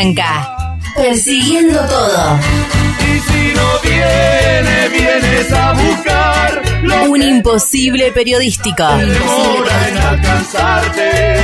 [0.00, 2.38] Arranca, persiguiendo todo.
[3.00, 6.62] Y si no viene, vienes a buscar
[7.06, 8.82] Un imposible periodístico.
[8.96, 11.40] demora en alcanzarte.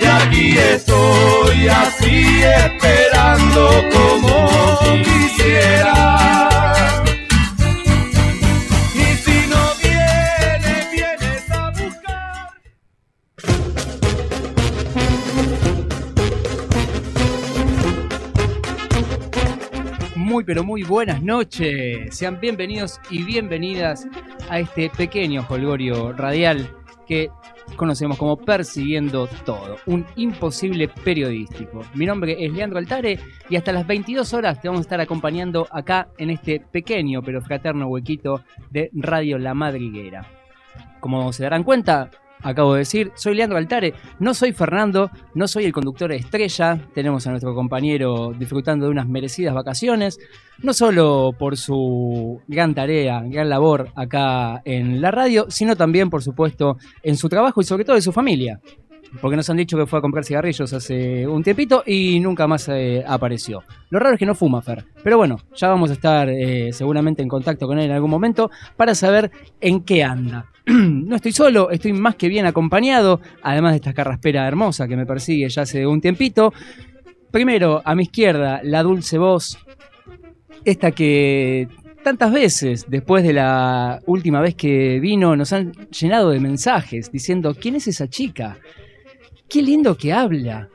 [0.00, 4.48] Y aquí estoy así esperando como
[5.04, 6.49] quisiera.
[20.50, 22.12] Pero muy buenas noches.
[22.12, 24.08] Sean bienvenidos y bienvenidas
[24.48, 27.30] a este pequeño holgorio radial que
[27.76, 31.82] conocemos como Persiguiendo Todo, un imposible periodístico.
[31.94, 35.68] Mi nombre es Leandro Altare y hasta las 22 horas te vamos a estar acompañando
[35.70, 40.26] acá en este pequeño pero fraterno huequito de Radio La Madriguera.
[40.98, 42.10] Como se darán cuenta,
[42.42, 47.26] acabo de decir, soy Leandro Altare, no soy Fernando, no soy el conductor estrella, tenemos
[47.26, 50.18] a nuestro compañero disfrutando de unas merecidas vacaciones,
[50.62, 56.22] no solo por su gran tarea, gran labor acá en la radio, sino también, por
[56.22, 58.60] supuesto, en su trabajo y sobre todo de su familia.
[59.20, 62.68] Porque nos han dicho que fue a comprar cigarrillos hace un tiempito y nunca más
[62.68, 63.62] eh, apareció.
[63.90, 64.84] Lo raro es que no fuma, Fer.
[65.02, 68.50] Pero bueno, ya vamos a estar eh, seguramente en contacto con él en algún momento
[68.76, 70.46] para saber en qué anda.
[70.66, 75.06] no estoy solo, estoy más que bien acompañado, además de esta carraspera hermosa que me
[75.06, 76.52] persigue ya hace un tiempito.
[77.30, 79.58] Primero, a mi izquierda, la dulce voz,
[80.64, 81.68] esta que
[82.02, 87.54] tantas veces, después de la última vez que vino, nos han llenado de mensajes diciendo,
[87.58, 88.58] ¿quién es esa chica?
[89.50, 90.68] Qué lindo que habla.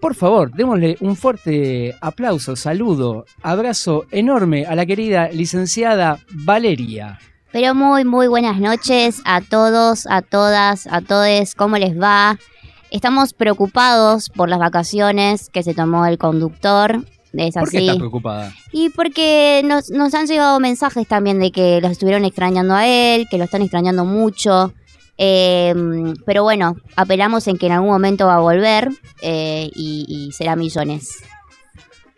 [0.00, 7.20] Por favor, démosle un fuerte aplauso, saludo, abrazo enorme a la querida licenciada Valeria.
[7.52, 11.54] Pero muy, muy buenas noches a todos, a todas, a todes.
[11.54, 12.36] ¿Cómo les va?
[12.90, 17.04] Estamos preocupados por las vacaciones que se tomó el conductor.
[17.32, 17.86] Es ¿Por qué así.
[17.86, 18.52] estás preocupada?
[18.72, 23.28] Y porque nos, nos han llegado mensajes también de que los estuvieron extrañando a él,
[23.30, 24.72] que lo están extrañando mucho.
[25.22, 25.74] Eh,
[26.24, 28.88] pero bueno, apelamos en que en algún momento va a volver
[29.20, 31.22] eh, y, y será millones.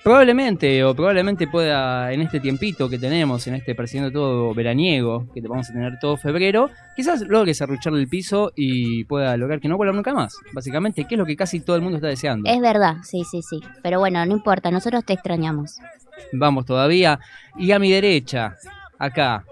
[0.04, 5.40] Probablemente, o probablemente pueda en este tiempito que tenemos, en este persiguiendo todo veraniego, que
[5.40, 9.76] vamos a tener todo febrero, quizás logre serrucharle el piso y pueda lograr que no
[9.76, 10.36] vuelva nunca más.
[10.52, 12.48] Básicamente, que es lo que casi todo el mundo está deseando.
[12.48, 13.60] Es verdad, sí, sí, sí.
[13.82, 15.78] Pero bueno, no importa, nosotros te extrañamos.
[16.32, 17.18] Vamos todavía.
[17.56, 18.56] Y a mi derecha,
[18.98, 19.44] acá,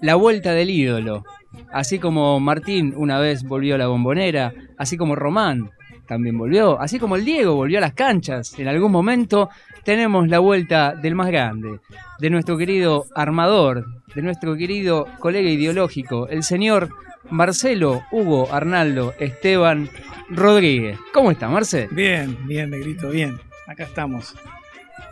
[0.00, 1.24] la vuelta del ídolo.
[1.72, 5.70] Así como Martín una vez volvió a la bombonera, así como Román
[6.06, 9.48] también volvió, así como el Diego volvió a las canchas en algún momento,
[9.84, 11.80] tenemos la vuelta del más grande,
[12.18, 16.90] de nuestro querido armador, de nuestro querido colega ideológico, el señor
[17.30, 19.88] Marcelo Hugo Arnaldo Esteban
[20.28, 20.98] Rodríguez.
[21.12, 21.88] ¿Cómo está, Marce?
[21.90, 23.38] Bien, bien, negrito, bien.
[23.66, 24.34] Acá estamos.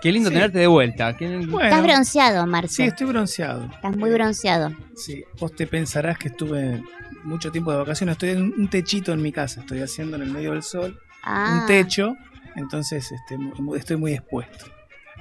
[0.00, 0.34] Qué lindo Sí.
[0.34, 1.16] tenerte de vuelta.
[1.16, 2.84] Qué- Bueno, Estás bronceado, sí, Marce.
[2.87, 3.65] estoy bronceado.
[3.72, 4.72] Estás muy bronceado.
[4.97, 6.82] Sí, vos te pensarás que estuve
[7.25, 8.15] mucho tiempo de vacaciones.
[8.15, 9.60] Estoy en un techito en mi casa.
[9.60, 11.60] Estoy haciendo en el medio del sol Ah.
[11.60, 12.16] un techo.
[12.56, 13.38] Entonces este,
[13.76, 14.66] estoy muy expuesto.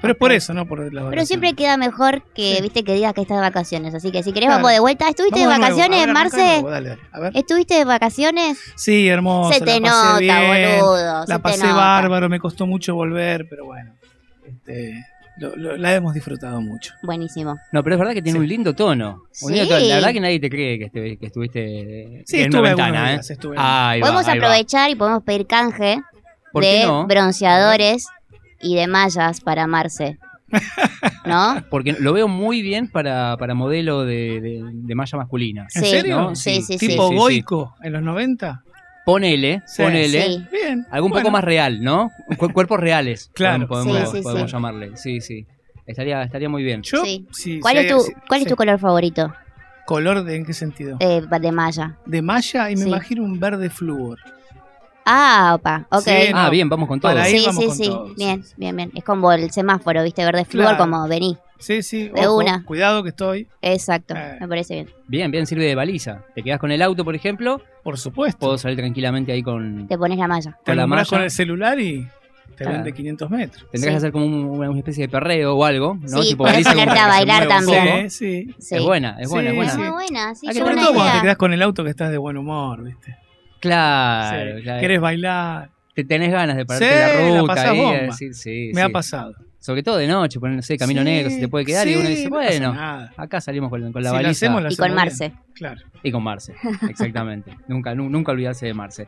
[0.02, 1.12] Pero es por eso, no por las vacaciones.
[1.12, 2.62] Pero siempre queda mejor que, Sí.
[2.64, 3.94] viste, que digas que estás de vacaciones.
[3.94, 4.64] Así que si querés Claro.
[4.64, 5.08] vamos de vuelta.
[5.08, 6.38] ¿Estuviste Vamos de vacaciones, de Marce?
[6.38, 7.02] nuevo, Dale, dale.
[7.12, 7.38] A ver.
[7.38, 8.58] ¿Estuviste de vacaciones?
[8.76, 9.54] Sí, hermoso.
[9.54, 11.22] se te la pasé nota, bien, boludo.
[11.24, 11.74] se La te pasé nota.
[11.76, 13.94] bárbaro, me costó mucho volver, pero bueno.
[14.46, 15.06] Este,
[15.38, 16.94] lo- lo- la hemos disfrutado mucho.
[17.04, 17.58] Buenísimo.
[17.72, 18.44] No, pero es verdad que tiene Sí.
[18.44, 19.24] un lindo tono.
[19.44, 19.54] Un Sí.
[19.54, 19.86] lindo tono.
[19.88, 23.10] La verdad que nadie te cree que, estuve- que estuviste Sí, en estuve una ventana,
[23.10, 23.14] ¿eh?
[23.14, 23.56] días, estuve.
[23.60, 24.46] Ahí va, podemos ahí va.
[24.48, 26.02] aprovechar y podemos pedir canje
[26.52, 27.08] ¿Por qué de no?
[27.08, 28.08] bronceadores
[28.62, 30.18] y de mallas para Marce.
[31.26, 31.64] ¿No?
[31.70, 35.68] Porque lo veo muy bien para, para modelo de, de- de malla masculina.
[35.74, 36.20] ¿En serio?
[36.20, 36.36] ¿no?
[36.36, 36.88] Sí, sí, sí.
[36.90, 37.18] Tipo sí, sí.
[37.20, 38.64] Goico en los 90.
[39.06, 39.82] Ponele, Sí.
[39.84, 40.22] ponele.
[40.24, 40.48] Sí.
[40.52, 40.86] Bien.
[40.92, 42.12] Algo un Bueno, poco más real, ¿no?
[42.38, 43.30] Cu- cuerpos reales.
[43.34, 43.68] Claro.
[43.68, 44.56] Podemos, Sí, sí, podemos sí.
[44.56, 44.98] llamarle.
[44.98, 45.46] Sí, sí.
[45.88, 46.82] Estaría, estaría muy bien.
[46.84, 47.28] Yo, Sí.
[47.32, 49.34] sí, ¿Cuál, sí, es, tu, sí, ¿cuál es tu color favorito
[49.86, 50.98] color de en qué sentido?
[51.02, 51.98] eh, de malla?
[52.06, 52.88] De malla y me Sí.
[52.88, 54.20] imagino un verde flúor.
[55.04, 56.04] Ah, opa, ok.
[56.04, 57.12] Sí, Ah, bien, vamos con todo.
[57.12, 58.14] Para Sí, vamos sí, con sí.
[58.16, 58.92] Bien, bien, bien.
[58.96, 60.24] Es como el semáforo, ¿viste?
[60.24, 60.78] Verde flúor, Claro.
[60.78, 61.38] como vení.
[61.62, 62.10] Sí, sí.
[62.10, 62.66] De ojo, una.
[62.66, 63.48] Cuidado que estoy.
[63.62, 64.38] Exacto, Eh.
[64.42, 64.90] me parece bien.
[65.08, 66.24] Bien, bien, sirve de baliza.
[66.36, 68.40] Te quedas con el auto, por ejemplo, Por supuesto.
[68.40, 69.88] puedo salir tranquilamente ahí con...
[69.88, 70.52] Te pones la malla.
[70.64, 71.06] Te con la malla.
[71.06, 72.06] con el celular y
[72.58, 72.72] te Claro.
[72.74, 73.66] ven de 500 metros.
[73.72, 73.90] Tendrás Sí.
[73.90, 76.22] que hacer como un- una, una especie de perreo o algo, ¿no?
[76.22, 78.10] Sí, Tipo podés ponerte a bailar también.
[78.10, 78.56] Sí, sí.
[78.60, 78.76] Sí.
[78.76, 79.70] Es buena, es buena, Sí, es buena.
[79.72, 79.80] Es sí.
[79.80, 81.90] muy buena, sí, Hay que qué Sobre todo cuando te quedas con el auto que
[81.92, 83.16] estás de buen humor, ¿viste?
[83.60, 84.64] Claro, Sí.
[84.64, 84.82] claro.
[84.82, 85.70] Querés bailar.
[85.94, 87.98] te tenés ganas de pararte Sí, la la ruta pasás ahí, bomba.
[87.98, 88.88] a decir, sí, Me sí.
[88.88, 89.36] ha pasado.
[89.62, 91.96] Sobre todo de noche, poner, no sé, camino Sí, negro, se te puede quedar y
[91.96, 92.76] uno dice, bueno,
[93.16, 94.32] acá salimos con, con la Si la baliza.
[94.48, 95.30] hacemos, la Y con Marce.
[95.30, 95.40] bien.
[95.54, 95.82] Claro.
[96.04, 96.56] Y con Marce,
[96.90, 97.56] exactamente.
[97.68, 99.08] nunca, nu- nunca olvidarse de Marce.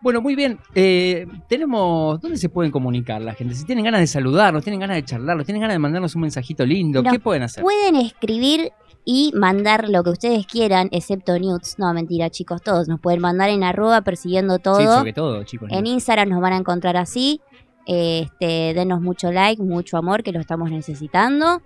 [0.00, 0.58] Bueno, muy bien.
[0.74, 2.20] eh, tenemos.
[2.20, 3.54] ¿Dónde se pueden comunicar la gente?
[3.54, 6.66] Si tienen ganas de saludarnos, tienen ganas de charlarnos, tienen ganas de mandarnos un mensajito
[6.66, 7.62] lindo, Nos ¿qué pueden hacer?
[7.62, 8.72] Pueden escribir
[9.04, 11.76] y mandar lo que ustedes quieran, excepto nudes.
[11.78, 12.88] No, mentira, chicos, todos.
[12.88, 14.80] Nos pueden mandar en arroba persiguiendo todo.
[14.80, 15.68] Sí, sobre todo, chicos.
[15.72, 17.40] En Instagram nos van a encontrar así.
[17.86, 21.62] Este, denos mucho like, mucho amor, que lo estamos necesitando.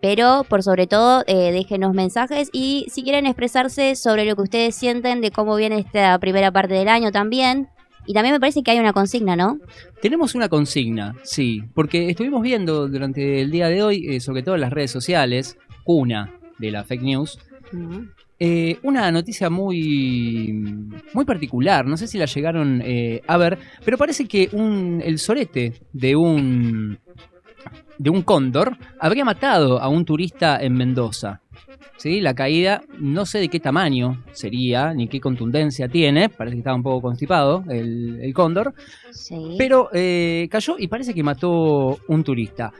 [0.00, 4.74] Pero por sobre todo, eh, déjenos mensajes y si quieren expresarse sobre lo que ustedes
[4.74, 7.68] sienten de cómo viene esta primera parte del año también.
[8.06, 9.58] Y también me parece que hay una consigna, ¿no?
[10.00, 14.54] Tenemos una consigna, sí, porque estuvimos viendo durante el día de hoy, eh, sobre todo
[14.54, 17.38] en las redes sociales, una de la fake news,
[18.40, 20.52] eh, una noticia muy,
[21.12, 21.86] muy particular.
[21.86, 26.14] No sé si la llegaron eh, a ver, pero parece que un, el sorete de
[26.16, 26.98] un,
[27.98, 31.40] de un cóndor habría matado a un turista en Mendoza.
[31.96, 32.20] ¿Sí?
[32.20, 36.76] La caída, no sé de qué tamaño sería, ni qué contundencia tiene, parece que estaba
[36.76, 38.72] un poco constipado el, el cóndor,
[39.10, 39.34] Sí.
[39.58, 42.72] pero eh, cayó y parece que mató un turista.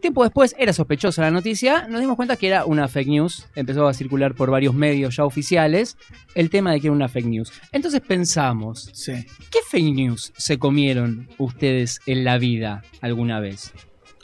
[0.00, 3.86] Tiempo después era sospechosa la noticia, nos dimos cuenta que era una fake news, empezó
[3.88, 5.96] a circular por varios medios ya oficiales
[6.34, 7.52] el tema de que era una fake news.
[7.72, 9.12] Entonces pensamos, Sí.
[9.50, 13.72] ¿qué fake news se comieron ustedes en la vida alguna vez?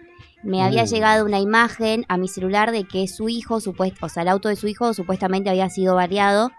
[0.44, 0.88] Me había Uh.
[0.88, 4.50] llegado una imagen a mi celular de que su hijo, supuest o sea, el auto
[4.50, 6.52] de su hijo supuestamente había sido variado.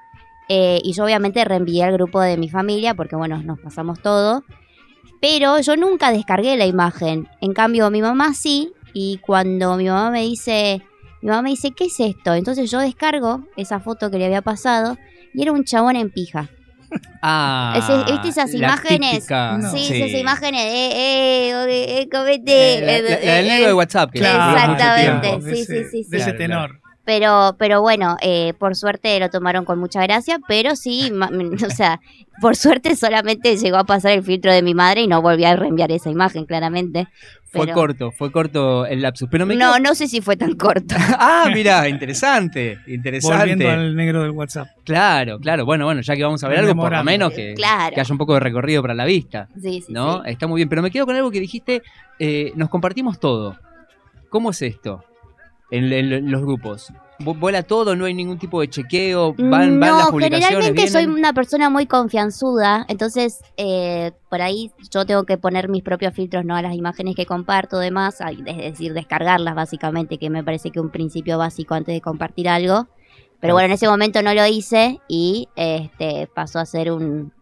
[0.49, 4.45] eh, y yo obviamente reenvié al grupo de mi familia porque, bueno, nos pasamos todo.
[5.21, 7.29] Pero yo nunca descargué la imagen.
[7.41, 8.73] En cambio, mi mamá sí.
[8.95, 10.83] Y cuando mi mamá me dice,
[11.23, 12.35] mi mamá me dice, ¿qué es esto?
[12.35, 14.97] Entonces yo descargo esa foto que le había pasado
[15.35, 16.49] y era un chabón en pija.
[17.23, 19.29] Ah, ¿viste esas imágenes?
[19.31, 19.71] No.
[19.73, 20.03] Sí, sí.
[20.03, 22.79] esas imágenes de, eh, eh, eh, comete.
[22.79, 24.11] Eh, la, la- la del eh, negro de eh, WhatsApp.
[24.13, 25.45] Que Claro, Exactamente, tiempo.
[25.47, 26.17] de sí, ese- sí, sí, De sí.
[26.17, 26.81] ese Claro, tenor.
[27.05, 31.31] Pero, pero bueno, eh, por suerte lo tomaron con mucha gracia, pero sí, ma-
[31.67, 32.01] o sea,
[32.41, 35.55] por suerte solamente llegó a pasar el filtro de mi madre y no volví a
[35.57, 37.07] reenviar esa imagen, claramente.
[37.57, 39.29] Fue Pero- corto, fue corto el lapsus.
[39.31, 40.95] Pero me No, quedo- no sé si fue tan corto.
[41.19, 43.37] Ah, mira, interesante, interesante.
[43.39, 44.69] Volviendo al negro del WhatsApp.
[44.85, 45.65] Claro, claro.
[45.65, 47.95] Bueno, bueno, ya que vamos a ver algo, por lo menos que, Claro.
[47.95, 49.49] que haya un poco de recorrido para la vista.
[49.61, 50.23] Sí, sí, ¿No?
[50.25, 50.31] sí.
[50.31, 50.69] Está muy bien.
[50.69, 51.83] Pero me quedo con algo que dijiste.
[52.19, 53.57] eh, nos compartimos todo.
[54.31, 55.05] ¿Cómo es esto?
[55.71, 56.93] En los grupos.
[57.19, 57.97] Vu- ¿Vuela todo?
[57.97, 59.35] ¿No hay ningún tipo de chequeo?
[59.39, 60.49] ¿Van, van las no, publicaciones?
[60.49, 65.83] generalmente soy una persona muy confianzuda, entonces eh, por ahí yo tengo que poner mis
[65.83, 70.45] propios filtros no a las imágenes que comparto, demás, es decir, descargarlas básicamente, que me
[70.45, 72.87] parece que un principio básico antes de compartir algo.
[73.41, 77.33] Pero bueno, en ese momento no lo hice y este pasó a ser un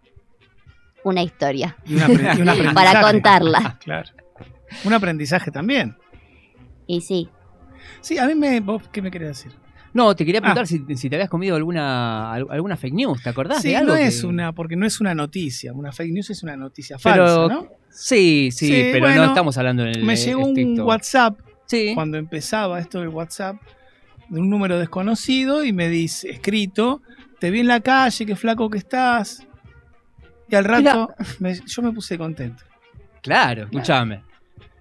[1.04, 2.74] una historia Y, un apre- y un aprendizaje.
[2.74, 3.78] para contarla.
[3.84, 4.08] Claro.
[4.84, 5.96] Un aprendizaje también.
[6.86, 7.28] Y sí,
[8.00, 8.60] Sí, a mí me.
[8.60, 9.52] ¿Vos qué me querés decir?
[9.94, 10.42] No, te quería Ah.
[10.42, 13.22] preguntar si, si te habías comido alguna, al- alguna fake news.
[13.22, 13.92] ¿Te acordás Sí, de algo?
[13.92, 15.72] no que- es una, porque no es una noticia.
[15.72, 17.68] Una fake news es una noticia Pero- falsa, ¿no?
[17.90, 20.84] Sí, sí, Sí, pero bueno, no estamos hablando en el Me llegó un estricto.
[20.84, 21.92] WhatsApp Sí.
[21.94, 23.56] cuando empezaba esto del WhatsApp
[24.28, 27.00] de un número desconocido y me dice, escrito,
[27.38, 29.46] te vi en la calle, qué flaco que estás.
[30.48, 32.64] Y al rato me- yo me puse contento.
[33.22, 34.22] Claro, escúchame.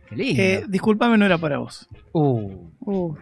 [0.10, 0.42] Qué lindo.
[0.42, 1.88] Eh, disculpame, no era para vos.
[2.14, 3.16] Uh, uh,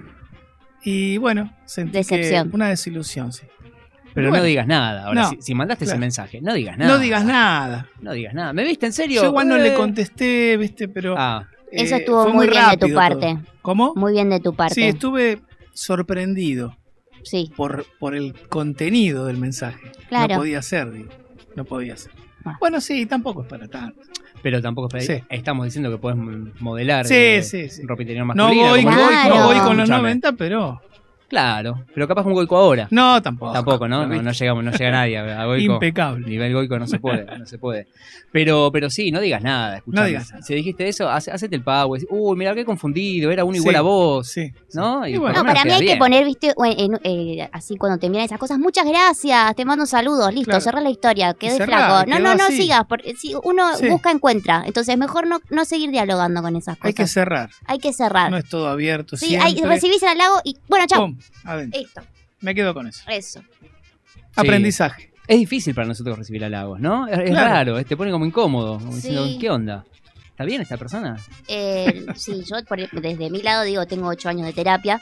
[0.83, 3.45] Y bueno, sentí que- una desilusión, sí.
[4.13, 5.05] pero Bueno, no digas nada.
[5.05, 6.91] Ahora, no, si, si mandaste ese mensaje, no digas nada.
[6.91, 7.87] No digas nada.
[8.01, 8.51] No digas nada.
[8.53, 9.21] ¿Me viste en serio?
[9.21, 9.61] Yo igual no Eh.
[9.63, 13.35] le contesté, viste, pero Ah, Eso eh, estuvo fue muy bien de tu parte.
[13.35, 13.39] todo.
[13.61, 13.93] ¿Cómo?
[13.95, 14.75] Muy bien de tu parte.
[14.75, 15.39] Sí, estuve
[15.73, 16.75] sorprendido
[17.23, 19.79] Sí, por, por el contenido del mensaje.
[20.09, 20.33] Claro.
[20.35, 21.09] No podía ser, digo.
[21.55, 22.11] No podía ser.
[22.45, 22.57] Ah.
[22.59, 24.01] Bueno, sí, tampoco es para tanto.
[24.41, 25.23] Pero tampoco es para- Sí.
[25.29, 26.17] estamos diciendo que puedes
[26.59, 27.83] modelar Sí, eh, sí, sí.
[27.85, 28.69] ropa interior No masculina.
[28.69, 29.29] voy, no voy- Goico.
[29.37, 30.01] no voy con los Escúchame.
[30.01, 30.81] 90, pero.
[31.31, 32.89] Claro, pero capaz un Goico ahora.
[32.91, 33.53] No, tampoco.
[33.53, 34.05] Tampoco, ¿no?
[34.05, 35.73] No, llegamos, no llega nadie a a Goico.
[35.75, 36.27] Impecable.
[36.27, 37.87] Nivel Goico no se puede, no se puede.
[38.33, 40.01] Pero, pero sí, no digas nada, escuchame.
[40.01, 40.41] No digas nada.
[40.43, 41.95] Si dijiste eso, hace- hacete el pago.
[42.09, 43.59] Uy, mira qué confundido, era uno Sí.
[43.61, 44.27] igual a vos.
[44.27, 44.51] Sí.
[44.73, 45.07] ¿No?
[45.07, 45.39] Y bueno.
[45.41, 48.59] No, para mí hay que poner, viste, en- eh, así cuando te envían esas cosas.
[48.59, 50.61] Muchas gracias, te mando saludos, listo, Claro.
[50.61, 51.65] cerrá la historia, quedé cerrá,
[52.03, 52.09] flaco.
[52.09, 52.57] No, no, no así.
[52.63, 53.87] sigas, porque si uno Sí.
[53.87, 54.63] busca, encuentra.
[54.65, 56.87] Entonces, mejor no, no seguir dialogando con esas cosas.
[56.87, 57.49] Hay que cerrar.
[57.67, 58.31] Hay que cerrar.
[58.31, 59.15] No es todo abierto.
[59.15, 59.75] sí, hay, siempre.
[59.75, 61.13] recibís el halago y, bueno, chao.
[61.21, 61.79] Pum, adentro.
[61.81, 62.01] Listo,
[62.41, 63.03] Me quedo con eso.
[63.09, 63.41] eso.
[64.35, 65.11] Aprendizaje.
[65.27, 67.07] Es difícil para nosotros recibir halagos, ¿no?
[67.07, 67.49] Es, es Claro.
[67.53, 68.79] raro, es- te pone como incómodo.
[68.79, 69.37] Como diciendo, Sí.
[69.39, 69.85] ¿qué onda?
[70.29, 71.17] ¿Está bien esta persona?
[71.47, 74.99] Eh, sí, yo por- desde mi lado digo, tengo ocho años de terapia.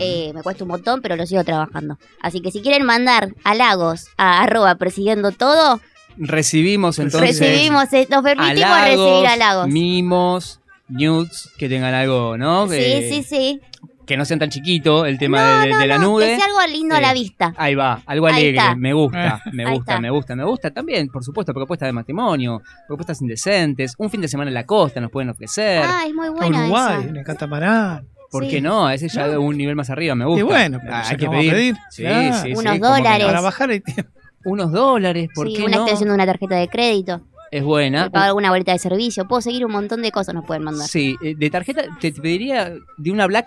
[0.00, 1.98] Eh, me cuesta un montón, pero lo sigo trabajando.
[2.20, 5.80] Así que si quieren mandar halagos a arroba persiguiendo todo,
[6.18, 9.68] Recibimos entonces recibimos, eh, nos permitimos halagos, recibir halagos.
[9.68, 12.66] mimos, nudes, que tengan algo, ¿no?
[12.68, 13.60] Sí, Que, sí, sí.
[14.06, 16.26] Que no sean tan chiquitos el tema No, de, de- no, de la no, nude.
[16.28, 17.52] Que sea algo lindo a la vista.
[17.56, 20.70] Ahí va, algo alegre, me gusta, me Ahí gusta, me gusta, me gusta.
[20.70, 25.00] También, por supuesto, propuestas de matrimonio, propuestas indecentes, un fin de semana en la costa
[25.00, 25.82] nos pueden ofrecer.
[25.84, 27.08] Ah, es muy A buena Uruguay, esa.
[27.08, 28.06] en el catamarán.
[28.30, 28.50] ¿Por sí.
[28.50, 28.90] qué no?
[28.90, 30.40] Ese ya es un nivel más arriba, me gusta.
[30.40, 31.52] Y bueno, pero Ah, hay que pedir.
[31.52, 32.36] pedir, Sí, claro.
[32.36, 33.26] sí, sí, Unos dólares.
[33.26, 34.10] Para bajar el tiempo.
[34.44, 35.82] Unos dólares, ¿por Sí, qué una no?
[35.82, 37.20] extensión de una tarjeta de crédito.
[37.52, 38.10] Es buena.
[38.10, 39.26] Pagar alguna boleta de servicio.
[39.28, 40.88] Puedo seguir un montón de cosas, nos pueden mandar.
[40.88, 43.46] Sí, eh, de tarjeta te pediría de una Black,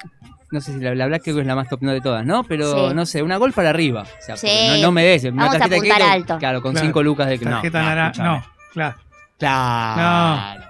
[0.51, 2.25] no sé si la, la Black creo que es la más top no de todas,
[2.25, 2.43] ¿no?
[2.43, 2.95] Pero Sí.
[2.95, 4.01] no sé, una Gold para arriba.
[4.03, 4.47] O sea, Sí.
[4.69, 5.23] no, no me des.
[5.25, 6.37] Una Vamos a tarjeta de apuntar crédito, alto.
[6.39, 6.87] Claro, con Claro.
[6.87, 8.09] 5 lucas de no, Tarjeta no, naranja.
[8.11, 8.37] escúchame.
[8.37, 8.95] No, claro.
[9.37, 10.63] Claro.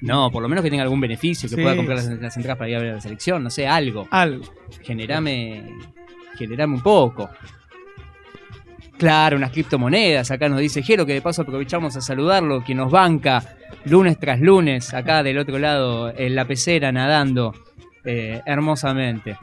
[0.00, 0.30] No.
[0.32, 1.62] por lo menos que tenga algún beneficio, que Sí.
[1.62, 4.08] pueda comprar las, las entradas para ir a ver la selección, no sé, algo.
[4.10, 4.44] Algo.
[4.82, 5.62] Generame,
[6.36, 7.30] generame un poco.
[8.98, 10.30] Claro, unas criptomonedas.
[10.30, 13.42] Acá nos dice Jero que de paso aprovechamos a saludarlo, que nos banca
[13.84, 17.52] lunes tras lunes, acá del otro lado, en la pecera, nadando
[18.04, 19.36] eh, hermosamente.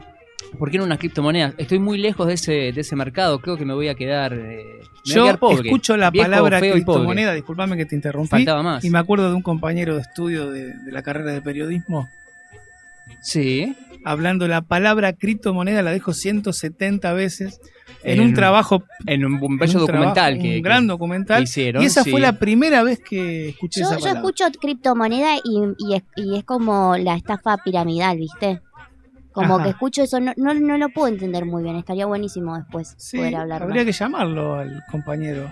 [0.57, 1.53] ¿Por qué no unas criptomonedas?
[1.57, 4.37] Estoy muy lejos de ese, de ese mercado, creo que me voy a quedar, eh,
[4.37, 5.67] me voy a Yo quedar pobre.
[5.67, 6.97] escucho la Viejo, palabra feo y pobre.
[6.99, 8.29] criptomoneda, disculpame que te interrumpí.
[8.29, 8.83] Faltaba más.
[8.83, 12.09] Y me acuerdo de un compañero de estudio de, de la carrera de periodismo
[13.21, 13.75] Sí.
[14.11, 17.59] Hablando la palabra criptomoneda, la dijo 170 veces
[18.03, 18.83] en, En- un trabajo.
[19.05, 21.43] En un, un en bello un documental trabajo, que, Un gran que documental.
[21.43, 21.83] hicieron.
[21.83, 22.11] y esa sí.
[22.11, 24.19] fue la primera vez que escuché Yo, esa yo palabra.
[24.21, 28.61] escucho criptomoneda y, y, es, y es como la estafa piramidal, ¿viste?
[29.31, 29.63] Como Ajá.
[29.63, 31.75] que escucho eso, no, no, no lo puedo entender muy bien.
[31.75, 35.49] Estaría buenísimo después Sí, poder hablar habría que llamarlo al compañero.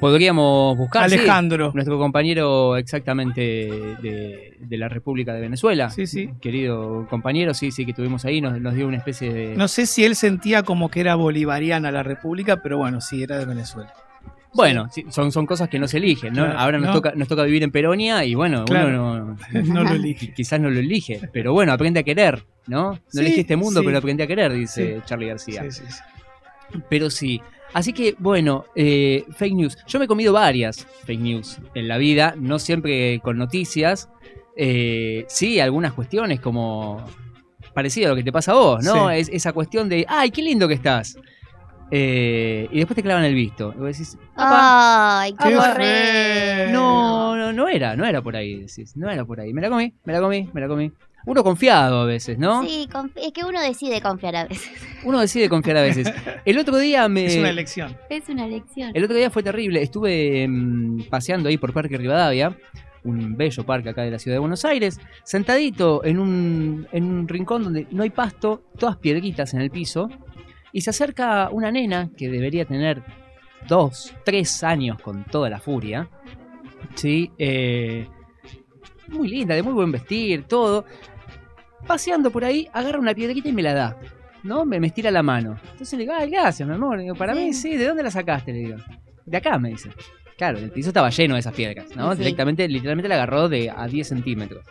[0.00, 1.08] Podríamos buscar.
[1.08, 1.70] sí, Alejandro.
[1.74, 5.90] nuestro compañero exactamente de, de la República de Venezuela.
[5.90, 6.30] Sí, sí.
[6.40, 9.54] Querido compañero, sí, sí, que tuvimos ahí, nos, nos dio una especie de...
[9.56, 13.38] No sé si él sentía como que era bolivariana la república, pero bueno, sí, era
[13.38, 13.92] de Venezuela.
[14.52, 16.44] Bueno, sí, son, son cosas que no se eligen, ¿no?
[16.44, 16.92] Claro, Ahora nos, no.
[16.94, 18.88] toca, nos toca vivir en Peronia y bueno, Claro.
[18.88, 20.32] uno no, No lo elige.
[20.36, 22.92] quizás no lo elige, pero bueno, aprende a querer, ¿no?
[22.94, 23.86] No Sí, elegí este mundo, sí.
[23.86, 25.00] pero aprendí a querer, dice.
[25.06, 25.62] Charlie García.
[25.70, 26.78] Sí, sí, sí.
[26.88, 27.40] Pero sí.
[27.72, 29.78] Así que, bueno, eh, fake news.
[29.86, 34.08] Yo me he comido varias fake news en la vida, no siempre con noticias.
[34.56, 37.04] Eh, sí, algunas cuestiones como
[37.72, 39.10] parecido a lo que te pasa a vos, ¿no?
[39.12, 41.16] Es esa cuestión de, ay, qué lindo que estás.
[41.90, 43.72] Eh, y después te clavan el visto.
[43.76, 46.72] Y vos decís, "Apa, Ay, Qué horrible.
[46.72, 49.52] no, no, no era, no era por ahí, decís, no era por ahí.
[49.52, 50.92] Me la comí, me la comí, me la comí.
[51.26, 52.62] Uno confiado a veces, ¿no?
[52.64, 54.70] Sí, es que uno decide confiar a veces.
[55.04, 56.12] Uno decide confiar a veces.
[56.44, 57.26] El otro día me...
[57.26, 57.96] Es una elección.
[58.08, 58.90] Es una lección.
[58.94, 59.82] El otro día fue terrible.
[59.82, 62.56] Estuve mm, paseando ahí por Parque Rivadavia,
[63.04, 67.28] un bello parque acá de la ciudad de Buenos Aires, sentadito en un, en un
[67.28, 70.08] rincón donde no hay pasto, todas piedritas en el piso,
[70.72, 73.02] y se acerca una nena que debería tener
[73.68, 76.08] dos, tres años con toda la furia.
[76.94, 78.06] Sí, eh,
[79.08, 80.84] muy linda, de muy buen vestir, todo.
[81.86, 83.96] Paseando por ahí, agarra una piedrita y me la da.
[84.42, 84.64] ¿No?
[84.64, 85.58] Me, me estira la mano.
[85.72, 86.98] Entonces le digo, ay, gracias, mi amor.
[86.98, 87.40] Digo, para Sí.
[87.40, 88.52] mí, sí, ¿de dónde la sacaste?
[88.52, 88.76] Le digo.
[89.26, 89.90] De acá, me dice.
[90.38, 92.12] Claro, el piso estaba lleno de esas piedras, ¿no?
[92.12, 92.18] Sí.
[92.18, 94.64] Directamente, literalmente la agarró de a 10 centímetros.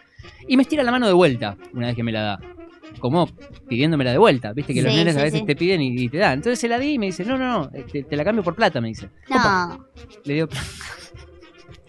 [0.48, 2.39] Y me estira la mano de vuelta una vez que me la da.
[3.00, 3.27] Como
[3.68, 5.46] pidiéndomela de vuelta, viste que los Sí, nenes a veces sí.
[5.46, 6.34] te piden y, y te dan.
[6.34, 8.44] Entonces se la di y me dice, no, no, no, eh, te, te la cambio
[8.44, 9.10] por plata, me dice.
[9.29, 9.88] No,
[10.25, 10.48] Le digo,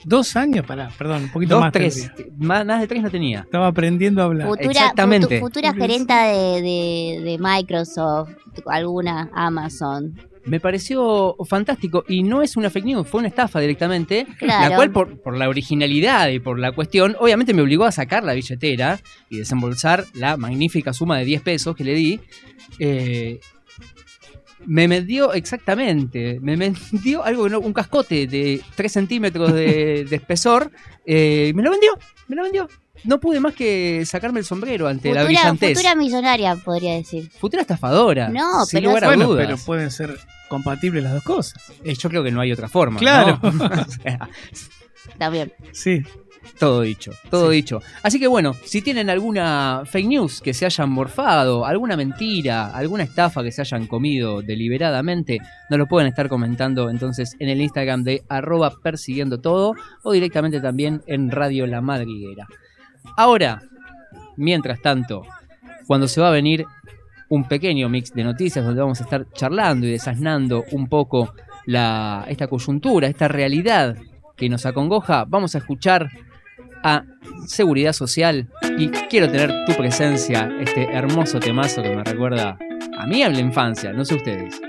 [0.03, 1.73] Dos años, pará, perdón, un poquito dos, más.
[1.73, 3.41] tres, más, más de tres no tenía.
[3.41, 4.49] Estaba aprendiendo a hablar.
[4.49, 5.39] futura, Exactamente.
[5.39, 8.31] futu- futura gerenta de, de, de Microsoft,
[8.65, 10.15] alguna, Amazon.
[10.45, 14.71] Me pareció fantástico y no es una fake news, fue una estafa directamente, Claro.
[14.71, 18.25] la cual por, por la originalidad y por la cuestión, obviamente me obligó a sacar
[18.25, 22.21] la billetera y desembolsar la magnífica suma de 10 pesos que le di.
[22.79, 23.41] Eh,
[24.67, 30.71] me vendió exactamente, me vendió algo, un cascote de 3 centímetros de, de espesor,
[31.07, 31.93] eh, me lo vendió,
[32.29, 32.69] me lo vendió.
[33.05, 35.75] No pude más que sacarme el sombrero ante la brillantez.
[35.77, 37.31] futura millonaria, podría decir.
[37.31, 38.29] Futura estafadora.
[38.29, 39.47] No, sin pero lugar a Bueno, dudas.
[39.47, 41.63] pero pueden ser compatibles las dos cosas.
[41.85, 42.99] Eh, Yo creo que no hay otra forma.
[42.99, 43.39] Claro.
[43.43, 43.51] ¿no?
[43.89, 44.29] O sea,
[45.19, 45.53] También.
[45.73, 46.03] Sí.
[46.59, 47.81] todo dicho, todo dicho.
[48.03, 53.05] Así que bueno, si tienen alguna fake news que se hayan morfado, alguna mentira, alguna
[53.05, 55.39] estafa que se hayan comido deliberadamente,
[55.69, 60.61] nos lo pueden estar comentando entonces en el Instagram de arroba persiguiendo todo o directamente
[60.61, 62.47] también en Radio La Madriguera.
[63.17, 63.63] Ahora,
[64.37, 65.23] mientras tanto,
[65.87, 66.67] cuando se va a venir
[67.29, 71.35] un pequeño mix de noticias donde vamos a estar charlando y desasnando un poco
[71.67, 73.97] esta coyuntura, esta realidad
[74.37, 76.11] que nos acongoja, vamos a escuchar
[76.83, 77.05] a
[77.47, 82.59] Seguridad Social y quiero tener tu presencia, este hermoso temazo que me recuerda
[82.99, 84.61] a mí en la infancia, no sé ustedes.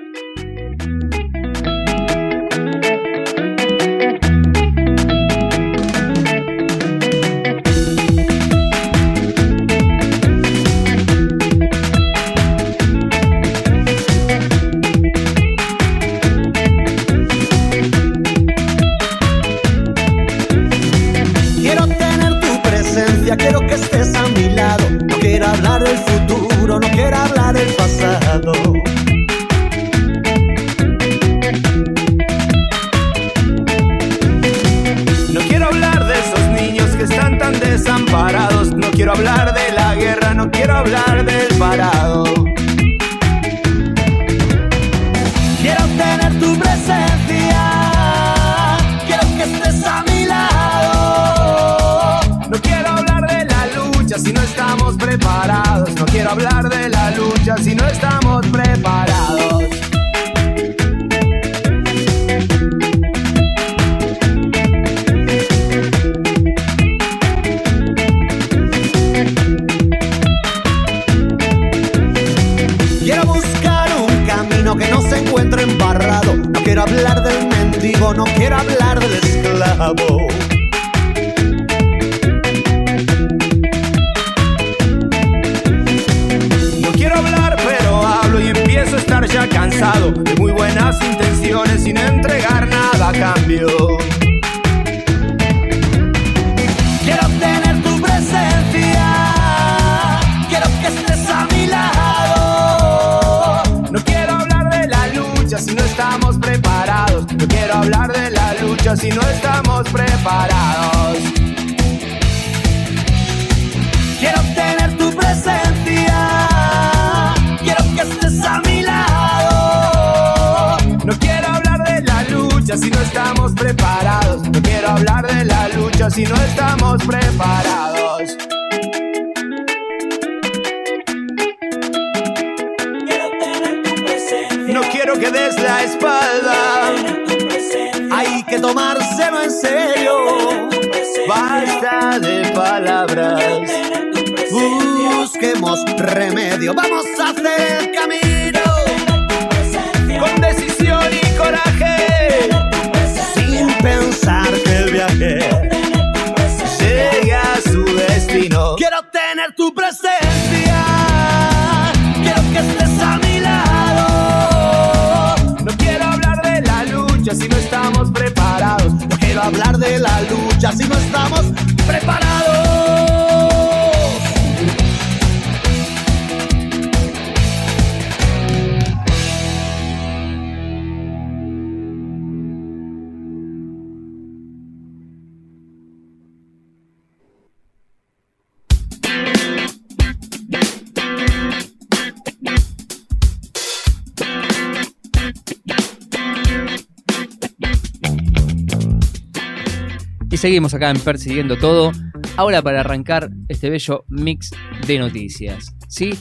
[200.41, 201.91] Seguimos acá en Persiguiendo Todo.
[202.37, 204.51] Ahora para arrancar este bello mix
[204.87, 205.75] de noticias.
[205.87, 206.11] ¿Sí?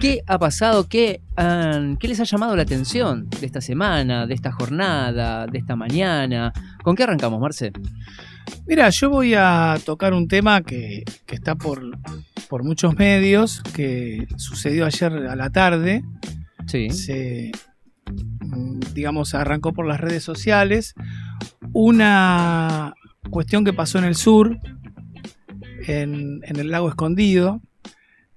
[0.00, 0.88] ¿Qué ha pasado?
[0.88, 1.22] ¿Qué,
[1.98, 6.52] ¿Qué les ha llamado la atención de esta semana, de esta jornada, de esta mañana?
[6.82, 7.72] ¿Con qué arrancamos, Marce?
[8.66, 11.82] Mira, yo voy a tocar un tema que, que está por,
[12.48, 16.04] por muchos medios, que sucedió ayer a la tarde.
[16.66, 16.90] Sí.
[16.90, 17.50] Se-
[18.40, 20.94] mm, digamos, arrancó por las redes sociales.
[21.72, 22.92] Una
[23.30, 24.58] cuestión que pasó en el sur,
[25.86, 27.60] en, el lago escondido.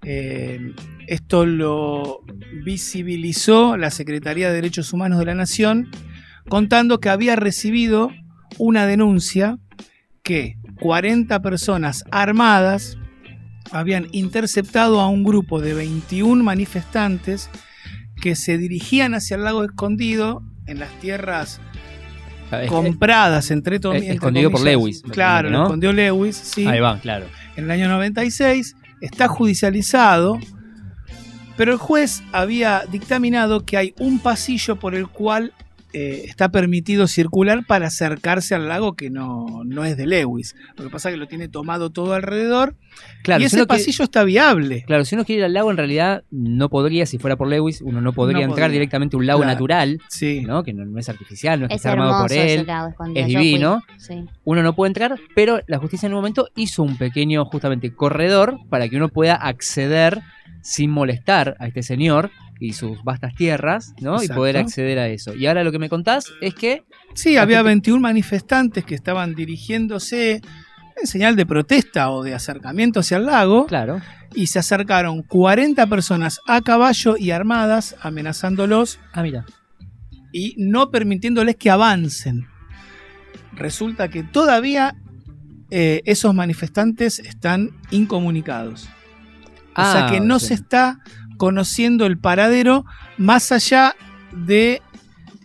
[0.04, 0.73] Eh,
[1.08, 2.21] esto lo
[2.63, 5.89] visibilizó la Secretaría de Derechos Humanos de la Nación,
[6.50, 8.12] contando que había recibido
[8.58, 9.60] una denuncia
[10.23, 12.97] que 40 personas armadas
[13.71, 17.50] habían interceptado a un grupo de 21 manifestantes
[18.21, 21.62] que se dirigían hacia el lago escondido en las tierras
[22.51, 24.62] Es- compradas entre to- es- entre escondido por.
[24.62, 25.57] Lewis, Claro, ¿no?
[25.60, 27.25] lo escondió Lewis, sí, Ahí va, claro.
[27.55, 28.75] en el año 96.
[29.01, 30.39] Está judicializado,
[31.55, 35.53] pero el juez había dictaminado que hay un pasillo por el cual
[35.93, 40.56] eh, está permitido circular para acercarse al lago que no, no es de Lewis.
[40.76, 42.76] Lo que pasa es que lo tiene tomado todo alrededor
[43.23, 44.84] Claro, y ese pasillo está viable.
[44.88, 47.82] Claro, si uno quiere ir al lago, en realidad no podría, si fuera por Lewis,
[47.82, 48.80] uno no podría No entrar podría.
[48.80, 49.54] directamente a un lago Claro.
[49.54, 50.41] natural, Sí.
[50.41, 50.63] ¿no?
[50.63, 52.65] Que no, no es artificial, no es, que Es está armado por él.
[52.65, 53.82] lago es divino.
[53.97, 54.26] Sí.
[54.43, 58.58] Uno no puede entrar, pero la justicia en un momento hizo un pequeño, justamente, corredor
[58.69, 60.19] para que uno pueda acceder
[60.62, 64.22] sin molestar a este señor y sus vastas tierras, ¿no?
[64.24, 65.34] Y poder acceder a eso.
[65.36, 69.36] Y ahora lo que me contás es que Sí, había gente- 21 manifestantes que estaban
[69.36, 70.41] dirigiéndose
[71.00, 74.02] en señal de protesta o de acercamiento hacia el lago Claro.
[74.34, 79.46] y se acercaron 40 personas a caballo y armadas amenazándolos Ah, mira.
[80.34, 82.48] y no permitiéndoles que avancen.
[83.54, 84.96] Resulta que todavía
[85.70, 88.88] eh, esos manifestantes están incomunicados.
[89.76, 90.48] O sea Ah, que no sí.
[90.48, 91.00] se está
[91.38, 92.86] conociendo el paradero
[93.17, 93.95] más allá
[94.32, 94.82] de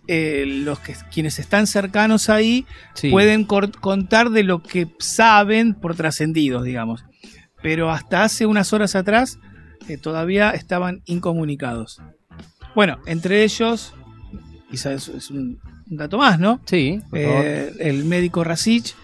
[0.09, 3.11] eh, los que quienes están cercanos ahí Sí.
[3.11, 7.05] pueden contar de lo que saben por trascendidos, digamos.
[7.62, 9.38] Pero hasta hace unas horas atrás
[9.88, 12.00] eh, todavía estaban incomunicados.
[12.74, 13.94] Bueno, entre ellos,
[14.70, 16.61] quizás es un, un dato más, ¿no?
[16.66, 17.44] Sí, por favor.
[17.44, 18.94] Eh, el médico Rasich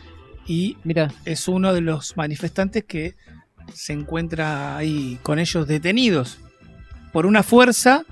[0.47, 3.15] y Mira, es uno de los manifestantes que
[3.73, 6.39] se encuentra ahí con ellos detenidos
[7.13, 8.05] por una fuerza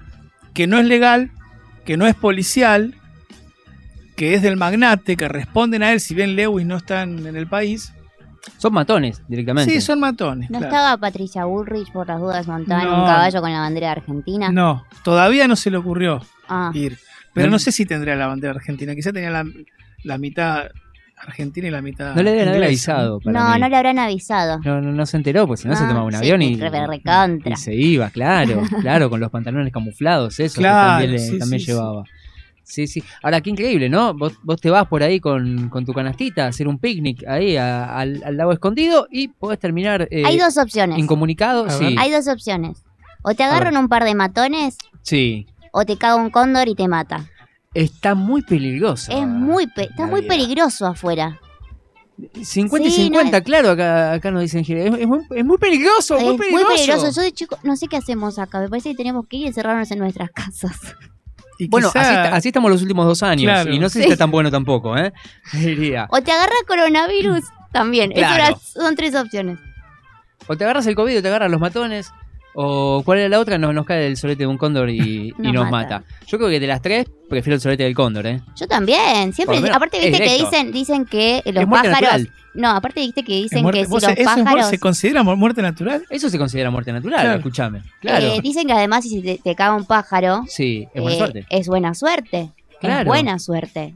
[0.55, 1.31] que no es legal,
[1.85, 2.95] que no es policial,
[4.17, 7.47] que es del magnate, que responden a él si bien Lewis no están en el
[7.47, 7.93] país.
[8.59, 9.73] son matones directamente.
[9.73, 10.49] Sí, son matones.
[10.51, 10.75] ¿No claro.
[10.75, 14.51] estaba Patricia Bullrich por las dudas montada en un caballo con la bandera de Argentina?
[14.53, 16.97] No, todavía no se le ocurrió Ah, ir.
[17.35, 19.45] Pero No- no sé si tendría la bandera argentina, quizá tenía la,
[20.05, 20.67] la mitad
[21.17, 22.15] argentina y la mitad.
[22.15, 23.21] No le deben haber avisado.
[23.21, 23.61] para no, mí.
[23.61, 24.59] no le habrán avisado.
[24.65, 26.57] No, no, no se enteró, pues si no se Ah, tomaba un sí, avión y,
[26.57, 27.53] re- recontra.
[27.53, 31.61] y se iba, claro, claro, con los pantalones camuflados, eso Claro, que también, le- también
[31.61, 32.05] sí, llevaba.
[32.63, 33.03] Sí, sí.
[33.23, 34.13] Ahora, qué increíble, ¿no?
[34.13, 37.57] Vos, vos te vas por ahí con, con tu canastita a hacer un picnic ahí
[37.57, 40.99] a- al, al lago escondido y podés terminar eh, Hay dos opciones.
[40.99, 41.71] incomunicado.
[41.71, 41.95] Sí.
[41.97, 42.83] Hay dos opciones.
[43.23, 45.47] O te agarran un par de matones sí.
[45.73, 47.27] o te caga un cóndor y te mata.
[47.85, 49.13] Está muy peligroso.
[49.13, 51.39] Es muy pe- está muy peligroso afuera.
[52.43, 54.61] 50 y Sí, no 50, es- claro, acá, acá nos dicen.
[54.61, 56.67] Es, es muy, es muy peligroso, muy es peligroso.
[56.69, 57.11] muy peligroso.
[57.11, 58.61] Yo de chico no sé qué hacemos acá.
[58.61, 60.79] Me parece que tenemos que ir y encerrarnos en nuestras casas.
[61.59, 63.45] Y Bueno, quizá- así, estamos los últimos dos años.
[63.45, 63.71] Claro.
[63.73, 64.13] Y no sé si Sí.
[64.13, 65.13] está tan bueno tampoco, ¿eh?
[65.53, 66.07] Diría.
[66.11, 68.13] O te agarra coronavirus también.
[68.13, 68.45] Esas Claro.
[68.45, 69.59] eran- son tres opciones.
[70.47, 72.11] O te agarras el COVID o te agarras los matones.
[72.59, 74.99] O cuál era la otra, nos, nos cae el solete de un cóndor y,
[75.39, 75.99] y Nos nos mata.
[76.01, 76.05] mata.
[76.27, 78.41] Yo creo que de las tres, prefiero el solete del cóndor, ¿eh?
[78.59, 79.33] Yo también.
[79.35, 79.59] Siempre.
[79.71, 81.93] Aparte, viste que dicen, dicen que los pájaros.
[82.01, 82.31] natural.
[82.55, 84.67] No, aparte viste que ¿Es dicen muerte- que si los ¿eso es muerte- pájaros.
[84.71, 86.05] ¿Se considera mu- muerte natural?
[86.09, 87.37] Eso se considera muerte natural, Claro.
[87.37, 87.83] escúchame.
[88.01, 88.27] Claro.
[88.27, 90.43] eh, dicen que además si te, te caga un pájaro.
[90.49, 91.47] sí, es buena eh, suerte.
[91.51, 92.51] es buena suerte.
[92.81, 93.01] Claro.
[93.01, 93.95] Es buena suerte.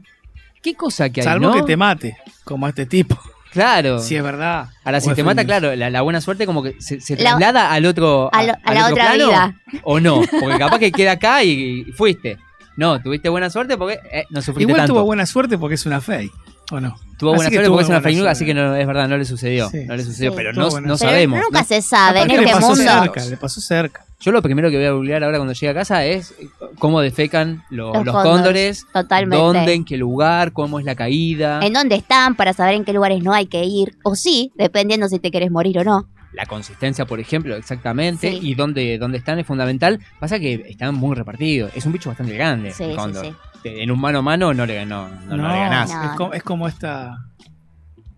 [0.61, 1.53] ¿Qué cosa que hay, Salvo no?
[1.55, 3.17] que te mate, como a este tipo.
[3.51, 3.99] Claro.
[3.99, 4.67] Si es verdad.
[4.83, 7.71] Ahora, si te mata, claro, la, la buena suerte como que se, se La- traslada
[7.71, 8.29] al otro.
[8.33, 9.55] A, lo- a al la otro otra plano, vida.
[9.83, 12.37] O no, porque capaz que queda acá y, y fuiste.
[12.77, 14.93] No, tuviste buena suerte porque eh, no sufriste Igual tanto.
[14.93, 16.31] tuvo buena suerte porque es una fake,
[16.71, 16.95] ¿o no?
[17.17, 19.17] Tuvo Así buena suerte porque es una fake news, así que no, es verdad, no
[19.17, 19.69] le sucedió.
[19.69, 19.85] Sí.
[19.85, 20.37] No le sucedió, Sí.
[20.37, 21.39] pero no, no Pero sabemos.
[21.39, 21.65] nunca ¿no?
[21.65, 22.83] se sabe en este le pasó mundo.
[22.83, 24.05] cerca, le pasó cerca.
[24.19, 26.33] Yo lo primero que voy a googlear ahora cuando llegue a casa es
[26.79, 29.35] cómo defecan lo- Los los, cóndores, Totalmente.
[29.43, 32.93] dónde, en qué lugar, cómo es la caída, En dónde están para saber en qué
[32.93, 33.97] lugares no hay que ir.
[34.03, 36.07] O sí, dependiendo si te querés morir o no.
[36.33, 38.39] la consistencia, por ejemplo, exactamente, Sí.
[38.41, 39.99] y dónde, dónde están es fundamental.
[40.17, 41.71] Pasa que están muy repartidos.
[41.75, 42.71] Es un bicho bastante grande.
[42.71, 43.25] Sí, el sí, cóndor.
[43.25, 43.33] sí.
[43.63, 45.93] En un mano a mano no le, no, no, no le ganás.
[45.93, 46.03] No.
[46.03, 47.17] Es, como, es como esta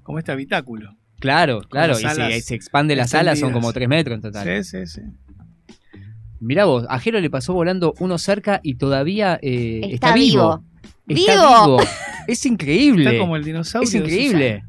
[0.04, 0.96] como este habitáculo.
[1.20, 1.96] Claro, claro.
[2.00, 4.64] Y se expande las alas, son como 3 metros en total.
[4.64, 5.02] Sí, sí, sí.
[6.42, 10.62] Mirá vos, a Jero le pasó volando uno cerca y todavía eh, Está, vivo.
[11.08, 11.78] Está ¡Vivo!
[11.78, 11.90] vivo.
[12.28, 13.06] Es increíble.
[13.06, 13.86] Está como el dinosaurio.
[13.86, 14.64] es de increíble.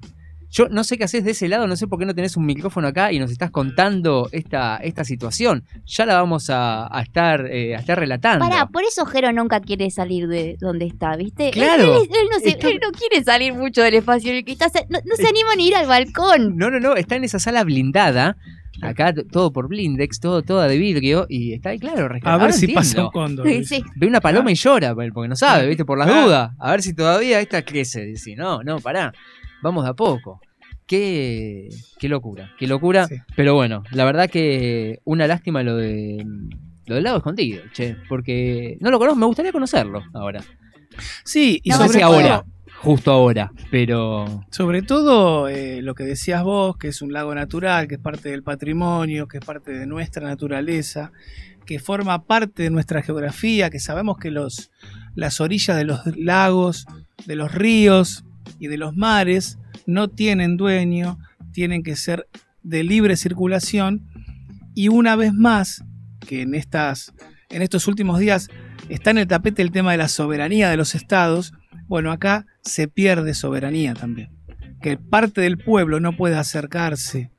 [0.57, 2.47] Yo no sé qué haces de ese lado, no sé por qué no tenés un
[2.47, 5.65] micrófono acá y nos estás contando esta, esta situación.
[5.85, 8.45] Ya la vamos a, a estar, eh, a estar relatando.
[8.49, 11.51] Pará, por eso Jero nunca quiere salir de donde está, ¿viste?
[11.51, 11.83] Claro.
[11.97, 14.53] Él, él no, se- Está- él no quiere salir mucho del espacio en el que
[14.53, 14.67] está.
[14.91, 16.57] No, no se anima ni ir al balcón.
[16.57, 18.37] No, no, no, está en esa sala blindada.
[18.81, 21.27] Acá todo por blindex, todo, todo de vidrio.
[21.29, 22.81] Y está ahí, claro, resca- A ver si entiendo.
[22.81, 23.49] pasa un cóndor.
[23.49, 23.85] Sí, sí.
[23.97, 25.85] Ve una paloma y llora, porque no sabe, ¿viste?
[25.85, 26.27] Por las Claro.
[26.27, 26.51] dudas.
[26.61, 28.05] A ver si todavía esta crece.
[28.05, 29.13] Dice, no, no, pará.
[29.65, 30.43] Vamos de a poco.
[30.87, 33.07] Qué, qué locura, qué locura.
[33.07, 33.17] Sí.
[33.35, 36.23] Pero bueno, la verdad que una lástima lo de
[36.85, 37.97] lo del lago escondido, che.
[38.07, 40.45] Porque no lo conozco, me gustaría conocerlo ahora.
[41.25, 42.45] Sí, y no sobre todo, ahora,
[42.83, 47.89] justo ahora, pero sobre todo eh, lo que decías vos, que es un lago natural,
[47.89, 51.11] que es parte del patrimonio, que es parte de nuestra naturaleza,
[51.65, 54.71] que forma parte de nuestra geografía, que sabemos que los,
[55.15, 56.85] las orillas de los lagos,
[57.25, 58.25] de los ríos
[58.67, 61.19] de los mares no tienen dueño,
[61.53, 62.29] tienen que ser
[62.63, 64.09] de libre circulación
[64.75, 65.85] y una vez más
[66.21, 67.13] que en estas
[67.51, 68.49] en estos últimos días
[68.89, 71.53] está en el tapete el tema de la soberanía de los estados,
[71.87, 74.31] bueno, acá se pierde soberanía también.
[74.83, 77.31] Que parte del pueblo no puede acercarse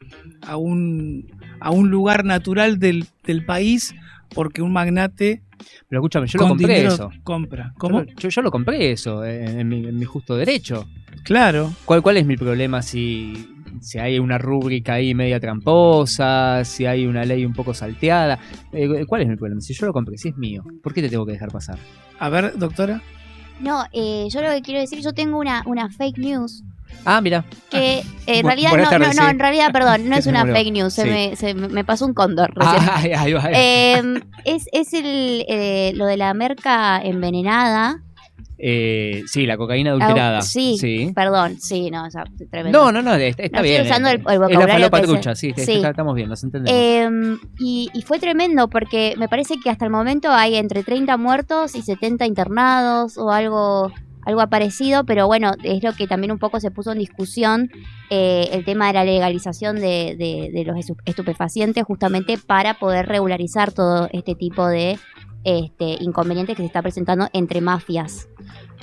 [0.42, 1.28] a un,
[1.60, 3.94] a un lugar natural del, del país
[4.34, 5.44] porque un magnate
[5.88, 7.10] pero escúchame, yo lo compré dinero eso.
[7.24, 7.74] compra.
[7.78, 8.04] ¿Cómo?
[8.04, 10.88] Yo, yo, yo lo compré eso en, en mi, en mi justo derecho.
[11.24, 11.74] Claro.
[11.86, 13.48] ¿Cuál, ¿Cuál es mi problema si,
[13.82, 18.40] si hay una rúbrica ahí media tramposa, si hay una ley un poco salteada?
[18.72, 19.62] Eh, ¿Cuál es mi problema?
[19.62, 21.80] Si yo lo compré, si es mío, ¿por qué te tengo que dejar pasar?
[22.20, 23.02] A ver, doctora.
[23.60, 26.62] No, eh, yo lo que quiero decir, yo tengo una, una fake news
[27.06, 27.46] Ah, mira.
[27.70, 29.32] que eh, en Bu- realidad no, tardes, no, no, sí.
[29.32, 30.56] en realidad, perdón, no ¿Qué es una murió?
[30.56, 32.54] fake news, se, me, se me pasó un cóndor.
[32.60, 33.34] Ah, ahí ahí.
[33.54, 38.02] Eh, es es el, eh, lo de la merca envenenada.
[38.58, 40.38] Eh, sí, la cocaína adulterada.
[40.40, 41.12] Ah, sí, sí.
[41.14, 42.86] perdón, sí, no, o sea, tremendo.
[42.86, 43.86] No, no, no, está, está No, estoy bien.
[43.86, 44.12] usando eh.
[44.14, 45.72] el- el es la vocabulario falopa que se- trucha, sí, sí.
[45.74, 46.80] está- estamos bien, nos entendemos.
[46.80, 51.18] Eh, y, y fue tremendo porque me parece que hasta el momento hay entre 30
[51.18, 53.92] muertos y 70 internados o algo,
[54.26, 57.70] algo parecido, pero bueno, es lo que también un poco se puso en discusión
[58.10, 64.10] eh, el tema de la legalización de, los estu- estupefacientes justamente para poder regularizar todo
[64.12, 64.98] este tipo de
[65.44, 68.28] este, inconvenientes que se está presentando entre mafias.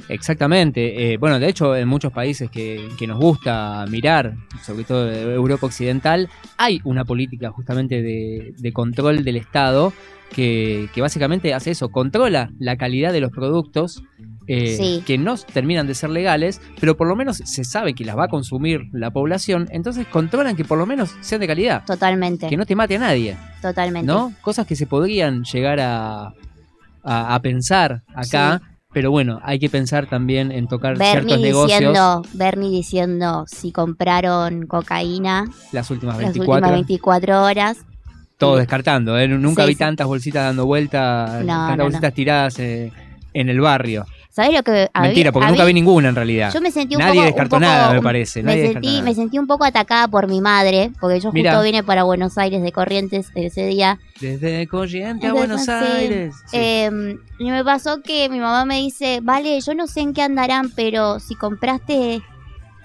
[0.08, 1.12] Exactamente.
[1.12, 5.34] Eh, bueno, de hecho, en muchos países que, que nos gusta mirar, sobre todo de
[5.34, 9.92] Europa Occidental, hay una política justamente de, de control del Estado
[10.32, 14.02] que, que básicamente hace eso, controla la calidad de los productos.
[14.46, 15.02] Eh, Sí.
[15.06, 18.24] que no terminan de ser legales, pero por lo menos se sabe que las va
[18.24, 22.56] a consumir la población, entonces controlan que por lo menos sean de calidad, Totalmente, que
[22.56, 24.06] no te mate a nadie, totalmente.
[24.06, 24.32] ¿no?
[24.40, 26.32] Cosas que se podrían llegar a,
[27.04, 28.60] a, a pensar acá,
[28.92, 33.72] pero bueno, hay que pensar también en tocar Bernie ciertos negocios diciendo, Bernie diciendo si
[33.72, 37.78] compraron cocaína las últimas las 24, últimas 24 horas.
[38.36, 39.28] todo descartando, ¿eh?
[39.28, 42.92] Nunca Sí, vi tantas bolsitas dando vueltas, No, tantas no, bolsitas tiradas eh,
[43.32, 44.04] en el barrio.
[44.34, 46.50] ¿Sabes lo que había- Mentira, porque había- nunca vi ninguna en realidad.
[46.54, 48.42] Yo me sentí un Nadie poco, descartó un poco- nada, me parece.
[48.42, 49.02] Me nadie sentí, nada.
[49.02, 51.60] me sentí un poco atacada por mi madre, porque yo justo Mirá.
[51.60, 53.98] vine para Buenos Aires de Corrientes ese día.
[54.22, 55.70] Desde Corrientes a Buenos sí.
[55.70, 56.34] Aires.
[56.46, 56.56] Sí.
[56.56, 60.22] Eh, y me pasó que mi mamá me dice, vale, yo no sé en qué
[60.22, 62.22] andarán, pero si compraste,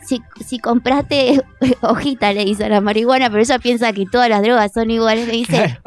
[0.05, 1.41] si, si compraste
[1.81, 5.25] hojita, le dice a la marihuana, pero ella piensa que todas las drogas son iguales,
[5.27, 5.79] me dice,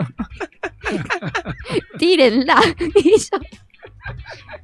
[1.99, 2.57] tírenla.
[3.05, 3.39] Y yo,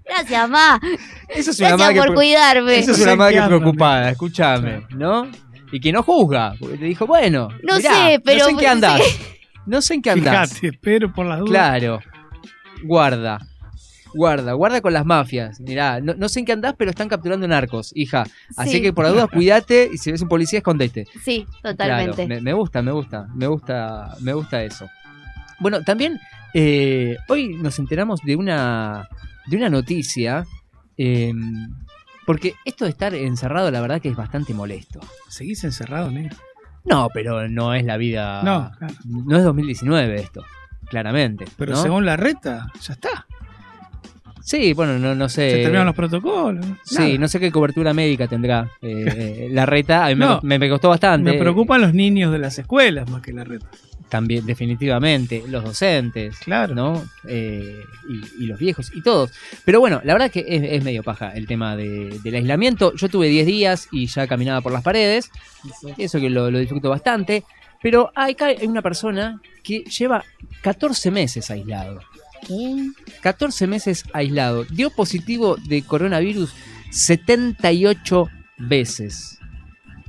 [0.05, 0.81] gracias, ma,
[1.29, 2.79] Eso es una gracias por que- cuidarme.
[2.79, 5.29] Eso es una madre andan, preocupada, escúchame, ¿no?
[5.73, 8.57] Y que no juzga, porque te dijo, bueno, No mirá, sé, pero- no sé en
[8.59, 9.01] qué andás.
[9.67, 10.53] No sé en qué andás.
[10.59, 11.51] Fíjate, pero por las dudas.
[11.51, 12.01] Claro.
[12.85, 13.39] Guarda.
[14.15, 15.61] Guarda, guarda con las mafias.
[15.61, 18.25] Mirá, no, no sé en qué andás, pero están capturando narcos, hija.
[18.57, 18.83] Así Sí.
[18.83, 21.07] que por las dudas, cuídate y si ves un policía, escondete.
[21.23, 22.27] Sí, Claro, totalmente.
[22.27, 24.89] me, me gusta, me gusta, me gusta, me gusta eso.
[25.59, 26.19] Bueno, también
[26.55, 29.07] eh, hoy nos enteramos de una,
[29.47, 30.47] de una noticia,
[30.97, 31.33] eh,
[32.27, 35.01] porque esto de estar encerrado, la verdad que es bastante molesto.
[35.29, 36.37] Seguís encerrado, negro.
[36.85, 38.43] No, pero no es la vida.
[38.43, 38.95] No, claro.
[39.05, 40.45] no es 2019 esto,
[40.89, 41.45] claramente.
[41.57, 41.83] Pero ¿no?
[41.83, 43.27] según la reta, ya está.
[44.43, 45.51] Sí, bueno, no, no sé.
[45.51, 46.65] Se terminaron los protocolos.
[46.85, 47.19] Sí, Nada.
[47.19, 50.05] no sé qué cobertura médica tendrá eh, la reta.
[50.07, 50.41] A mí me- No.
[50.45, 51.33] me, me costó bastante.
[51.33, 53.67] Me preocupan los niños de las escuelas más que la reta.
[54.09, 55.43] También, definitivamente.
[55.49, 56.39] Los docentes.
[56.39, 56.75] Claro.
[56.75, 57.05] ¿no?
[57.27, 59.33] Eh, y, y los viejos y todos.
[59.65, 62.95] Pero bueno, la verdad que es, es medio paja el tema de- del aislamiento.
[62.95, 65.31] Yo tuve 10 días y ya caminaba por las paredes.
[65.99, 67.43] Eso que lo, lo disfruto bastante.
[67.83, 70.25] Pero acá hay una persona que lleva
[70.63, 72.01] 14 meses aislado.
[72.47, 72.91] ¿Qué?
[73.23, 74.65] 14 meses aislado.
[74.65, 76.55] Dio positivo de coronavirus
[76.91, 79.39] 78 veces.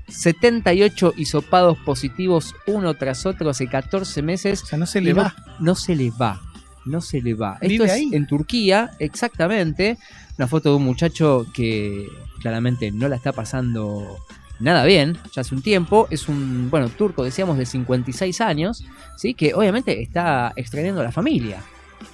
[0.08, 4.64] 78 hisopados positivos uno tras otro hace 14 meses.
[4.64, 5.36] O sea, no se le no- va.
[5.60, 6.42] No se le va.
[6.86, 7.54] No se le va.
[7.56, 8.10] Esto ¿Vive es ahí?
[8.14, 9.98] en Turquía, exactamente.
[10.38, 12.08] Una foto de un muchacho que
[12.42, 14.18] claramente no la está pasando
[14.60, 16.08] nada bien, ya hace un tiempo.
[16.10, 18.86] Es un, bueno, turco, decíamos, de 56 años,
[19.18, 19.34] ¿sí?
[19.34, 21.62] Que obviamente está extrañando a la familia.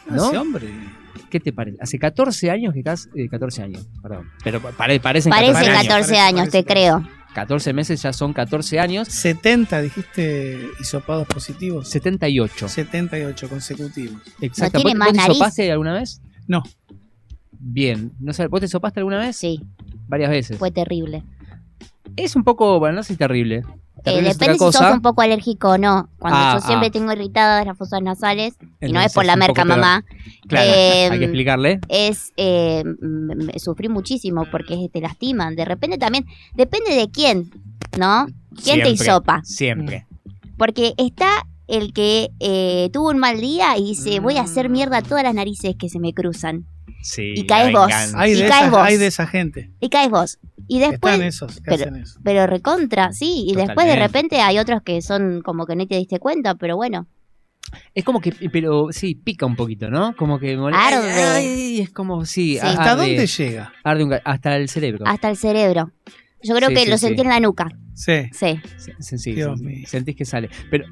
[0.10, 0.28] ¿No?
[0.30, 0.70] Ese hombre.
[1.30, 1.78] ¿Qué te parece?
[1.82, 3.10] Hace 14 años que estás.
[3.16, 4.30] eh, 14 años, perdón.
[4.44, 5.84] Pero pare- parecen Parece 14 años.
[5.84, 6.66] 14 parece, años, te parece.
[6.74, 7.08] creo.
[7.34, 9.08] 14 meses ya son 14 años.
[9.08, 11.90] 70, dijiste, hisopados positivos.
[11.90, 12.68] 78.
[12.70, 14.22] 78 consecutivos.
[14.42, 14.78] Exacto.
[14.80, 15.38] tiene ¿Vos, más vos te nariz?
[15.38, 16.22] sopaste alguna vez?
[16.48, 16.64] No.
[17.52, 18.12] Bien.
[18.20, 19.36] No sé, ¿Vos te sopaste alguna vez?
[19.38, 19.60] Sí,
[20.08, 20.58] Varias veces.
[20.58, 21.24] fue terrible.
[22.16, 23.58] Es un poco, bueno, no sé si terrible.
[23.58, 26.10] Eh, Terrible depende si sos un poco alérgico o no.
[26.20, 26.92] Cuando Ah, yo siempre ah.
[26.92, 30.04] tengo irritadas las fosas nasales, y no es por la merca, mamá,
[30.48, 31.80] Claro, eh, hay que explicarle.
[31.88, 32.84] es eh,
[33.58, 35.56] sufrí muchísimo porque te lastiman.
[35.56, 37.50] De repente también, depende de quién,
[37.98, 38.26] ¿no?
[38.50, 39.42] ¿Quién te Siempre, hisopa?
[39.44, 40.08] Siempre.
[40.58, 44.98] Porque está el que eh, tuvo un mal día y dice, voy a hacer mierda
[44.98, 46.66] a todas las narices que se me cruzan.
[47.02, 47.34] Sí.
[47.36, 47.92] Y caes vos.
[48.16, 48.80] Hay Y de, caes esa, vos.
[48.82, 49.72] hay de esa gente.
[49.80, 50.40] Y caes vos.
[50.68, 52.20] Y después, Están esos que pero- hacen eso.
[52.24, 53.46] pero recontra, sí.
[53.48, 56.76] Y después de repente hay otros que son como que no te diste cuenta, pero
[56.76, 57.08] bueno.
[57.96, 60.16] Es como que, pero sí, pica un poquito, ¿no?
[60.16, 61.12] Como que mole- Arde.
[61.12, 62.54] Ay, es como, sí.
[62.54, 62.60] Sí.
[62.60, 63.74] arde- ¿Hasta dónde llega?
[63.84, 65.06] arde un hasta el cerebro.
[65.08, 65.92] Hasta el cerebro.
[66.44, 67.06] Yo creo Sí, que sí, lo sí.
[67.08, 67.70] sentí en la nuca.
[67.96, 68.30] Sí.
[68.34, 68.60] Sí.
[68.78, 69.88] Sí, sí, sí, Dios sí, mío.
[69.88, 70.50] Sentís que sale.
[70.70, 70.86] Pero,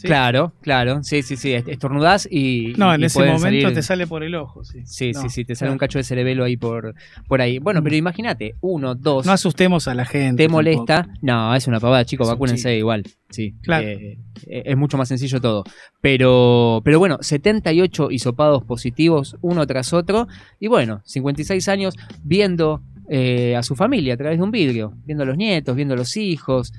[0.00, 0.06] sí.
[0.06, 1.02] claro, claro.
[1.02, 1.52] Sí, sí, sí.
[1.52, 2.74] Estornudás y.
[2.76, 4.64] No, y en ese momento salir- te sale por el ojo.
[4.64, 5.72] Sí, Sí, No, sí, sí, te sale claro.
[5.72, 6.94] un cacho de cerebelo ahí por,
[7.26, 7.58] por ahí.
[7.58, 10.42] Bueno, pero imagínate, uno, dos, No asustemos a la gente.
[10.44, 11.08] te molesta.
[11.22, 12.78] No, es una pavada, chicos, vacúnense chiste.
[12.78, 13.04] igual.
[13.30, 13.86] Sí, Claro.
[13.88, 15.64] eh, eh, es mucho más sencillo todo.
[16.00, 20.28] Pero, pero bueno, 78 hisopados positivos, uno tras otro.
[20.60, 22.80] Y bueno, 56 años viendo
[23.10, 25.96] eh, a su familia a través de un vidrio, viendo a los nietos, viendo a
[25.96, 26.72] los hijos,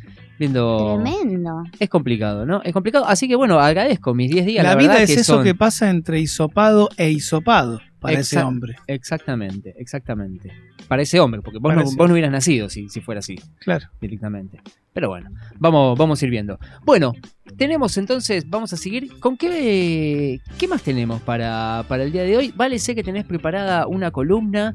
[0.47, 1.63] Tremendo.
[1.80, 2.62] Es complicado, ¿no?
[2.63, 3.06] Es complicado.
[3.06, 4.63] Así que bueno, agradezco mis 10 días.
[4.63, 8.39] La, La, vida es que eso son- que pasa entre hisopado e hisopado para ese
[8.39, 8.75] hombre.
[8.88, 10.52] Exactamente, exactamente.
[10.88, 13.88] Para ese hombre, porque vos, no, vos no hubieras nacido si, si fuera así, Claro.
[14.02, 14.60] directamente.
[14.93, 16.58] Pero bueno, vamos, vamos a ir viendo.
[16.84, 17.13] Bueno,
[17.58, 19.19] tenemos entonces, vamos a seguir.
[19.19, 22.54] ¿Con qué, qué más tenemos para, para el día de hoy?
[22.56, 24.73] Vale, sé que tenés preparada una columna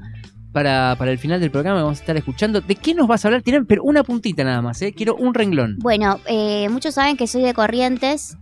[0.55, 2.63] para, para el final del programa, vamos a estar escuchando.
[2.63, 3.43] ¿De qué nos vas a hablar?
[3.43, 4.95] Tienen, pero una puntita nada más, ¿eh?
[4.97, 5.77] Quiero un renglón.
[5.81, 8.39] Bueno, eh, muchos saben que soy de Corrientes,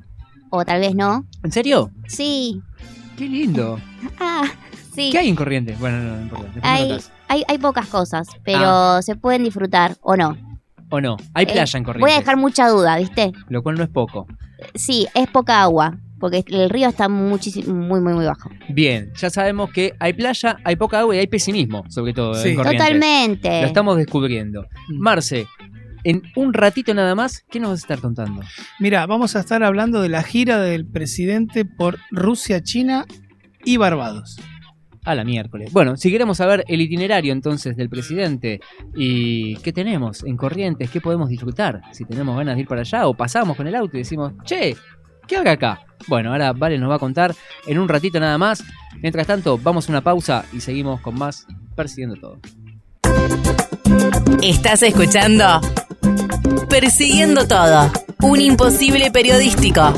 [0.51, 1.25] o tal vez no.
[1.43, 1.91] ¿En serio?
[2.07, 2.61] Sí.
[3.17, 3.81] Qué lindo.
[4.21, 4.45] Ah,
[4.95, 5.11] sí.
[5.13, 5.79] ¿Qué hay en Corrientes?
[5.79, 6.51] Bueno, no, no importa.
[6.63, 6.99] Hay,
[7.29, 9.01] hay, hay pocas cosas, pero Ah.
[9.03, 10.37] se pueden disfrutar o no.
[10.91, 11.17] ¿O no?
[11.35, 12.01] Hay Eh, playa en Corrientes.
[12.09, 13.33] Voy a dejar mucha duda, ¿viste?
[13.49, 14.27] Lo cual no es poco.
[14.75, 18.49] Sí, es poca agua, porque el río está muchísimo, muy, muy, muy bajo.
[18.69, 22.51] Bien, ya sabemos que hay playa, hay poca agua y hay pesimismo, sobre todo Sí.
[22.51, 22.87] en Corrientes.
[22.87, 23.61] Totalmente.
[23.61, 24.63] Lo estamos descubriendo.
[24.89, 24.99] Mm.
[25.01, 25.49] Marce,
[26.05, 28.41] en un ratito nada más, ¿qué nos vas a estar contando?
[28.79, 33.05] Mira, vamos a estar hablando de la gira del presidente por Rusia, China
[33.65, 34.37] y Barbados.
[35.05, 35.73] A la miércoles.
[35.73, 38.61] Bueno, si queremos saber el itinerario entonces del presidente
[38.95, 43.09] y qué tenemos en Corrientes, qué podemos disfrutar, si tenemos ganas de ir para allá
[43.09, 44.77] o pasamos con el auto y decimos, che,
[45.33, 45.81] ¿qué haga acá?
[46.09, 47.35] Bueno, ahora Vale nos va a contar
[47.67, 48.63] en un ratito nada más.
[49.01, 52.39] Mientras tanto, vamos a una pausa y seguimos con más Persiguiendo Todo.
[54.43, 55.61] Estás escuchando
[56.69, 57.91] Persiguiendo Todo,
[58.21, 59.95] un imposible periodístico.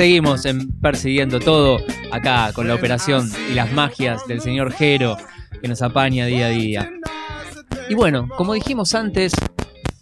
[0.00, 1.78] Seguimos en persiguiendo todo
[2.10, 5.18] acá con la operación y las magias del señor Jero
[5.60, 6.90] que nos apaña día a día.
[7.90, 9.34] Y bueno, como dijimos antes,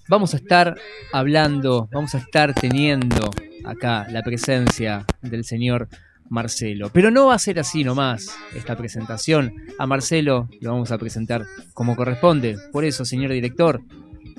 [0.07, 0.77] vamos a estar
[1.13, 3.29] hablando, vamos a estar teniendo
[3.65, 5.89] acá la presencia del señor
[6.29, 6.91] Marcelo.
[6.93, 9.53] Pero no va a ser así nomás esta presentación.
[9.81, 11.45] A Marcelo lo vamos a presentar
[11.75, 12.57] como corresponde.
[12.71, 13.81] Por eso, señor director,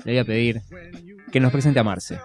[0.06, 0.62] le voy a pedir
[1.30, 2.18] que nos presente a Marce.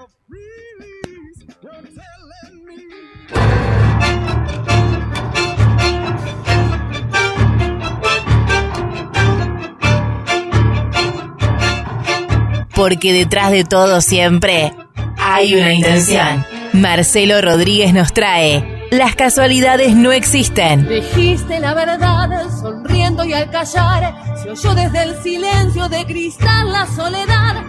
[12.76, 14.74] Porque detrás de todo siempre
[15.18, 16.46] hay una intención.
[16.74, 20.88] Marcelo Rodríguez nos trae Las casualidades no existen.
[20.88, 22.30] Dijiste la verdad,
[22.62, 27.64] sonriendo y al callar, se oyó desde el silencio de cristal la soledad.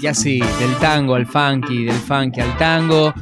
[0.00, 3.14] Y así, del tango al funky, del funky al tango,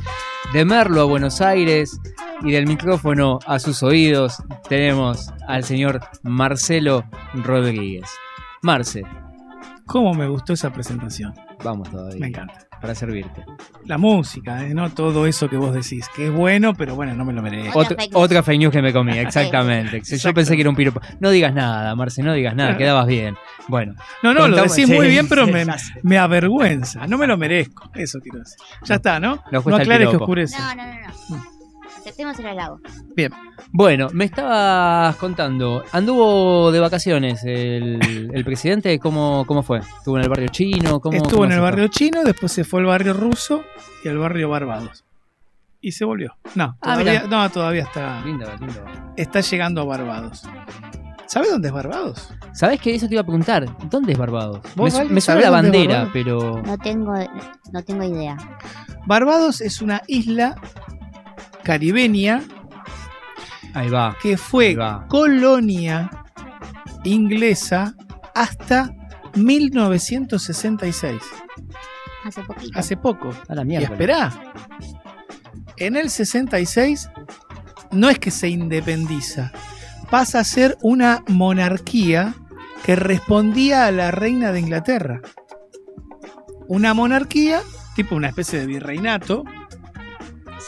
[0.52, 1.98] de Merlo a Buenos Aires
[2.42, 7.04] y del micrófono a sus oídos, tenemos al señor Marcelo
[7.34, 8.08] Rodríguez.
[8.62, 9.04] Marce,
[9.86, 11.34] ¿Cómo me gustó esa presentación?
[11.62, 12.20] vamos todavía.
[12.20, 12.63] Me encanta.
[12.84, 13.46] Para servirte.
[13.86, 14.74] La música, ¿eh?
[14.74, 17.78] no todo eso que vos decís, que es bueno, pero bueno, no me lo merezco.
[17.78, 18.24] Otra Otra, fake news.
[18.24, 20.02] otra fake news que me comí, exactamente.
[20.02, 21.00] Yo pensé que era un piropo.
[21.18, 23.36] No digas nada, Marce, no digas nada, quedabas bien.
[23.68, 25.64] Bueno, No, no, lo decís sí, muy bien, pero sí, me,
[26.02, 27.06] me avergüenza.
[27.06, 27.90] No me lo merezco.
[27.94, 28.58] Eso quiero decir.
[28.84, 29.42] Ya está, ¿no?
[29.50, 30.58] No aclares que oscurece.
[30.58, 31.53] No, no, no, no.
[32.04, 32.80] Aceptemos el halago.
[33.72, 39.78] Bueno, me estabas contando, anduvo de vacaciones el, el presidente, ¿cómo, ¿cómo fue?
[39.78, 41.00] ¿Estuvo en el barrio chino?
[41.00, 41.64] ¿Cómo, Estuvo cómo en el fue?
[41.64, 43.62] barrio chino, después se fue al barrio ruso
[44.04, 45.02] y al barrio Barbados.
[45.80, 46.34] Y se volvió.
[46.54, 48.84] No, Ah, todavía, no, todavía está, Lindo, lindo.
[49.16, 50.42] está llegando a Barbados.
[51.26, 52.28] ¿Sabes dónde es Barbados?
[52.52, 53.66] ¿Sabés que eso te iba a preguntar?
[53.88, 54.60] ¿Dónde es Barbados?
[54.76, 56.60] ¿Vos, Me, su- me suena la bandera, pero...
[56.66, 57.14] No tengo,
[57.72, 58.36] no tengo idea.
[59.06, 60.54] Barbados es una isla
[61.64, 62.42] caribeña
[63.74, 64.16] Ahí va.
[64.22, 65.06] que fue Ahí va.
[65.08, 66.10] colonia
[67.04, 67.94] inglesa
[68.34, 68.94] hasta
[69.34, 71.20] 1966.
[72.24, 72.78] Hace poquito.
[72.78, 73.30] Hace poco.
[73.48, 73.86] A la Y mierda.
[73.88, 74.32] esperá.
[75.76, 77.10] En el 66
[77.90, 79.52] no es que se independiza,
[80.10, 82.34] pasa a ser una monarquía
[82.84, 85.20] que respondía a la reina de Inglaterra.
[86.68, 87.60] Una monarquía,
[87.96, 89.44] tipo una especie de virreinato,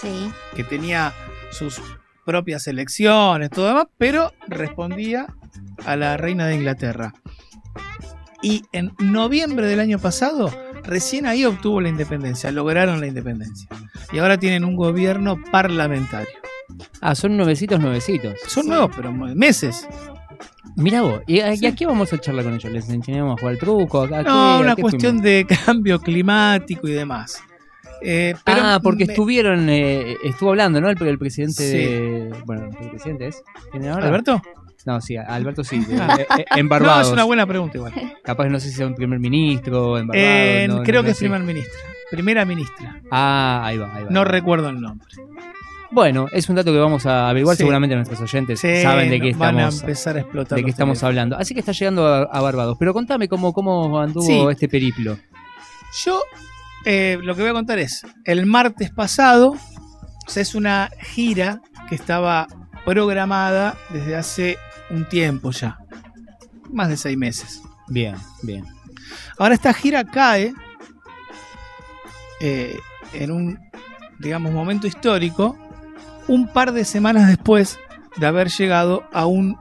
[0.01, 0.31] Sí.
[0.55, 1.13] que tenía
[1.51, 1.81] sus
[2.25, 5.27] propias elecciones, todo demás, pero respondía
[5.85, 7.13] a la reina de Inglaterra.
[8.43, 10.53] Y en noviembre del año pasado,
[10.85, 13.69] recién ahí obtuvo la independencia, lograron la independencia.
[14.13, 16.29] Y ahora tienen un gobierno parlamentario.
[17.01, 18.35] Ah, son nuevecitos, nuevecitos.
[18.47, 18.69] Son Sí.
[18.69, 19.89] nuevos, pero meses.
[20.77, 21.67] Mira vos, ¿y a, y Sí.
[21.67, 22.71] a qué vamos a charlar con ellos?
[22.71, 24.03] ¿Les enseñamos a jugar al truco?
[24.03, 25.23] ¿A, a qué- No, a una qué cuestión fuimos?
[25.25, 27.41] de cambio climático y demás.
[28.03, 30.91] Eh, pero ah, porque me- estuvieron, eh, estuvo hablando, ¿no?
[30.91, 31.77] El, el presidente Sí.
[31.79, 32.35] de...
[32.45, 33.43] Bueno, ¿el presidente es?
[33.73, 34.07] ¿Tiene ahora?
[34.09, 34.41] ¿Alberto?
[34.85, 35.85] No, sí, Alberto sí.
[36.01, 36.17] Ah.
[36.21, 37.07] eh, eh, en No, Barbados.
[37.09, 37.93] es una buena pregunta igual.
[38.23, 40.29] Capaz no sé si es un primer ministro en Barbados.
[40.31, 41.25] Eh, no, creo no, que no es sé.
[41.25, 41.81] primer ministra.
[42.11, 43.01] Primera ministra.
[43.11, 44.11] Ah, ahí va, ahí va.
[44.11, 44.31] No ahí va.
[44.31, 45.07] recuerdo el nombre.
[45.91, 47.57] Bueno, es un dato que vamos a averiguar.
[47.57, 47.61] Sí.
[47.63, 50.57] Seguramente nuestros oyentes Sí, saben de qué van a empezar a explotar.
[50.57, 51.09] de qué estamos teléfonos.
[51.09, 51.37] hablando.
[51.37, 52.77] Así que está llegando a, a Barbados.
[52.79, 54.45] Pero contame cómo, cómo anduvo Sí.
[54.51, 55.17] este periplo.
[56.05, 56.21] Yo
[56.89, 59.57] eh, lo que voy a contar es, el martes pasado,
[60.27, 62.47] o sea, es una gira que estaba
[62.85, 64.57] programada desde hace
[64.91, 65.79] un tiempo ya,
[66.73, 67.61] más de seis meses.
[67.89, 68.15] Bien,
[68.45, 68.65] bien.
[69.37, 70.55] Ahora esta gira cae
[72.41, 72.79] eh,
[73.13, 73.59] en un,
[74.21, 75.59] digamos, momento histórico,
[76.29, 77.81] un par de semanas después
[78.17, 79.59] de haber llegado a un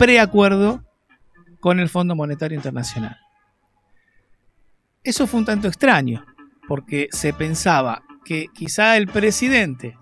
[0.00, 0.82] preacuerdo
[1.60, 3.16] con el Fondo Monetario Internacional.
[5.04, 6.25] Eso fue un tanto extraño,
[6.68, 9.96] porque se pensaba que quizá el presidente,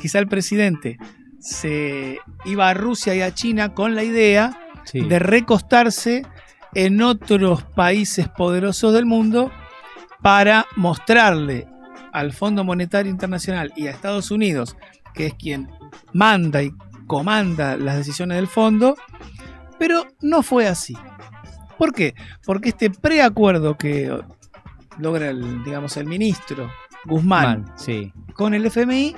[0.00, 0.98] quizá el presidente
[1.38, 5.00] se iba a Rusia y a China con la idea Sí.
[5.00, 6.24] de recostarse
[6.74, 9.50] en otros países poderosos del mundo
[10.22, 11.66] para mostrarle
[12.12, 14.76] al Fondo Monetario Internacional y a Estados Unidos,
[15.12, 15.68] que es quien
[16.12, 16.70] manda y
[17.06, 18.96] comanda las decisiones del fondo,
[19.78, 20.96] pero no fue así.
[21.78, 22.14] ¿Por qué?
[22.44, 24.16] Porque este preacuerdo que
[24.98, 26.70] logra el, digamos, el ministro
[27.04, 28.12] Guzmán sí.
[28.34, 29.14] con el FMI.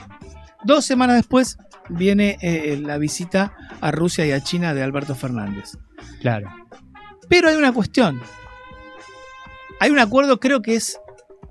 [0.64, 1.58] Dos semanas después
[1.88, 5.78] viene eh, la visita a Rusia y a China de Alberto Fernández.
[6.20, 6.50] Claro.
[7.28, 8.20] Pero hay una cuestión.
[9.80, 10.98] Hay un acuerdo creo que es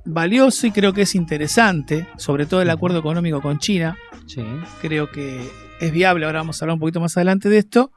[0.05, 3.97] valioso y creo que es interesante, sobre todo el acuerdo económico con China.
[4.25, 4.43] Sí.
[4.81, 5.49] Creo que
[5.79, 7.91] es viable, ahora vamos a hablar un poquito más adelante de esto.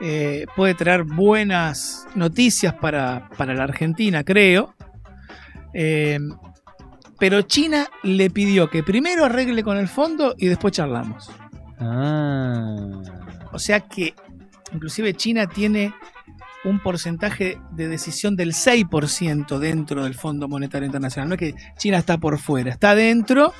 [0.00, 4.74] Eh, puede traer buenas noticias para, para la Argentina, creo.
[5.74, 6.18] Eh,
[7.18, 11.30] pero China le pidió que primero arregle con el fondo y después charlamos.
[11.80, 13.02] Ah.
[13.52, 14.14] O sea que
[14.72, 15.94] inclusive China tiene
[16.64, 21.28] un porcentaje de decisión del 6% dentro del Fondo Monetario Internacional.
[21.28, 23.52] No es que China está por fuera, está dentro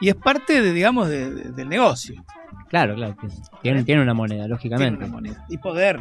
[0.00, 2.24] y es parte de, digamos, de- de- del negocio.
[2.68, 3.16] Claro, claro.
[3.62, 5.04] Tiene, tiene una moneda, Tiene lógicamente.
[5.04, 5.44] una moneda.
[5.48, 6.00] Y poder.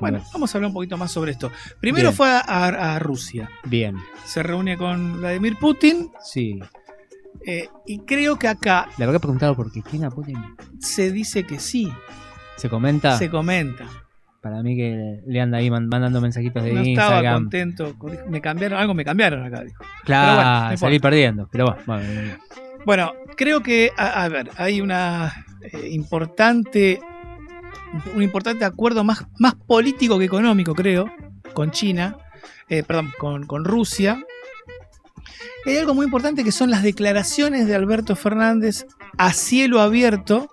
[0.00, 1.50] Bueno, vamos a hablar un poquito más sobre esto.
[1.80, 2.16] Primero Bien.
[2.16, 3.48] fue a, a- a Rusia.
[3.64, 3.96] Bien.
[4.24, 6.58] Se reúne con Vladimir Putin Sí.
[7.46, 10.36] eh, y creo que acá Le habrá preguntado por qué China Putin.
[10.78, 11.92] se dice que sí,
[12.56, 13.16] Se comenta.
[13.18, 13.86] se comenta.
[14.42, 17.34] Para mí que le anda ahí man- mandando mensajitos de No estaba Instagram.
[17.42, 17.94] contento.
[17.98, 19.84] con- Me cambiaron, algo me cambiaron acá, dijo.
[20.04, 21.48] Claro, Pero bueno, no salí perdiendo.
[21.52, 22.32] Pero bueno, bueno, bueno.
[22.86, 26.98] Bueno, creo que, a, a ver, hay una eh, importante,
[28.14, 31.10] un importante acuerdo más, más político que económico, creo,
[31.54, 32.16] con China,
[32.68, 34.24] eh, perdón, con, con Rusia.
[35.66, 38.86] Hay algo muy importante que son las declaraciones de Alberto Fernández
[39.18, 40.48] a cielo abierto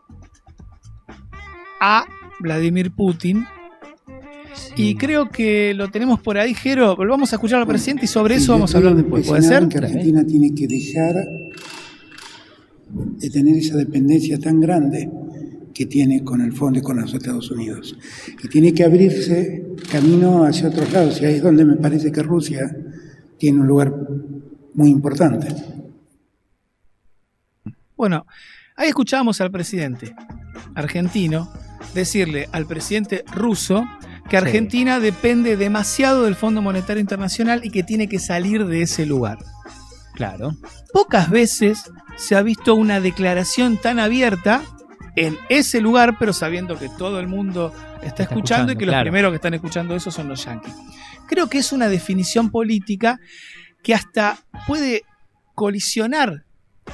[1.79, 2.05] a
[2.39, 3.45] Vladimir Putin.
[4.75, 6.95] Y creo que lo tenemos por ahí, Jero.
[6.95, 9.27] Volvamos a escuchar al presidente y sobre eso vamos a hablar después.
[9.27, 9.67] ¿Puede ser?
[9.67, 11.15] que Argentina tiene que dejar
[12.89, 15.09] de tener esa dependencia tan grande
[15.77, 17.95] que tiene con el fondo y con los Estados Unidos.
[18.43, 21.21] Y tiene que abrirse camino hacia otros lados.
[21.21, 22.75] Y ahí es donde me parece que Rusia
[23.37, 23.93] tiene un lugar
[24.73, 25.47] muy importante.
[27.95, 28.25] Bueno,
[28.75, 30.15] ahí escuchábamos al presidente
[30.73, 31.53] argentino
[31.93, 33.85] decirle al presidente ruso
[34.23, 34.35] que Sí.
[34.37, 39.37] Argentina depende demasiado del Fondo Monetario Internacional y que tiene que salir de ese lugar.
[40.15, 40.57] Claro.
[40.91, 41.83] Pocas veces
[42.15, 44.63] se ha visto una declaración tan abierta
[45.17, 49.31] en ese lugar, pero sabiendo que todo el mundo está, escuchando, y que los primeros
[49.31, 50.73] que están escuchando eso son los yanquis.
[51.27, 53.19] Creo que es una definición política
[53.83, 54.37] que hasta
[54.67, 55.03] puede
[55.55, 56.45] colisionar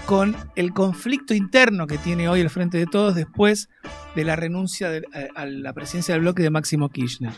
[0.05, 3.69] con el conflicto interno que tiene hoy el Frente de Todos después
[4.15, 5.03] de la renuncia de-
[5.35, 7.33] a, a la presidencia del bloque de Máximo Kirchner.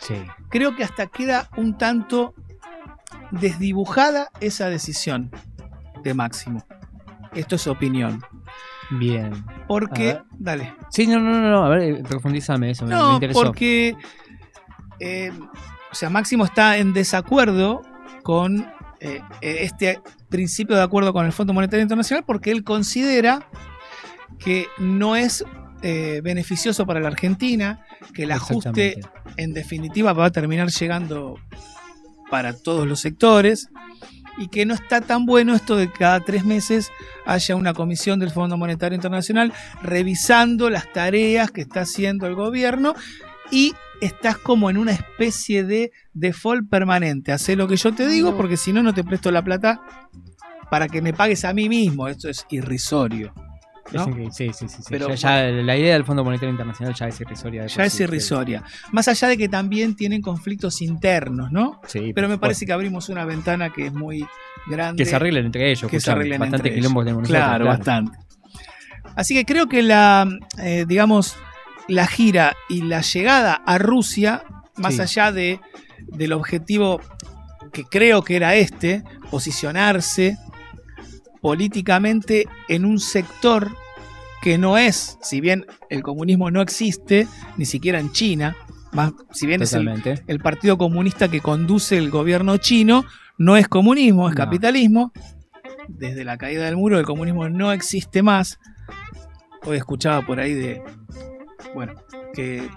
[0.00, 0.14] Sí.
[0.50, 2.34] Creo que hasta queda un tanto
[3.30, 5.30] desdibujada esa decisión
[6.02, 6.64] de Máximo.
[7.34, 8.22] Esto es opinión.
[8.90, 9.32] Bien.
[9.66, 10.74] Porque, dale.
[10.90, 13.42] Sí, no, no, no, no, a ver, eh, profundízame eso, me, me No, interesó.
[13.44, 13.94] porque,
[15.00, 15.32] eh,
[15.90, 17.82] o sea, Máximo está en desacuerdo
[18.22, 18.66] con
[19.00, 23.48] eh, este principio de acuerdo con el Fondo Monetario Internacional porque él considera
[24.38, 25.44] que no es
[25.82, 29.00] eh, beneficioso para la Argentina, que el ajuste
[29.36, 31.36] en definitiva va a terminar llegando
[32.30, 33.68] para todos los sectores
[34.38, 36.90] y que no está tan bueno esto de que cada tres meses
[37.26, 42.94] haya una comisión del Fondo Monetario Internacional revisando las tareas que está haciendo el gobierno
[43.50, 47.32] y estás como en una especie de default permanente.
[47.32, 49.80] Hacé lo que yo te digo porque si no, no te presto la plata
[50.70, 52.08] para que me pagues a mí mismo.
[52.08, 53.32] Esto es irrisorio.
[53.90, 54.68] Sí, sí, sí.
[54.68, 54.82] sí.
[54.88, 57.62] Pero, ya, ya la idea del Fondo Monetario Internacional ya es irrisoria.
[57.62, 58.62] de Ya es sí, irrisoria.
[58.92, 61.80] Más allá de que también tienen conflictos internos, ¿no?
[61.86, 64.26] Sí, Pero me parece que abrimos una ventana que es muy
[64.66, 65.02] grande.
[65.02, 65.90] Que se arreglen entre ellos.
[65.90, 67.06] que se arreglen Bastante entre quilombo ellos.
[67.06, 68.18] tenemos nosotros, Claro, bastante.
[69.16, 70.28] Así que creo que la,
[70.58, 71.36] eh, digamos,
[71.88, 74.42] la gira y la llegada a Rusia,
[74.76, 75.00] más Sí.
[75.00, 75.60] allá de,
[76.08, 77.00] del objetivo
[77.72, 80.36] que creo que era este, posicionarse
[81.40, 83.70] políticamente en un sector
[84.42, 87.26] que no es, si bien el comunismo no existe,
[87.56, 88.56] ni siquiera en China,
[88.92, 93.04] más, si bien es el, Partido Comunista que conduce el gobierno chino
[93.36, 94.44] no es comunismo, es No.
[94.44, 95.12] capitalismo.
[95.88, 98.58] Desde la caída del muro el comunismo no existe más.
[99.64, 100.82] Hoy escuchaba por ahí de,
[101.74, 101.94] bueno,
[102.34, 102.68] que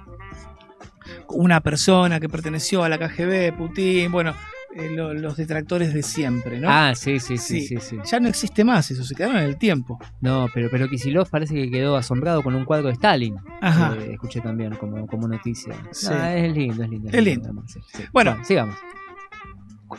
[1.28, 4.34] una persona que perteneció a la KGB, Putin, bueno,
[4.76, 6.70] eh, lo- los detractores de siempre, ¿no?
[6.70, 7.78] Ah, sí, sí, sí, Sí.
[7.82, 7.98] sí.
[8.10, 10.00] Ya no existe más eso, se quedaron en el tiempo.
[10.22, 13.36] No, pero, pero Kisilov parece que quedó asombrado con un cuadro de Stalin.
[13.62, 13.96] Ajá.
[14.00, 15.74] Eh, escuché también como, como noticia.
[15.92, 16.08] Sí.
[16.12, 17.10] Ah, es lindo, es lindo.
[17.12, 17.64] Es lindo.
[17.68, 17.80] sí.
[18.14, 18.38] Bueno.
[18.46, 18.76] sigamos.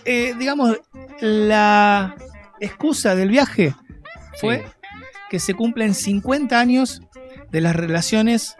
[0.06, 0.80] Eh, digamos,
[1.20, 2.14] la
[2.60, 3.74] excusa del viaje
[4.40, 4.64] fue
[5.28, 7.02] que se cumplen 50 años
[7.50, 8.56] de las relaciones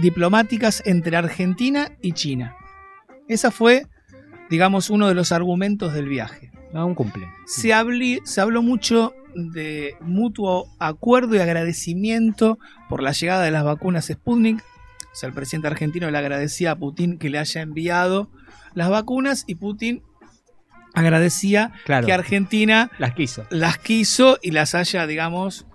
[0.00, 2.56] diplomáticas entre Argentina y China.
[3.28, 3.86] Esa fue,
[4.50, 6.50] digamos, uno de los argumentos del viaje.
[6.74, 7.26] Ah, un cumple.
[7.46, 14.62] Se, habló mucho de mutuo acuerdo y agradecimiento por la llegada de las vacunas Sputnik.
[15.12, 18.30] O sea, el presidente argentino le agradecía a Putin que le haya enviado
[18.74, 20.02] las vacunas y Putin
[20.94, 22.06] agradecía Claro.
[22.06, 23.44] que Argentina Las quiso.
[23.50, 25.66] las quiso y las haya, digamos,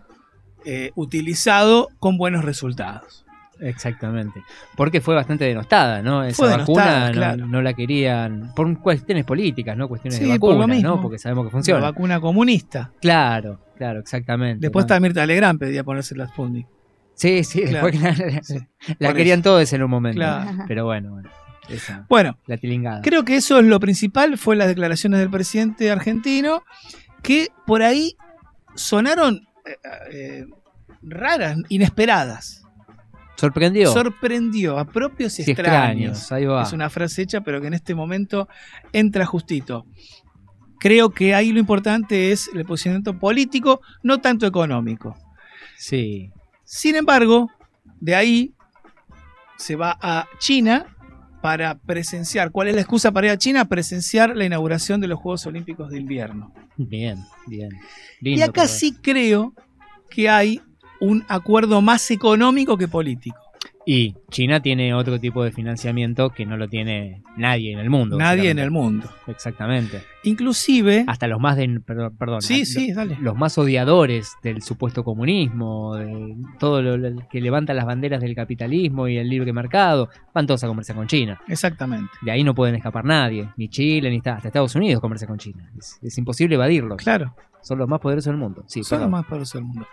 [0.66, 3.25] eh, utilizado con buenos resultados.
[3.60, 4.44] Exactamente.
[4.76, 6.24] Porque fue bastante denostada, ¿no?
[6.24, 7.48] Esa Fue vacuna no, claro.
[7.48, 8.52] no la querían.
[8.56, 9.88] Por cuestiones políticas, ¿no?
[9.88, 10.90] Cuestiones Sí, de por lo vacuna, mismo.
[10.96, 11.02] ¿no?
[11.02, 11.82] Porque sabemos que La funciona.
[11.82, 12.92] vacuna comunista.
[13.02, 14.60] Claro, claro, exactamente.
[14.62, 16.68] Después está Mirta Legrand pedía ponerse la Sputnik.
[17.14, 17.88] Sí, sí, Claro.
[17.88, 18.60] después la, Sí,
[19.00, 19.50] la querían eso.
[19.52, 20.18] todos en un momento.
[20.20, 20.52] Claro.
[20.68, 21.30] Pero bueno, bueno.
[21.70, 23.02] Esa, Bueno, la tilingada.
[23.02, 26.62] Creo que eso es lo principal, fue las declaraciones del presidente argentino,
[27.24, 28.16] que por ahí
[28.76, 29.78] sonaron eh,
[30.12, 30.46] eh,
[31.02, 32.65] raras, inesperadas.
[33.36, 33.92] Sorprendió.
[33.92, 36.18] Sorprendió a propios y Sí, extraños.
[36.20, 36.64] extraños, ahí va.
[36.64, 38.48] Es una frase hecha, pero que en este momento
[38.94, 39.86] entra justito.
[40.80, 45.16] Creo que ahí lo importante es el posicionamiento político, no tanto económico.
[45.78, 46.32] Sí.
[46.64, 47.50] Sin embargo,
[48.00, 48.54] de ahí
[49.58, 50.86] se va a China
[51.42, 52.52] para presenciar.
[52.52, 53.66] ¿Cuál es la excusa para ir a China?
[53.66, 56.54] Presenciar la inauguración de los Juegos Olímpicos de Invierno.
[56.78, 57.70] Bien, bien.
[58.22, 59.54] y acá sí creo
[60.10, 60.62] que hay
[61.00, 63.38] un acuerdo más económico que político.
[63.88, 68.18] Y China tiene otro tipo de financiamiento que no lo tiene nadie en el mundo.
[68.18, 69.08] Nadie en el mundo.
[69.28, 70.02] Exactamente.
[70.24, 73.16] Inclusive, Hasta los más de, perdón, perdón, Sí, sí, dale.
[73.22, 78.34] los más odiadores del supuesto comunismo, de todo lo, lo que levanta las banderas del
[78.34, 81.40] capitalismo y el libre mercado, van todos a comerse con China.
[81.48, 82.10] exactamente.
[82.24, 85.70] De ahí no pueden escapar nadie, ni Chile, ni hasta Estados Unidos comerse con China.
[85.78, 86.98] Es, es imposible evadirlos.
[86.98, 88.64] Claro, Son los más poderosos del mundo.
[88.66, 89.88] Sí, son los más poderosos del mundo.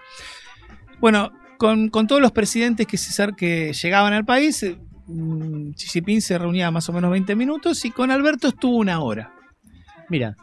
[1.02, 4.78] Bueno, con, con todos los presidentes que, se, que llegaban al país, eh,
[5.08, 9.00] mm, Xi Jinping se reunía más o menos 20 minutos y con Alberto estuvo una
[9.00, 9.34] hora.
[10.08, 10.34] Mira,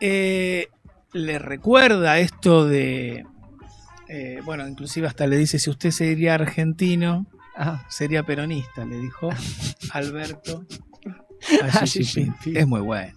[0.00, 0.66] Eh,
[1.12, 3.24] le recuerda esto de.
[4.08, 9.28] eh, bueno, inclusive hasta le dice: si usted sería argentino, ah, sería peronista, le dijo
[9.92, 10.64] Alberto
[11.62, 12.02] a A Xi.
[12.04, 12.56] Jinping.
[12.56, 13.14] Es muy bueno.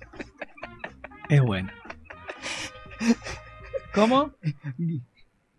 [1.30, 1.70] Es bueno.
[3.94, 4.32] ¿Cómo?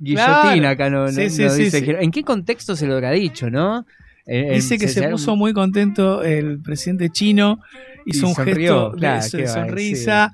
[0.00, 0.68] Guillotina Claro.
[0.68, 3.10] acá no, no- Sí, sí, no sí, dice que- ¿En qué contexto se lo habrá
[3.12, 3.86] dicho, no?
[4.26, 7.58] Eh, Dice que se, puso muy contento el presidente chino,
[8.06, 8.54] hizo Y un sonrió,
[8.90, 10.32] gesto claro, de, ¿qué de va a sonrisa.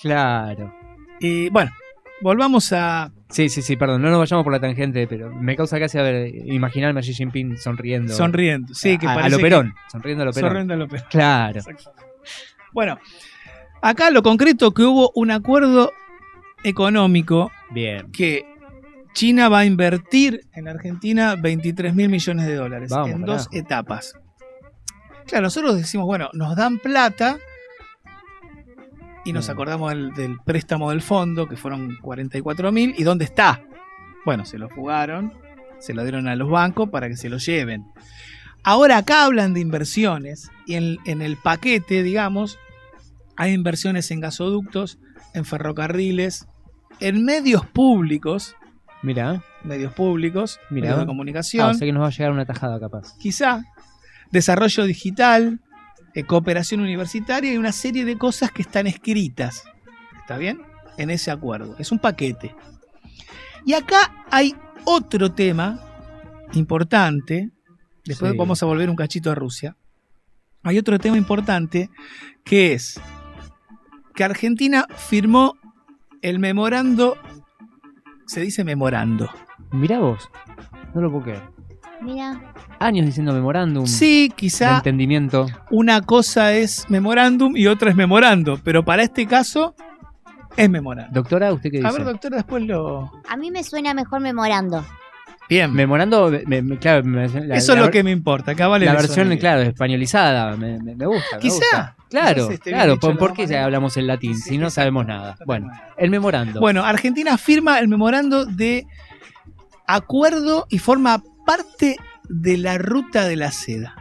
[0.00, 0.74] Claro.
[1.20, 1.70] Y bueno,
[2.22, 3.12] volvamos a.
[3.28, 6.32] Sí, sí, sí, perdón, no nos vayamos por la tangente, pero me causa gracia ver,
[6.46, 8.12] imaginarme a Xi Jinping sonriendo.
[8.14, 8.72] Sonriendo.
[8.74, 10.48] Sí, que a, a parece lo que- Perón, sonriendo a lo Perón.
[10.50, 11.06] Sonriendo a lo Perón.
[11.10, 11.60] Claro.
[12.72, 12.98] Bueno,
[13.82, 15.92] acá lo concreto que hubo un acuerdo
[16.64, 18.10] económico Bien.
[18.12, 18.44] que
[19.12, 23.32] China va a invertir en Argentina 23 mil millones de dólares Vamos, en carajo.
[23.32, 24.14] dos etapas.
[25.26, 27.38] Claro, nosotros decimos, bueno, nos dan plata
[29.24, 29.50] y nos Mm.
[29.52, 33.62] acordamos del, del préstamo del fondo, que fueron 44 mil, ¿y dónde está?
[34.24, 35.32] Bueno, se lo fugaron,
[35.78, 37.84] se lo dieron a los bancos para que se lo lleven.
[38.62, 42.58] Ahora acá hablan de inversiones y en, en el paquete, digamos,
[43.36, 44.98] hay inversiones en gasoductos,
[45.32, 46.46] en ferrocarriles,
[47.00, 48.56] en medios públicos,
[49.02, 50.82] Mira, medios públicos, Mirá.
[50.82, 53.16] medios de ah, comunicación, o sea que nos va a llegar una tajada capaz.
[53.18, 53.62] quizá,
[54.30, 55.60] desarrollo digital,
[56.14, 59.64] eh, cooperación universitaria y una serie de cosas que están escritas,
[60.20, 60.60] ¿está bien?
[60.98, 61.76] En ese acuerdo.
[61.78, 62.54] Es un paquete.
[63.64, 65.80] Y acá hay otro tema
[66.52, 67.50] importante,
[68.04, 68.38] después Sí.
[68.38, 69.76] vamos a volver un cachito a Rusia.
[70.62, 71.88] Hay otro tema importante
[72.44, 73.00] que es
[74.14, 75.54] que Argentina firmó
[76.22, 77.16] el memorando,
[78.30, 79.28] se dice memorando.
[79.72, 80.30] Mirá vos,
[80.94, 81.42] no lo puedo creer.
[82.00, 82.40] Mira,
[82.78, 83.86] Años diciendo memorándum.
[83.86, 85.46] Sí, de quizá entendimiento.
[85.70, 89.74] una cosa es memorándum y otra es memorando, pero para este caso
[90.56, 91.12] es memorando.
[91.12, 91.88] Doctora, ¿usted qué dice?
[91.88, 93.10] A ver, doctor, después lo...
[93.28, 94.84] a mí me suena mejor memorando.
[95.48, 95.72] Bien.
[95.74, 98.92] Memorando, me- me- claro, me- la- Eso es lo que me importa, acá vale la
[98.94, 101.36] versión, claro, españolizada, me, me- me gusta.
[101.36, 101.96] me Quizá, gusta.
[102.10, 103.64] Claro, claro, ¿por, qué manera.
[103.64, 105.36] hablamos en latín Sí, si no sabemos nada?
[105.46, 106.58] Bueno, el memorando.
[106.60, 108.86] Bueno, Argentina firma el memorando de
[109.86, 111.96] acuerdo y forma parte
[112.28, 113.94] de la ruta de la seda.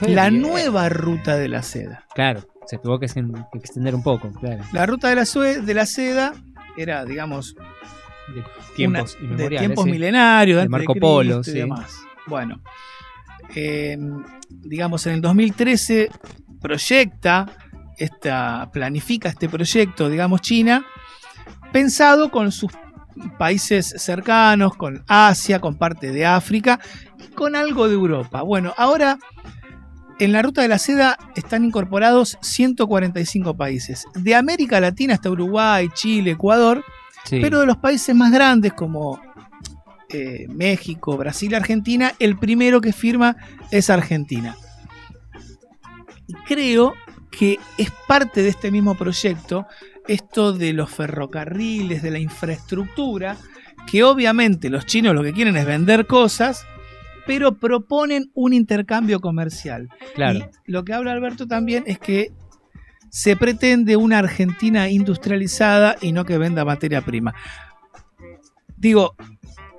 [0.00, 0.42] Qué La bien.
[0.42, 2.04] nueva ruta de la seda.
[2.14, 4.62] Claro, se tuvo que ex- que extender un poco, claro.
[4.72, 6.34] La ruta de la, de la seda
[6.76, 7.54] era, digamos,
[8.34, 8.42] De
[8.74, 9.60] tiempos una- de inmemoriales.
[9.60, 9.90] tiempos sí.
[9.90, 11.52] milenarios, De antes Marco Polo, y sí.
[11.52, 11.96] demás.
[12.26, 12.60] Bueno,
[13.54, 13.96] eh,
[14.50, 16.10] digamos en el 2013
[16.60, 17.46] proyecta
[17.98, 20.84] esta, planifica este proyecto, digamos China,
[21.72, 22.72] pensado con sus
[23.38, 26.78] países cercanos, con Asia, con parte de África
[27.18, 28.42] y con algo de Europa.
[28.42, 29.18] Bueno, ahora
[30.18, 34.04] en la ruta de la seda están incorporados 145 países.
[34.14, 36.84] De América Latina hasta Uruguay, Chile, Ecuador,
[37.24, 37.40] Sí.
[37.40, 39.20] pero de los países más grandes como
[40.10, 43.36] eh, México, Brasil, Argentina, el primero que firma
[43.72, 44.56] es Argentina.
[46.26, 46.94] Y creo
[47.30, 49.66] que es parte de este mismo proyecto
[50.08, 53.36] esto de los ferrocarriles, de la infraestructura,
[53.90, 56.64] que obviamente los chinos lo que quieren es vender cosas,
[57.26, 59.88] pero proponen un intercambio comercial.
[60.14, 60.38] claro.
[60.66, 62.30] Y lo que habla Alberto también es que
[63.10, 67.34] se pretende una Argentina industrializada y no que venda materia prima.
[68.76, 69.16] Digo,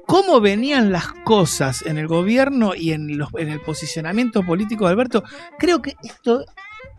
[0.08, 5.24] ¿cómo venían las cosas en el gobierno y en, el posicionamiento político de Alberto?
[5.60, 6.44] Creo que esto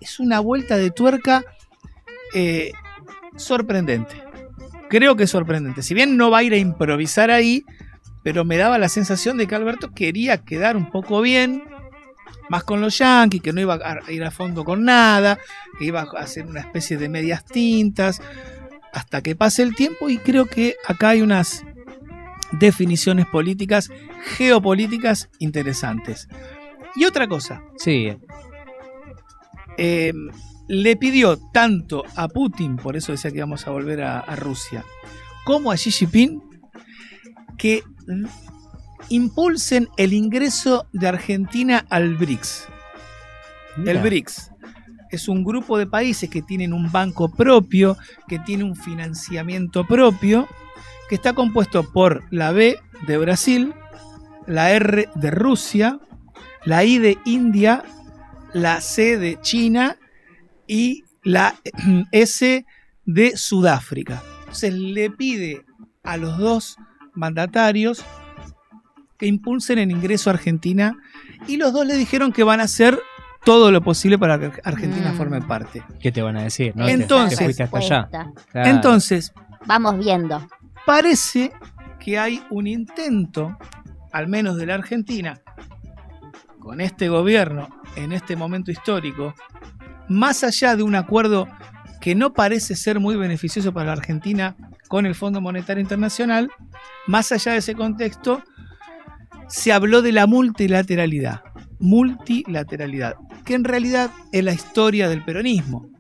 [0.01, 1.43] es una vuelta de tuerca
[2.35, 2.71] eh,
[3.35, 4.23] sorprendente.
[4.89, 5.83] Creo que es sorprendente.
[5.83, 7.65] Si bien no va a ir a improvisar ahí,
[8.23, 11.65] pero me daba la sensación de que Alberto quería quedar un poco bien,
[12.51, 15.39] más con los Yankees, que no iba a ir a fondo con nada,
[15.79, 18.21] que iba a hacer una especie de medias tintas,
[18.93, 21.65] hasta que pase el tiempo y creo que acá hay unas
[22.53, 23.91] definiciones políticas,
[24.37, 26.29] geopolíticas interesantes.
[26.97, 28.11] Y otra cosa, Sí,
[29.77, 30.13] eh,
[30.67, 34.85] le pidió tanto a Putin, por eso decía que íbamos a volver a, a Rusia,
[35.45, 36.43] como a Xi Jinping,
[37.57, 37.83] que
[39.09, 42.69] impulsen el ingreso de Argentina al BRICS.
[43.87, 44.51] El BRICS
[45.11, 47.97] es un grupo de países que tienen un banco propio,
[48.27, 50.49] que tiene un financiamiento propio,
[51.09, 53.75] que está compuesto por la B de Brasil,
[54.47, 55.99] la R de Rusia,
[56.65, 57.83] la I de India,
[58.53, 59.97] la C de China
[60.67, 61.55] y la
[62.13, 62.65] S
[63.05, 64.23] de Sudáfrica.
[64.41, 65.65] Entonces le pide
[66.03, 66.77] a los dos
[67.15, 68.05] mandatarios
[69.19, 70.97] que impulsen el ingreso a Argentina
[71.47, 72.99] y los dos le dijeron que van a hacer
[73.45, 75.17] todo lo posible para que Argentina Mm.
[75.17, 75.83] forme parte.
[76.01, 76.73] ¿Qué te van a decir?
[76.77, 78.09] Entonces- te fuiste hasta allá.
[78.53, 78.71] Claro.
[78.71, 79.33] Entonces,
[79.67, 80.47] Vamos viendo.
[80.89, 81.53] Parece
[82.01, 83.59] que hay un intento,
[84.11, 85.39] al menos de la Argentina,
[86.59, 89.35] con este gobierno en este momento histórico,
[90.09, 91.47] más allá de un acuerdo
[92.01, 94.57] que no parece ser muy beneficioso para la Argentina
[94.89, 96.49] con el Fondo Monetario Internacional,
[97.07, 98.43] más allá de ese contexto,
[99.47, 101.43] se habló de la multilateralidad.
[101.81, 105.91] Multilateralidad, que en realidad es la historia del peronismo.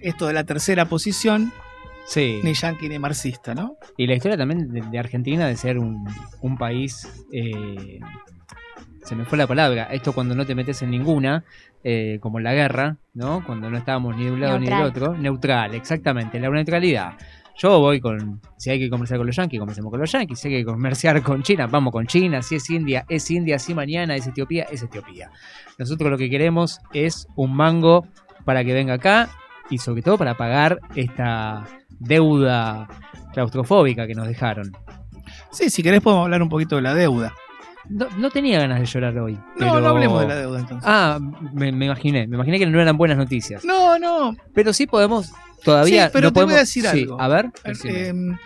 [0.00, 1.52] Esto de la tercera posición,
[2.06, 2.40] Sí.
[2.42, 3.76] ni yanqui ni marxista, ¿no?
[3.96, 6.04] Y la historia también de, de Argentina de ser un,
[6.40, 7.08] un país.
[7.32, 8.00] eh,
[9.04, 9.84] se me fue la palabra.
[9.84, 11.44] Esto cuando no te metes en ninguna,
[11.82, 13.44] eh, como en la guerra, ¿no?
[13.44, 15.16] Cuando no estábamos ni de un lado ni del otro.
[15.16, 16.38] Neutral, exactamente.
[16.38, 17.14] La neutralidad.
[17.58, 18.40] Yo voy con.
[18.56, 20.38] Si hay que comerciar con los yanquis, comencemos con los yanquis.
[20.38, 22.42] Si hay que comerciar con China, vamos con China.
[22.42, 23.58] Si es India, es India.
[23.58, 25.30] Si mañana es Etiopía, es Etiopía.
[25.78, 28.06] Nosotros lo que queremos es un mango
[28.44, 29.30] para que venga acá
[29.72, 31.64] y sobre todo para pagar esta
[31.98, 32.86] deuda
[33.32, 34.72] claustrofóbica que nos dejaron.
[35.50, 37.32] Sí, si querés podemos hablar un poquito de la deuda.
[37.88, 39.32] No, no tenía ganas de llorar hoy.
[39.34, 40.84] No, pero- no hablemos de la deuda entonces.
[40.88, 41.18] Ah,
[41.52, 42.26] me, me imaginé.
[42.28, 43.64] Me imaginé que no eran buenas noticias.
[43.64, 44.36] No, no.
[44.54, 45.32] Pero sí podemos.
[45.64, 46.06] Todavía.
[46.06, 47.20] Sí, pero no te voy a decir sí, algo.
[47.20, 47.50] A ver.
[47.64, 48.36] Eh, em,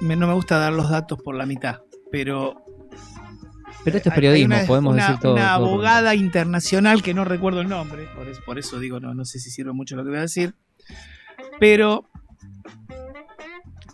[0.00, 1.78] me- no me gusta dar los datos por la mitad,
[2.10, 2.64] pero
[3.84, 5.34] pero esto es periodismo, una, podemos una- decir todo.
[5.34, 5.66] Una todo.
[5.66, 9.38] abogada internacional que no recuerdo el nombre, por eso, por eso digo, no, no sé
[9.38, 10.54] si sirve mucho lo que voy a decir,
[11.60, 12.08] pero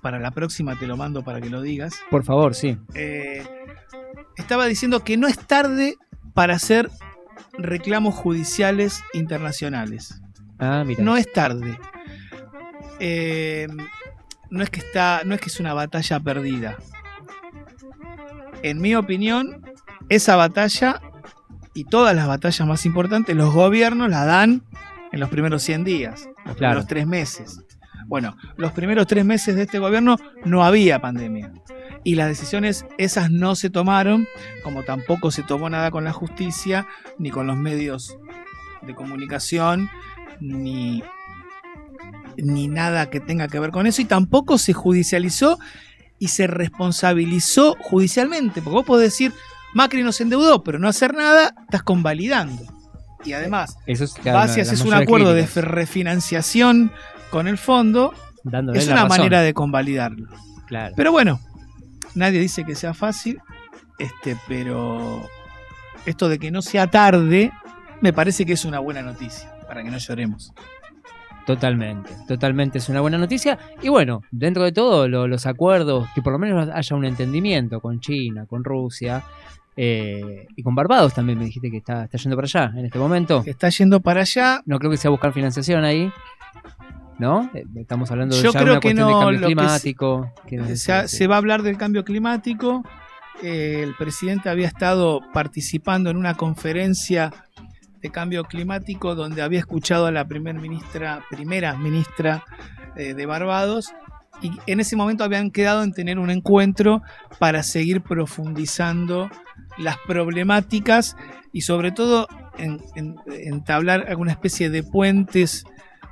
[0.03, 1.95] para la próxima te lo mando para que lo digas.
[2.11, 2.79] Por favor, sí.
[2.95, 3.43] eh,
[4.37, 5.97] estaba diciendo que no es tarde
[6.35, 6.89] para hacer
[7.55, 10.21] reclamos judiciales internacionales.
[10.61, 11.03] Ah, mira.
[11.03, 11.79] No es tarde.
[13.01, 13.67] Eh,
[14.51, 16.77] no es que está, no es que es una batalla perdida.
[18.63, 19.63] En mi opinión,
[20.09, 21.01] esa batalla
[21.75, 24.63] y todas las batallas más importantes, los gobiernos la dan
[25.13, 26.57] en los primeros 100 días, los Claro.
[26.57, 27.61] primeros tres meses.
[28.07, 31.53] Bueno, los primeros tres meses de este gobierno no había pandemia.
[32.05, 34.27] Y las decisiones esas no se tomaron,
[34.65, 36.87] como tampoco se tomó nada con la justicia,
[37.19, 38.17] ni con los medios
[38.83, 39.91] de comunicación,
[40.41, 41.03] ni,
[42.37, 45.59] ni nada que tenga que ver con eso, y tampoco se judicializó
[46.19, 49.33] y se responsabilizó judicialmente, porque vos podés decir,
[49.75, 52.63] Macri nos endeudó, pero no hacer nada, estás convalidando.
[53.25, 56.93] Y además, Eso es vas y haces un acuerdo de refinanciación
[57.31, 58.15] con el fondo,
[58.45, 59.09] dándole es una razón.
[59.19, 60.29] manera de convalidarlo.
[60.67, 60.95] Claro.
[60.97, 61.41] Pero bueno,
[62.15, 63.41] nadie dice que sea fácil,
[63.99, 65.27] este, pero
[66.07, 67.53] esto de que no sea tarde,
[68.01, 70.53] me parece que es una buena noticia, para que no lloremos.
[71.47, 73.59] Totalmente, totalmente es una buena noticia.
[73.83, 77.81] Y bueno, dentro de todo, lo- los acuerdos, que por lo menos haya un entendimiento
[77.81, 79.25] con China, con Rusia
[79.81, 82.99] eh, y con Barbados también me dijiste que está, está yendo para allá en este
[82.99, 83.45] momento.
[83.47, 86.11] Está yendo para allá, No creo que sea buscar financiación ahí.
[87.21, 87.49] ¿No?
[87.55, 90.33] Eh, Estamos hablando de Yo ya creo una que cuestión no, de cambio climático.
[90.49, 92.83] que- se, va a hablar del cambio climático.
[93.41, 97.33] Eh, el presidente había estado participando en una conferencia
[98.03, 102.43] de cambio climático donde había escuchado a la primer ministra, primera ministra
[102.97, 103.93] eh, de Barbados
[104.43, 107.03] y en ese momento habían quedado en tener un encuentro
[107.39, 109.29] para seguir profundizando
[109.79, 111.17] las problemáticas
[111.53, 112.27] y sobre todo
[112.59, 115.65] en- en- entablar alguna especie de puentes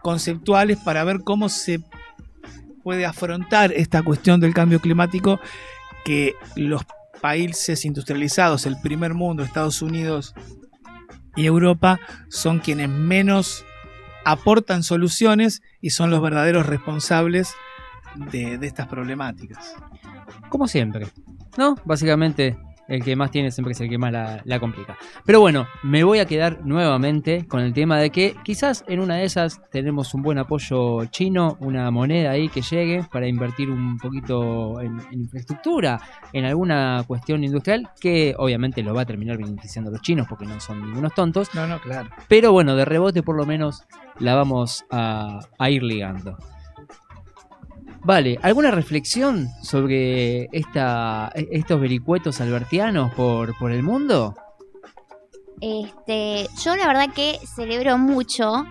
[0.03, 1.81] conceptuales para ver cómo se
[2.83, 5.41] puede afrontar esta cuestión del cambio climático
[6.05, 6.83] que los
[7.21, 10.35] países industrializados, el primer mundo, Estados Unidos
[11.35, 11.99] y Europa,
[12.29, 13.65] son quienes menos
[14.25, 17.53] aportan soluciones y son los verdaderos responsables
[18.31, 19.75] de estas problemáticas.
[20.49, 21.09] Como siempre,
[21.59, 21.75] ¿no?
[21.85, 22.57] Básicamente,
[22.89, 24.97] el que más tiene siempre es el que más la, la complica.
[25.25, 29.17] Pero bueno, me voy a quedar nuevamente con el tema de que quizás en una
[29.17, 33.99] de esas tenemos un buen apoyo chino, una moneda ahí que llegue para invertir un
[33.99, 36.01] poquito en, en infraestructura,
[36.33, 40.47] en alguna cuestión industrial que obviamente lo va a terminar beneficiando a los chinos porque
[40.47, 41.55] no son ningunos tontos.
[41.55, 42.09] No, no, claro.
[42.29, 43.85] Pero bueno, de rebote por lo menos
[44.19, 46.37] la vamos a, a ir ligando.
[48.07, 54.33] Vale, ¿alguna reflexión sobre esta, estos vericuetos albertianos por, por el mundo?
[55.61, 58.65] Este, yo la verdad que celebro mucho.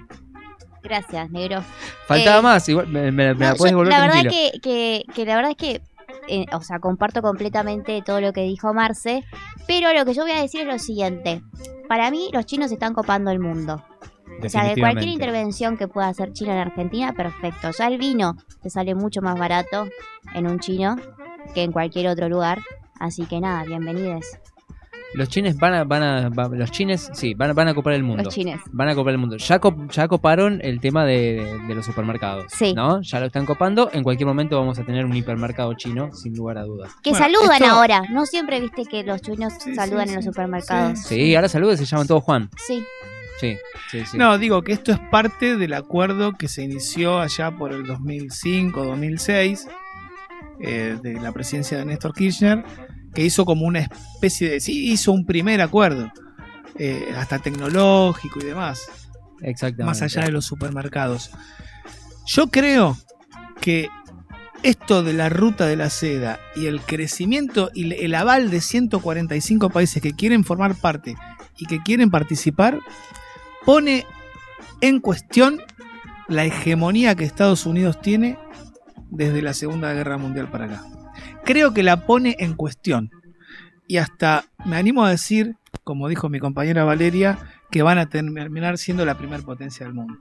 [0.82, 1.64] Gracias, negro.
[2.08, 5.04] Faltaba Eh, más, igual me, me- me la puedes yo- volver la verdad que, que,
[5.14, 5.82] que la verdad es que,
[6.30, 9.26] eh, o sea, comparto completamente todo lo que dijo Marce,
[9.68, 11.42] pero lo que yo voy a decir es lo siguiente.
[11.90, 13.84] Para mí, los chinos están copando el mundo.
[14.44, 17.72] O sea, de cualquier intervención que pueda hacer China en Argentina, perfecto.
[17.78, 19.88] Ya el vino te sale mucho más barato
[20.34, 20.98] en un chino
[21.54, 22.60] que en cualquier otro lugar.
[23.00, 24.26] Así que nada, bienvenidos.
[25.14, 27.94] Los chines van a, van a, va- los chines, sí, van, a- van a copar
[27.94, 28.24] el mundo.
[28.24, 28.60] Los chines.
[28.74, 29.38] Van a copar el mundo.
[29.38, 32.46] Ya, cop- ya coparon el tema de, de los supermercados.
[32.50, 32.74] Sí.
[32.74, 33.02] ¿No?
[33.02, 33.90] Ya lo están copando.
[33.94, 36.92] En cualquier momento vamos a tener un hipermercado chino, sin lugar a dudas.
[37.02, 38.02] Que Bueno, saludan esto- ahora.
[38.12, 41.00] No siempre viste que los chinos Sí, saludan sí, en los sí, supermercados.
[41.00, 42.50] Sí, ahora saludos, se llaman todos Juan.
[42.68, 42.84] Sí.
[43.40, 43.58] Sí,
[43.92, 44.18] sí, sí.
[44.18, 49.68] No, digo que esto es parte del acuerdo que se inició allá por el 2005-2006
[50.62, 52.64] eh, de la presidencia de Néstor Kirchner,
[53.14, 54.60] que hizo como una especie de...
[54.60, 56.12] Sí, hizo un primer acuerdo,
[56.78, 58.88] eh, hasta tecnológico y demás,
[59.42, 59.84] Exactamente.
[59.86, 61.32] más allá de los supermercados.
[62.26, 62.98] Yo creo
[63.60, 63.90] que
[64.64, 69.70] esto de la ruta de la seda y el crecimiento y el aval de 145
[69.70, 71.16] países que quieren formar parte
[71.58, 72.80] y que quieren participar
[73.66, 74.05] pone
[74.82, 75.59] en cuestión
[76.28, 78.38] la hegemonía que Estados Unidos tiene
[79.09, 80.84] desde la Segunda Guerra Mundial para acá.
[81.43, 83.11] Creo que la pone en cuestión.
[83.88, 87.38] Y hasta me animo a decir, como dijo mi compañera Valeria,
[87.72, 90.20] que van a terminar siendo la primera potencia del mundo.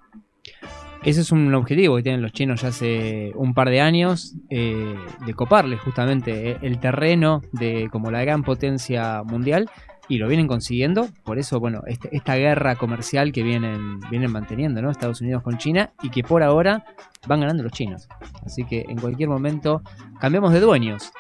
[1.02, 4.94] Ese es un objetivo que tienen los chinos ya hace un par de años, eh,
[5.26, 9.68] de coparles justamente eh, el terreno de como la gran potencia mundial
[10.08, 11.08] y lo vienen consiguiendo.
[11.24, 14.90] Por eso, bueno, este- esta guerra comercial que vienen, vienen manteniendo, ¿no?
[14.90, 16.84] Estados Unidos con China y que por ahora
[17.26, 18.08] van ganando los chinos.
[18.44, 19.82] Así que en cualquier momento
[20.20, 21.10] cambiamos de dueños.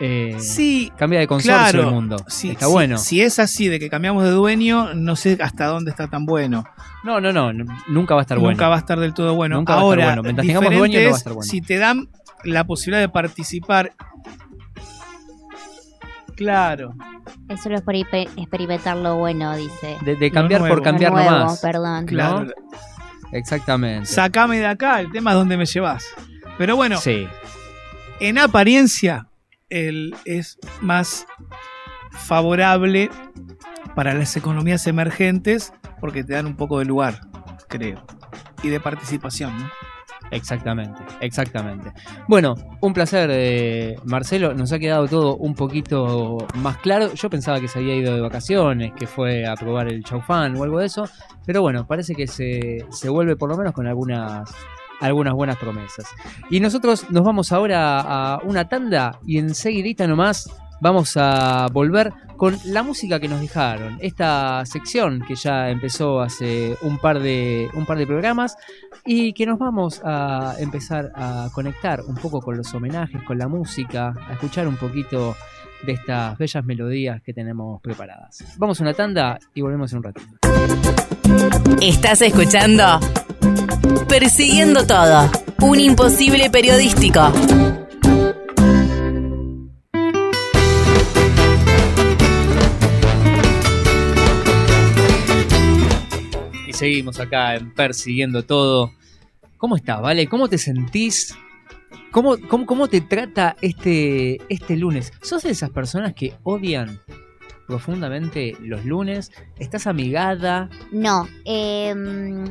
[0.00, 1.88] Eh, Sí, cambia de consorcio claro.
[1.88, 2.16] el mundo.
[2.26, 2.98] si, Está bueno.
[2.98, 6.64] si es así de que cambiamos de dueño, no sé hasta dónde está tan bueno.
[7.04, 7.52] No, no, no,
[7.86, 8.50] nunca va a estar bueno.
[8.52, 9.56] Nunca va a estar del todo bueno.
[9.56, 10.22] Nunca va a estar Ahora, bueno.
[10.24, 11.48] Mientras tengamos dueño, no va a es estar bueno.
[11.48, 12.08] Si te dan
[12.42, 13.92] la posibilidad de participar.
[16.36, 16.94] Claro.
[17.48, 19.96] Eso es por hiper- experimentar lo bueno, dice.
[20.04, 21.60] De, de cambiar por cambiar Lo nuevo, nomás.
[21.60, 22.06] perdón.
[22.06, 22.44] Claro.
[22.44, 22.52] ¿No?
[23.32, 24.06] Exactamente.
[24.06, 26.04] Sacame de acá, el tema es dónde me llevas.
[26.58, 27.26] Pero bueno, Sí,
[28.20, 29.26] en apariencia,
[29.70, 31.26] el, es más
[32.10, 33.10] favorable
[33.94, 37.20] para las economías emergentes porque te dan un poco de lugar,
[37.68, 38.04] creo.
[38.62, 39.70] Y de participación, ¿no?
[40.30, 41.92] Exactamente, exactamente.
[42.28, 44.54] Bueno, un placer, eh, Marcelo.
[44.54, 47.12] Nos ha quedado todo un poquito más claro.
[47.14, 50.64] Yo pensaba que se había ido de vacaciones, que fue a probar el chaufán o
[50.64, 51.08] algo de eso.
[51.46, 54.50] Pero bueno, parece que se, se vuelve por lo menos con algunas,
[55.00, 56.06] algunas buenas promesas.
[56.50, 60.50] Y nosotros nos vamos ahora a una tanda y enseguidita nomás
[60.84, 63.96] vamos a volver con la música que nos dejaron.
[64.02, 68.58] Esta sección que ya empezó hace un par de, un par de programas
[69.06, 73.48] y que nos vamos a empezar a conectar un poco con los homenajes, con la
[73.48, 75.34] música, a escuchar un poquito
[75.86, 78.44] de estas bellas melodías que tenemos preparadas.
[78.58, 80.26] Vamos a una tanda y volvemos en un ratito.
[81.80, 83.00] Estás escuchando
[84.06, 85.30] Persiguiendo Todo,
[85.62, 87.32] un imposible periodístico.
[96.74, 98.92] Seguimos acá en Persiguiendo Todo.
[99.56, 100.26] ¿Cómo estás, Vale?
[100.26, 101.34] ¿Cómo te sentís?
[102.10, 105.12] ¿Cómo, cómo, cómo te trata este, este lunes?
[105.22, 107.00] ¿Sos de esas personas que odian
[107.66, 109.32] profundamente los lunes?
[109.58, 110.68] ¿Estás amigada?
[110.92, 112.44] No, em,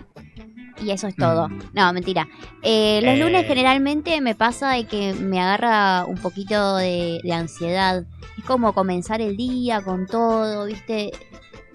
[0.83, 1.49] y eso es todo.
[1.49, 1.59] Mm.
[1.73, 2.27] No, mentira.
[2.61, 3.17] Eh, los Eh.
[3.17, 8.05] lunes generalmente me pasa de que me agarra un poquito de, de ansiedad.
[8.37, 11.11] Es como comenzar el día con todo, ¿viste?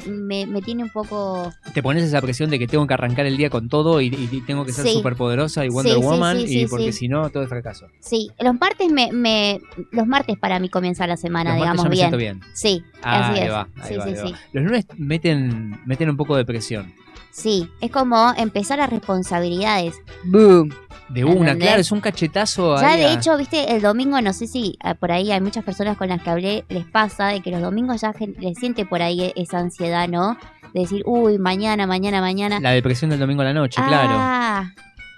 [0.06, 1.52] Me, me tiene un poco...
[1.74, 4.40] ¿Te pones esa presión de que tengo que arrancar el día con todo y, y
[4.42, 4.92] tengo que ser Sí.
[4.94, 6.36] súper poderosa y Wonder Sí, Woman?
[6.46, 7.88] sí, y porque si no, todo es fracaso.
[8.00, 9.60] Sí, los martes me, me
[9.92, 11.98] los martes para mí comienza la semana, Los digamos me bien.
[12.00, 12.40] siento bien.
[12.54, 13.50] Sí, Ah, así es.
[13.50, 14.26] va, ahí sí, va, sí, ahí va.
[14.28, 14.34] sí.
[14.52, 16.92] Los lunes meten, meten un poco de presión.
[17.38, 19.94] Sí, es como empezar a responsabilidades.
[20.24, 21.56] De una, ¿Entendés?
[21.68, 24.94] claro, es un cachetazo Ya de a- hecho, viste, el domingo, no sé si ah,
[24.94, 28.00] por ahí hay muchas personas con las que hablé, les pasa de que los domingos
[28.00, 30.36] ya les siente por ahí e- esa ansiedad, ¿no?
[30.74, 32.58] De decir, uy, mañana, mañana, mañana.
[32.60, 34.14] La depresión del domingo a la noche, claro.
[34.14, 34.72] Ah,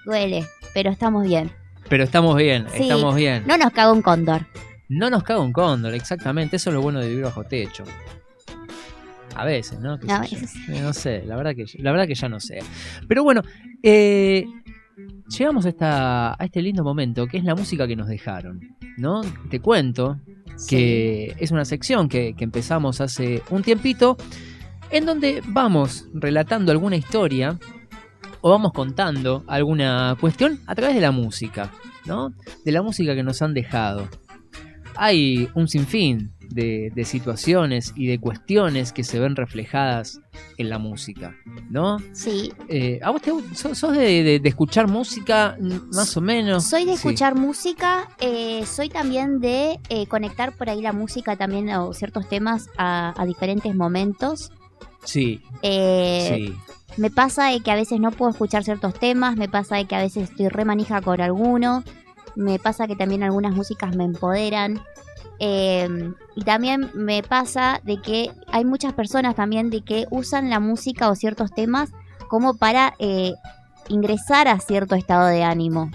[0.04, 1.50] duele, pero estamos bien.
[1.88, 2.82] Pero estamos bien, Sí.
[2.82, 3.44] estamos bien.
[3.46, 4.46] No nos caga un cóndor.
[4.90, 6.56] No nos caga un cóndor, exactamente.
[6.56, 7.84] Eso es lo bueno de vivir bajo techo.
[9.41, 9.99] A veces, ¿no?
[9.99, 10.36] ¿Qué A yo?
[10.38, 10.55] veces.
[10.68, 12.59] Eh, No sé, la verdad, que, la verdad que ya no sé.
[13.09, 13.43] Pero bueno,
[13.82, 14.45] eh,
[15.38, 18.61] llegamos a, esta, a este lindo momento que es la música que nos dejaron,
[18.99, 19.22] ¿no?
[19.49, 20.20] Te cuento
[20.68, 24.16] que es una sección que, que empezamos hace un tiempito
[24.91, 27.59] en donde vamos relatando alguna historia
[28.43, 31.70] o vamos contando alguna cuestión a través de la música,
[32.05, 32.34] ¿no?
[32.64, 34.07] De la música que nos han dejado.
[34.97, 40.20] Hay un sinfín de, de situaciones y de cuestiones que se ven reflejadas
[40.59, 41.34] en la música,
[41.70, 41.98] ¿no?
[42.12, 42.53] Sí.
[42.68, 45.57] Eh, ¿A vos te, sos, sos de, de- de escuchar música
[45.92, 46.64] más o menos?
[46.64, 46.96] Soy de Sí.
[46.96, 52.28] escuchar música, eh, soy también de eh, conectar por ahí la música también o ciertos
[52.28, 54.51] temas a, a diferentes momentos.
[55.05, 56.55] Sí, Eh, sí.
[56.96, 59.94] Me pasa de que a veces no puedo escuchar ciertos temas, me pasa de que
[59.94, 61.84] a veces estoy re manija con alguno,
[62.34, 64.80] me pasa que también algunas músicas me empoderan.
[65.41, 65.88] Eh,
[66.36, 71.09] y también me pasa de que hay muchas personas también de que usan la música
[71.09, 71.91] o ciertos temas
[72.28, 73.32] como para eh,
[73.88, 75.91] ingresar a cierto estado de ánimo.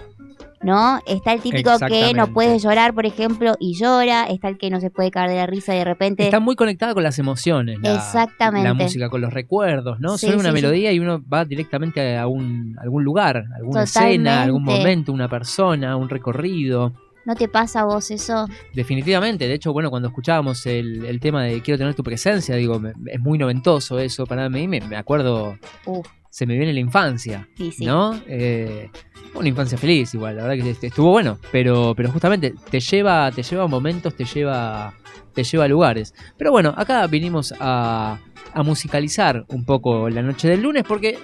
[0.62, 0.98] ¿No?
[1.06, 4.24] Está el típico que no puede llorar, por ejemplo, y llora.
[4.24, 6.24] Está el que no se puede caer de la risa y de repente.
[6.24, 7.78] Está muy conectada con las emociones.
[7.80, 8.66] La, Exactamente.
[8.66, 10.18] La música con los recuerdos, ¿no?
[10.18, 10.62] Sí, Suena una sí, sí.
[10.62, 14.14] melodía y uno va directamente a un, algún lugar, alguna Totalmente.
[14.14, 16.94] escena, algún momento, una persona, un recorrido.
[17.26, 18.46] ¿No te pasa a vos eso?
[18.72, 22.78] Definitivamente, de hecho, bueno, cuando escuchábamos el, el tema de Quiero tener tu presencia, digo,
[22.80, 26.80] me- es muy noventoso eso para mí, me, me acuerdo, Uf, se me viene la
[26.80, 27.84] infancia, sí, sí.
[27.84, 28.18] ¿no?
[28.28, 28.88] Eh,
[29.34, 33.30] una infancia feliz igual, la verdad que est- estuvo bueno, pero, pero justamente te lleva,
[33.32, 34.94] te lleva a momentos, te lleva,
[35.34, 36.14] te lleva a lugares.
[36.38, 38.18] Pero bueno, acá vinimos a,
[38.52, 41.18] a musicalizar un poco la noche del lunes, porque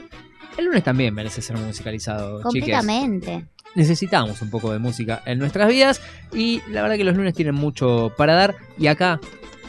[0.59, 3.47] el lunes también merece ser musicalizado, chiques Completamente.
[3.75, 6.01] Necesitamos un poco de música en nuestras vidas
[6.33, 9.21] y la verdad que los lunes tienen mucho para dar y acá,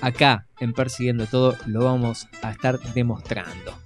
[0.01, 3.78] acá en Persiguiendo Todo lo vamos a estar demostrando.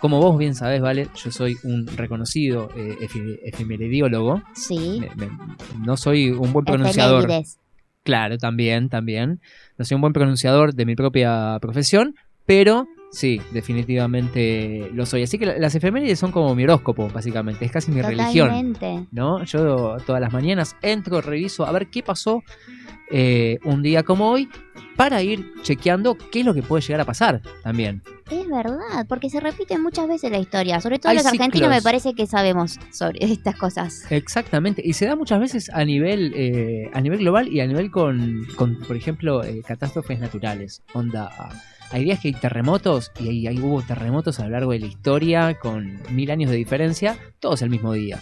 [0.00, 2.96] Como vos bien sabés, Vale, yo soy un reconocido eh,
[3.44, 4.42] efemerediólogo.
[4.54, 5.00] Sí.
[5.00, 5.38] Me- me-
[5.78, 7.20] no soy un buen pronunciador.
[7.24, 7.58] Efemérides.
[8.02, 9.40] Claro, también, también.
[9.78, 12.14] No soy un buen pronunciador de mi propia profesión,
[12.44, 15.22] pero sí, definitivamente lo soy.
[15.22, 17.64] Así que la- las efemérides son como mi horóscopo, básicamente.
[17.64, 18.48] Es casi mi religión.
[18.48, 19.06] Totalmente.
[19.12, 19.44] ¿no?
[19.44, 22.42] Yo todas las mañanas entro, reviso a ver qué pasó
[23.10, 24.48] eh, un día como hoy
[24.96, 28.02] para ir chequeando qué es lo que puede llegar a pasar también.
[28.30, 30.80] Es verdad, porque se repite muchas veces la historia.
[30.80, 31.70] Sobre todo Hay los argentinos ciclos.
[31.70, 34.10] me parece que sabemos sobre estas cosas.
[34.10, 37.90] Exactamente, y se da muchas veces a nivel eh, a nivel global y a nivel
[37.90, 40.82] con, con, por ejemplo, eh, catástrofes naturales.
[40.94, 41.28] Onda,
[41.90, 44.86] hay días que hay terremotos y ahí, ahí hubo terremotos a lo largo de la
[44.86, 48.20] historia con mil años de diferencia, todos el mismo día.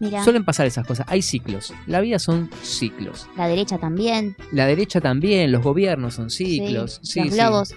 [0.00, 3.28] Mira, Suelen pasar esas cosas, hay ciclos, la vida son ciclos.
[3.36, 4.36] la derecha también.
[4.52, 7.00] La derecha también, los gobiernos son ciclos.
[7.02, 7.34] sí, sí, los sí.
[7.36, 7.74] globos.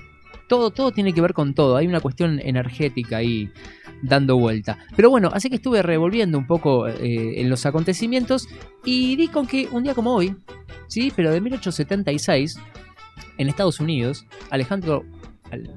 [0.49, 1.75] Todo, todo tiene que ver con todo.
[1.75, 3.49] Hay una cuestión energética ahí
[4.01, 4.77] dando vuelta.
[4.95, 8.47] Pero bueno, así que estuve revolviendo un poco eh, en los acontecimientos
[8.85, 10.35] y di con que un día como hoy,
[10.87, 12.57] sí, pero de 1876,
[13.37, 15.16] en Estados Unidos, Alejandro Al-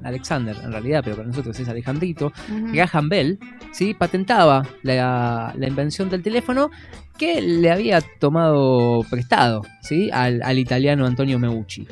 [0.03, 2.71] Alexander, en realidad, pero para nosotros es Alejandrito, Ujú.
[2.73, 3.39] Graham Bell,
[3.71, 3.93] ¿sí?
[3.93, 6.69] patentaba la, la invención del teléfono
[7.17, 10.09] que le había tomado prestado ¿sí?
[10.11, 11.87] al, al italiano Antonio Meucci.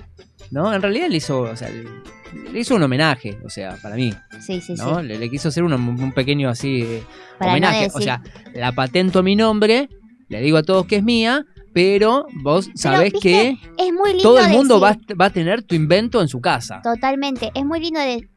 [0.52, 0.74] ¿no?
[0.74, 4.12] En realidad le hizo, o sea, le, hizo un homenaje, o sea, para mí.
[4.40, 5.00] Sí, sí, ¿no?
[5.00, 5.06] sí.
[5.06, 7.04] Le, le quiso hacer un, un pequeño así eh,
[7.40, 7.84] no homenaje.
[7.86, 8.22] decir- O sea,
[8.56, 9.90] la patento a mi nombre,
[10.28, 14.40] le digo a todos que es mía, pero vos sabés que Es muy lindo todo
[14.40, 16.82] el mundo va, decir- va a tener tu invento en su casa.
[16.84, 17.52] Totalmente.
[17.54, 18.28] Es muy lindo de.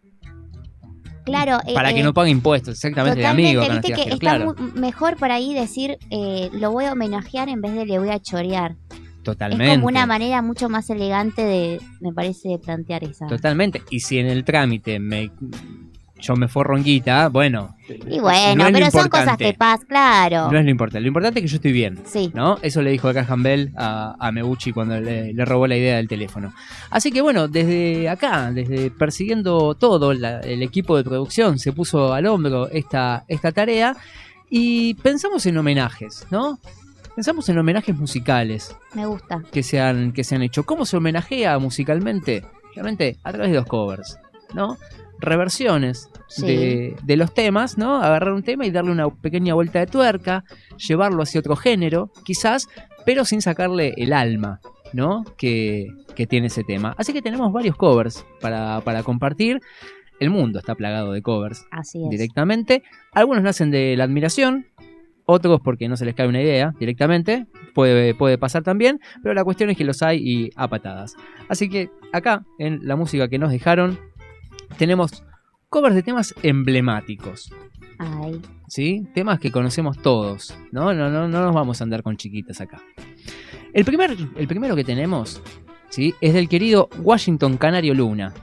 [1.24, 1.58] Claro.
[1.66, 3.60] eh, Para que eh, no pague impuestos, exactamente, de amigo.
[3.62, 4.54] viste que está claro.
[4.74, 8.18] mejor por ahí decir eh, lo voy a homenajear en vez de le voy a
[8.18, 8.76] chorear.
[9.22, 9.66] Totalmente.
[9.66, 13.28] Es como una manera mucho más elegante de, me parece, de plantear esa.
[13.28, 13.80] Totalmente.
[13.88, 15.30] Y si en el trámite me
[16.22, 17.76] yo me forro en guita, bueno.
[18.08, 20.50] Y bueno, no pero son cosas que pasan, claro.
[20.50, 21.00] No es lo importante.
[21.02, 21.98] Lo importante es que yo estoy bien.
[22.06, 22.30] Sí.
[22.32, 22.58] ¿No?
[22.62, 26.08] Eso le dijo Graham Bell a, a Meucci cuando le, le robó la idea del
[26.08, 26.54] teléfono.
[26.90, 32.14] Así que bueno, desde acá, desde persiguiendo todo, la- el equipo de producción se puso
[32.14, 33.94] al hombro esta, esta tarea
[34.48, 36.58] y pensamos en homenajes, ¿no?
[37.14, 39.42] Pensamos en homenajes musicales Me gusta.
[39.52, 40.64] que se han, que se han hecho.
[40.64, 42.42] ¿Cómo se homenajea musicalmente?
[42.74, 44.18] Realmente a través de los covers,
[44.54, 44.78] ¿no?
[45.22, 46.46] Reversiones Sí.
[46.46, 47.96] de, de los temas, ¿no?
[47.96, 50.44] Agarrar un tema y darle una pequeña vuelta de tuerca,
[50.88, 52.68] llevarlo hacia otro género, quizás,
[53.04, 54.60] pero sin sacarle el alma,
[54.94, 55.24] ¿no?
[55.36, 56.94] Que, que tiene ese tema.
[56.96, 59.60] Así que tenemos varios covers para, para compartir.
[60.20, 62.08] El mundo está plagado de covers Así es.
[62.10, 62.82] directamente.
[63.12, 64.66] Algunos nacen de la admiración,
[65.26, 67.46] otros porque no se les cae una idea directamente.
[67.74, 71.14] Puede, puede pasar también, pero la cuestión es que los hay y a patadas.
[71.48, 73.98] Así que acá, en la música que nos dejaron,
[74.76, 75.24] tenemos
[75.68, 77.52] covers de temas emblemáticos.
[77.98, 79.06] Ay, ¿sí?
[79.14, 80.92] Temas que conocemos todos, ¿no?
[80.92, 82.80] No, no, no nos vamos a andar con chiquitas acá.
[83.72, 85.40] El, primer, el primero que tenemos,
[85.88, 86.14] ¿sí?
[86.20, 88.34] Es del querido Washington Canario Luna.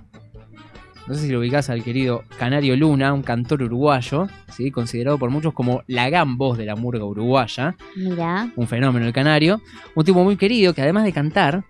[1.10, 4.70] No sé si lo ubicás al querido Canario Luna, un cantor uruguayo, ¿sí?
[4.70, 8.52] considerado por muchos como la gran voz de la murga uruguaya, mira.
[8.56, 9.60] un fenómeno el canario,
[9.96, 11.64] un tipo muy querido que además de cantar,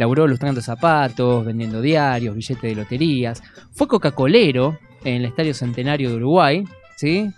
[0.00, 6.16] laburó lustrando zapatos, vendiendo diarios, billetes de loterías, fue coca-colero en el Estadio Centenario de
[6.16, 6.64] Uruguay,
[6.96, 7.30] ¿sí?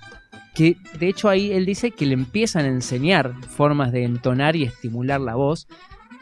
[0.54, 4.62] que de hecho ahí él dice que le empiezan a enseñar formas de entonar y
[4.62, 5.66] estimular la voz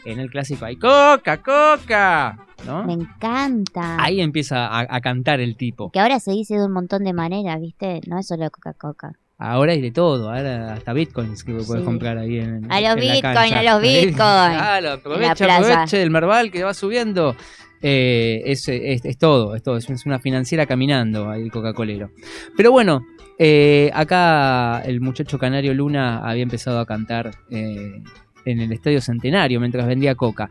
[0.06, 2.84] en el clásico hay coca, coca, ¿no?
[2.84, 4.02] Me encanta.
[4.02, 5.90] Ahí empieza a, a cantar el tipo.
[5.90, 8.00] Que ahora se dice de un montón de maneras, ¿viste?
[8.06, 9.18] No es solo Coca-Cola.
[9.42, 11.82] Ahora hay de todo, ahora hasta bitcoins que puedes Sí.
[11.82, 13.58] comprar ahí en A los en la bitcoin, cancha.
[13.58, 14.12] a los bitcoin.
[14.12, 17.34] Claro, la aproveche, el Merval que va subiendo.
[17.82, 22.10] Eh, es, es- es todo, es todo, es una financiera caminando ahí el Coca-Colero.
[22.54, 23.06] Pero bueno,
[23.38, 28.02] eh, acá el muchacho Canario Luna había empezado a cantar eh,
[28.44, 30.50] en el Estadio Centenario mientras vendía coca.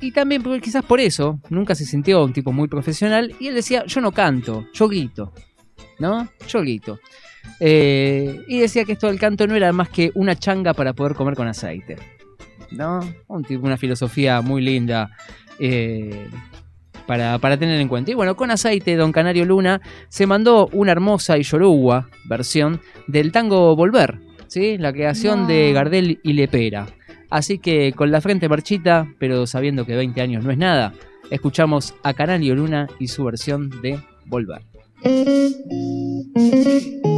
[0.00, 3.84] Y también quizás por eso nunca se sintió un tipo muy profesional y él decía,
[3.86, 5.32] yo no canto, yo grito,
[6.00, 6.28] ¿no?
[6.48, 6.98] Yo grito.
[7.60, 11.14] Eh, y decía que esto del canto no era más que una changa para poder
[11.14, 11.96] comer con aceite.
[12.70, 13.00] ¿No?
[13.28, 15.10] Un tipo, una filosofía muy linda
[15.58, 16.28] eh,
[17.06, 18.10] para, para tener en cuenta.
[18.10, 23.32] Y bueno, con aceite, Don Canario Luna se mandó una hermosa y yoruba versión del
[23.32, 24.18] tango Volver,
[24.48, 24.78] ¿sí?
[24.78, 25.72] La creación de.
[25.72, 26.86] Gardel y Lepera.
[27.30, 30.92] Así que con la frente marchita, pero sabiendo que 20 años no es nada,
[31.30, 34.62] escuchamos a Canario Luna y su versión de Volver.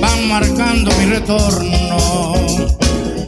[0.00, 1.98] van marcando mi retorno.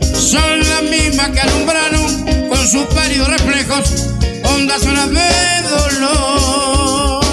[0.00, 4.06] Son las mismas que alumbraron con sus pálidos reflejos
[4.44, 5.28] ondas sonas de
[5.70, 7.24] dolor.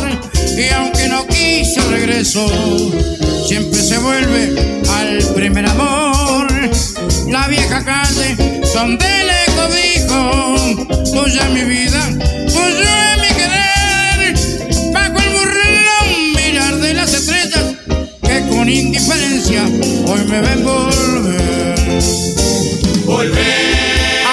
[0.58, 2.46] Y aunque no quise regreso,
[3.48, 6.48] siempre se vuelve al primer amor.
[7.30, 8.36] La vieja calle
[8.74, 10.56] donde le cobijo,
[11.14, 12.10] tuya mi vida,
[12.48, 13.05] tuyo
[18.80, 19.64] indiferencia
[20.08, 21.76] hoy me ven volver.
[23.06, 23.44] Volver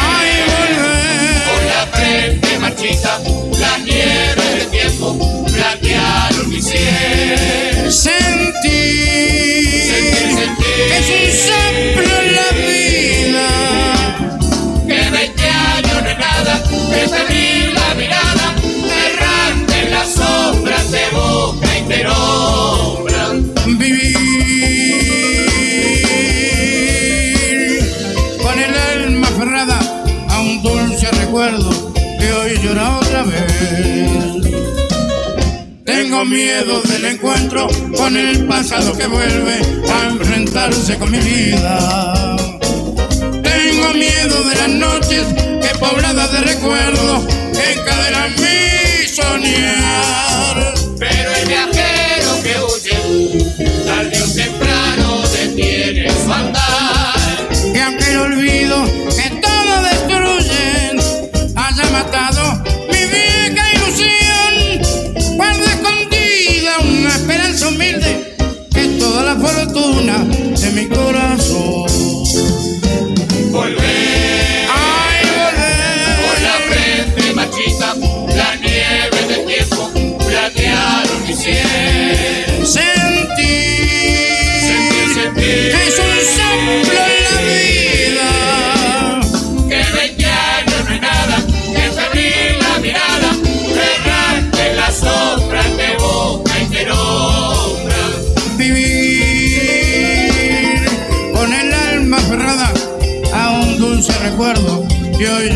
[0.00, 1.42] Ay, volver.
[1.48, 3.20] con la frente marchita,
[3.58, 7.90] la nieve del tiempo platearon mi cielo.
[7.90, 9.12] Sentir
[9.88, 10.86] Sentir, sentir.
[10.88, 13.48] que es un soplo en la vida.
[14.86, 16.62] Que 20 años es nada,
[16.92, 17.08] que
[36.22, 37.66] Tengo miedo del encuentro
[37.96, 39.58] con el pasado que vuelve
[39.92, 42.36] a enfrentarse con mi vida.
[43.42, 47.24] Tengo miedo de las noches que pobladas de recuerdos
[47.74, 50.74] encadenan mi soñar.
[50.96, 51.71] Pero el viajero
[104.42, 104.84] recuerdo
[105.16, 105.50] que hoy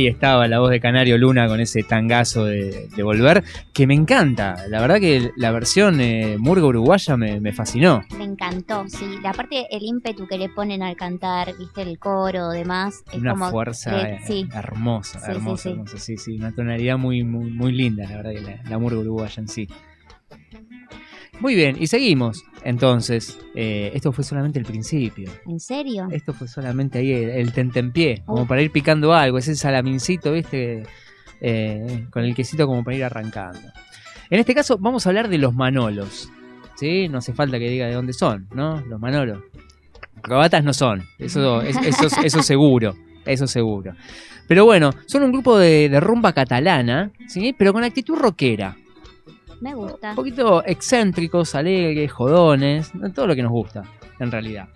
[0.00, 3.94] ahí estaba la voz de Canario Luna con ese tangazo de, de volver, que me
[3.94, 4.56] encanta.
[4.68, 8.02] La verdad que la versión eh, murga uruguaya me, me fascinó.
[8.16, 9.18] Me encantó, sí.
[9.22, 13.02] La parte, el ímpetu que le ponen al cantar, viste, el coro, demás.
[13.12, 14.48] Es Una como fuerza eh, sí.
[14.54, 15.68] hermosa, Sí, sí, hermosa, sí.
[15.70, 15.98] hermosa.
[15.98, 19.34] Sí, sí, una tonalidad muy, muy, muy linda, la verdad, que la, la murga uruguaya
[19.40, 19.68] en sí.
[21.40, 22.44] Muy bien, y seguimos.
[22.64, 25.30] Entonces, eh, esto fue solamente el principio.
[25.46, 26.08] ¿En serio?
[26.12, 28.46] Esto fue solamente ahí el, el tentempié, como Oh.
[28.46, 30.82] para ir picando algo, ese salamincito, ¿viste?
[31.40, 33.60] Eh, con el quesito como para ir arrancando.
[34.28, 36.30] En este caso vamos a hablar de los manolos.
[36.76, 37.08] ¿Sí?
[37.08, 38.80] No hace falta que diga de dónde son, ¿no?
[38.86, 39.42] Los manolos.
[40.22, 42.94] Robatas no son, eso, es- eso, eso seguro,
[43.24, 43.94] eso seguro.
[44.46, 47.54] Pero bueno, son un grupo de, de rumba catalana, ¿sí?
[47.56, 48.76] Pero con actitud rockera.
[49.60, 50.10] Me gusta.
[50.10, 53.82] Un poquito excéntricos, alegres, jodones, todo lo que nos gusta,
[54.18, 54.68] en realidad.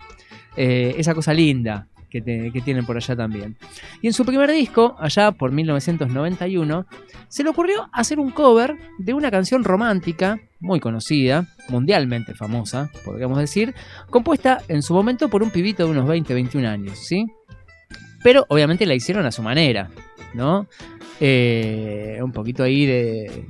[0.55, 3.57] Eh, esa cosa linda que, que tienen por allá también.
[4.01, 6.85] Y en su primer disco, allá por 1991,
[7.27, 13.37] se le ocurrió hacer un cover de una canción romántica muy conocida, mundialmente famosa, podríamos
[13.37, 13.73] decir,
[14.09, 17.25] compuesta en su momento por un pibito de unos 20-21 años, ¿sí?
[18.23, 19.89] Pero obviamente la hicieron a su manera,
[20.33, 20.67] ¿no?
[21.19, 23.45] Eh, un poquito ahí de,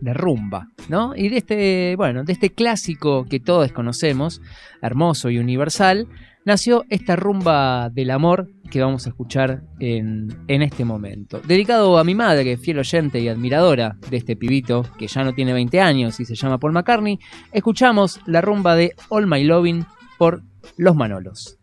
[0.00, 1.14] de rumba, ¿no?
[1.14, 4.40] Y de este, bueno, de este clásico que todos conocemos,
[4.82, 6.08] hermoso y universal,
[6.44, 11.40] nació esta rumba del amor que vamos a escuchar en, en este momento.
[11.40, 15.52] Dedicado a mi madre, fiel oyente y admiradora de este pibito, que ya no tiene
[15.52, 17.18] 20 años y se llama Paul McCartney,
[17.52, 19.84] escuchamos la rumba de All My Loving
[20.18, 20.42] por
[20.76, 21.58] Los Manolos.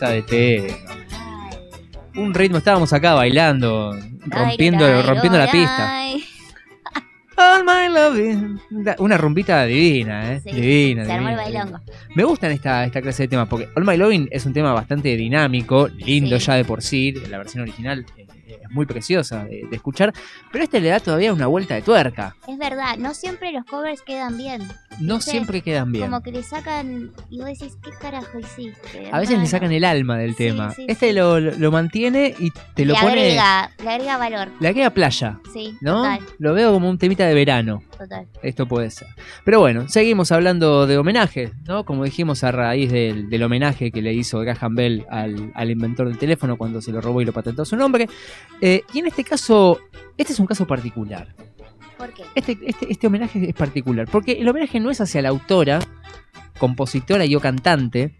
[0.00, 0.74] De tema.
[2.16, 3.96] Un ritmo, estábamos acá bailando,
[4.26, 5.98] rompiendo, Ay, rompiendo la pista.
[5.98, 6.24] ay.
[7.36, 8.60] All my loving.
[8.70, 10.40] Da- Una rumbita divina, ¿eh?
[10.44, 11.04] Sí, divina.
[11.04, 11.64] Se armó el divina.
[11.64, 11.80] bailongo.
[12.14, 15.16] Me gustan esta, esta clase de temas porque All My Loving es un tema bastante
[15.16, 16.46] dinámico, lindo Sí.
[16.46, 18.26] ya de por sí, la versión original eh,
[18.62, 20.12] es muy preciosa de, de escuchar,
[20.52, 22.36] pero este le da todavía una vuelta de tuerca.
[22.48, 24.62] Es verdad, no siempre los covers quedan bien.
[25.00, 26.04] No siempre quedan bien.
[26.04, 29.08] Como que le sacan y vos decís, ¿qué carajo hiciste?
[29.10, 29.46] A veces le hermano?".
[29.46, 30.70] sacan el alma del Sí, tema.
[30.70, 31.12] sí, este sí.
[31.14, 33.12] Lo, lo- mantiene y te lo le pone.
[33.12, 34.48] agrega, le agrega valor.
[34.60, 35.96] Le agrega playa, Sí, ¿no?
[36.02, 37.82] total, Lo veo como un temita de verano.
[37.98, 38.26] total.
[38.42, 39.08] Esto puede ser.
[39.44, 41.84] Pero bueno, seguimos hablando de homenajes, ¿no?
[41.84, 46.06] Como dijimos a raíz del, del homenaje que le hizo Graham Bell al, al inventor
[46.08, 48.08] del teléfono cuando se lo robó y lo patentó su nombre.
[48.60, 49.78] Eh, y en este caso,
[50.16, 51.34] este es un caso particular.
[51.98, 52.22] ¿Por qué?
[52.34, 55.78] Este, este, este homenaje es particular, porque el homenaje no es hacia la autora,
[56.58, 58.14] compositora y o cantante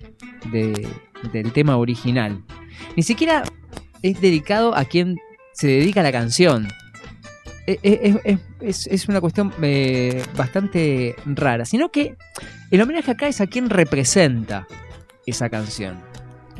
[0.51, 0.89] de-
[1.33, 2.43] del tema original.
[2.97, 3.43] Ni siquiera
[4.03, 5.17] es dedicado a quien
[5.53, 6.69] se dedica a la canción.
[7.67, 12.17] E- e- Es, es- es- es una cuestión eh, bastante rara, sino que
[12.71, 14.67] el homenaje acá es a quien representa
[15.27, 15.99] esa canción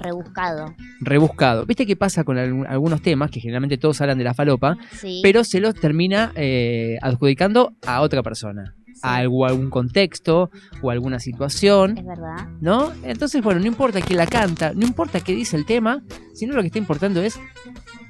[0.01, 0.75] Rebuscado.
[1.01, 1.67] rebuscado.
[1.67, 5.21] ¿Viste qué pasa con algunos temas que generalmente todos hablan de la falopa, Sí.
[5.23, 10.51] pero se los termina eh, adjudicando a otra persona, sí, a algo- algún contexto
[10.83, 12.49] o alguna situación, Es verdad.
[12.61, 12.93] ¿no?
[13.03, 16.03] Entonces, bueno, no importa quién la canta, no importa qué dice el tema,
[16.35, 17.39] sino lo que está importando es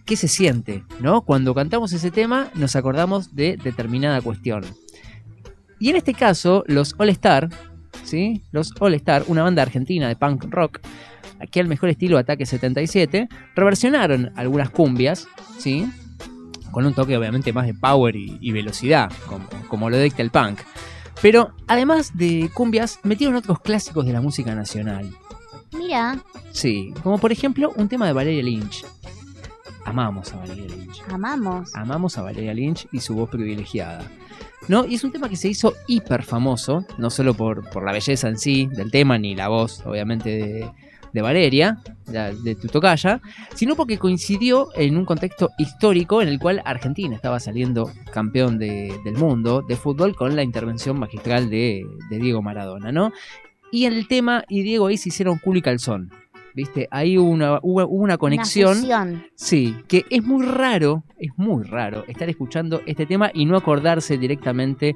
[0.04, 1.22] qué se siente, ¿no?
[1.22, 4.64] Cuando cantamos ese tema nos acordamos de determinada cuestión.
[5.80, 7.48] Y en este caso, los All Star,
[8.04, 8.42] ¿sí?
[8.52, 10.80] Los All Star, una banda argentina de punk rock,
[11.44, 15.26] aquí al mejor estilo Ataque 77, reversionaron algunas cumbias,
[15.58, 15.86] ¿sí?
[16.70, 20.30] Con un toque obviamente más de power y, y velocidad, como, como lo dicta el
[20.30, 20.60] punk.
[21.22, 25.08] Pero además de cumbias, metieron otros clásicos de la música nacional.
[25.72, 26.18] Mira,
[26.54, 28.86] Sí, como por ejemplo un tema de Valeria Lynch.
[29.84, 31.02] Amamos a Valeria Lynch.
[31.10, 31.74] amamos.
[31.74, 34.08] Amamos a Valeria Lynch y su voz privilegiada.
[34.68, 34.86] ¿No?
[34.86, 38.28] Y es un tema que se hizo hiper famoso, no solo por, por la belleza
[38.28, 40.70] en sí del tema, ni la voz, obviamente, de,
[41.14, 43.22] de Valeria, de, de tu tocaya,
[43.54, 48.92] sino porque coincidió en un contexto histórico en el cual Argentina estaba saliendo campeón de-
[49.04, 53.12] del mundo de fútbol con la intervención magistral de, de Diego Maradona, ¿no?
[53.72, 56.10] Y en el tema, y Diego ahí se hicieron culo y calzón.
[56.56, 56.86] ¿Viste?
[56.92, 58.78] Ahí hubo una, hubo, una conexión.
[58.84, 59.24] Una.
[59.34, 64.18] Sí, que es muy raro, es muy raro estar escuchando este tema y no acordarse
[64.18, 64.94] directamente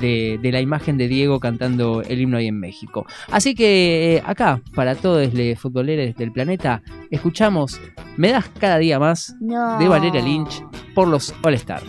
[0.00, 3.06] de, de la imagen de Diego cantando el himno ahí en México.
[3.30, 7.80] Así que eh, acá, para todos los futboleros del planeta, escuchamos
[8.18, 9.78] Me das cada día más No.
[9.78, 10.62] de Valeria Lynch
[10.94, 11.82] por los All Star.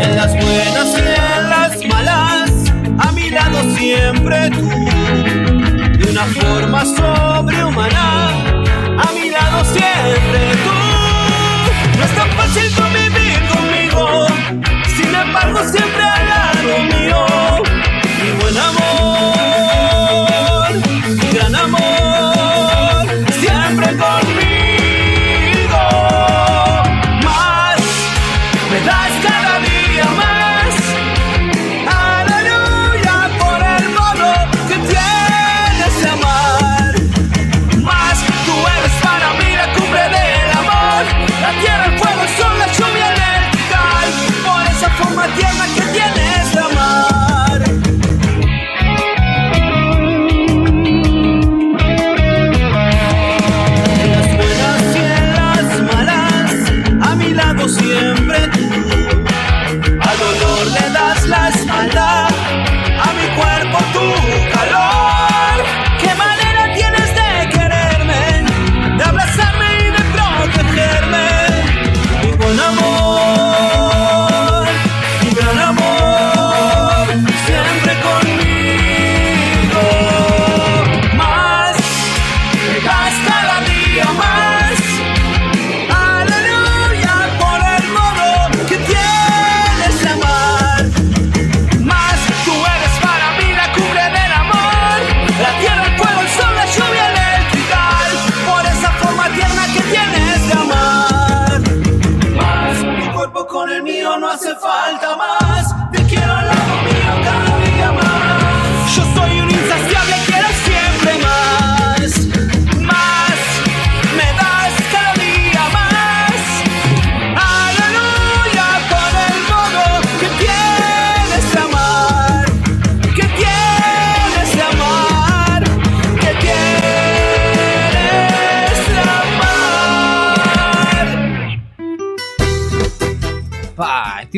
[0.00, 2.50] En las buenas y en las malas,
[2.98, 4.68] a mi lado siempre tú.
[5.98, 8.37] De una forma sobrehumana,
[9.64, 11.98] siempre tú.
[11.98, 14.26] No es tan fácil convivir conmigo,
[14.96, 17.27] sin embargo siempre al lado mío.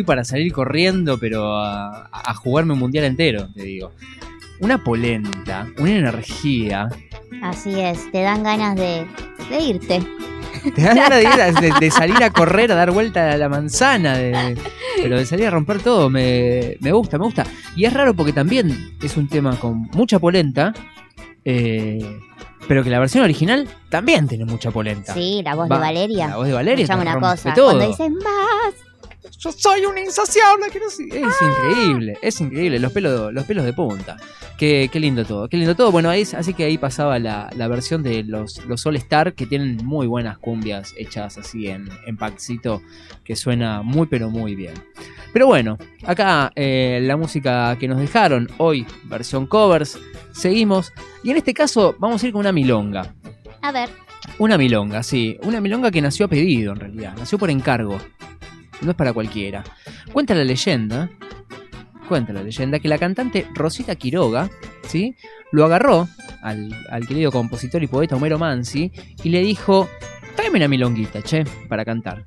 [0.00, 3.92] Estoy para salir corriendo, pero a, a jugarme un mundial entero, te digo.
[4.60, 6.88] Una polenta, una energía.
[7.42, 9.06] Así es, te dan ganas de,
[9.50, 10.02] de irte.
[10.74, 13.36] Te dan ganas de, ir a- de- de salir a correr, a dar vuelta a
[13.36, 14.56] la manzana, de-
[15.02, 16.08] pero de salir a romper todo.
[16.10, 17.44] Me, me gusta, me gusta.
[17.76, 20.72] Y es raro porque también es un tema con mucha polenta,
[21.44, 22.20] eh,
[22.68, 25.14] pero que la versión original también tiene mucha polenta.
[25.14, 26.28] Sí, la voz Va, de Valeria.
[26.28, 26.86] La voz de Valeria.
[26.86, 27.54] Te una cosa.
[27.54, 27.66] todo.
[27.76, 28.74] Cuando dicen más,
[29.38, 30.66] Yo soy un insaciable.
[30.72, 32.78] Que no sé- Es increíble, es increíble.
[32.78, 34.16] Los pelos, los pelos de punta.
[34.58, 35.90] Qué, qué lindo todo, qué lindo todo.
[35.90, 39.46] Bueno, ahí, así que ahí pasaba la, la versión de los, los All Star que
[39.46, 42.18] tienen muy buenas cumbias hechas así en, en
[43.24, 44.74] que suena muy pero muy bien.
[45.32, 49.98] Pero bueno, acá eh, la música que nos dejaron hoy, versión covers,
[50.32, 50.92] seguimos.
[51.22, 53.14] Y en este caso vamos a ir con una milonga.
[53.62, 53.88] a ver,
[54.38, 55.38] Una milonga, sí.
[55.44, 57.14] Una milonga que nació a pedido, en realidad.
[57.16, 57.98] Nació por encargo.
[58.82, 59.64] No es para cualquiera.
[60.12, 61.10] Cuenta la leyenda.
[62.08, 64.50] Cuenta la leyenda que la cantante Rosita Quiroga,
[64.88, 65.14] ¿sí?
[65.52, 66.08] Lo agarró
[66.42, 68.90] al, al querido compositor y poeta Homero Mansi
[69.22, 69.88] y le dijo:
[70.34, 72.24] Tráeme una milonguita, che, para cantar.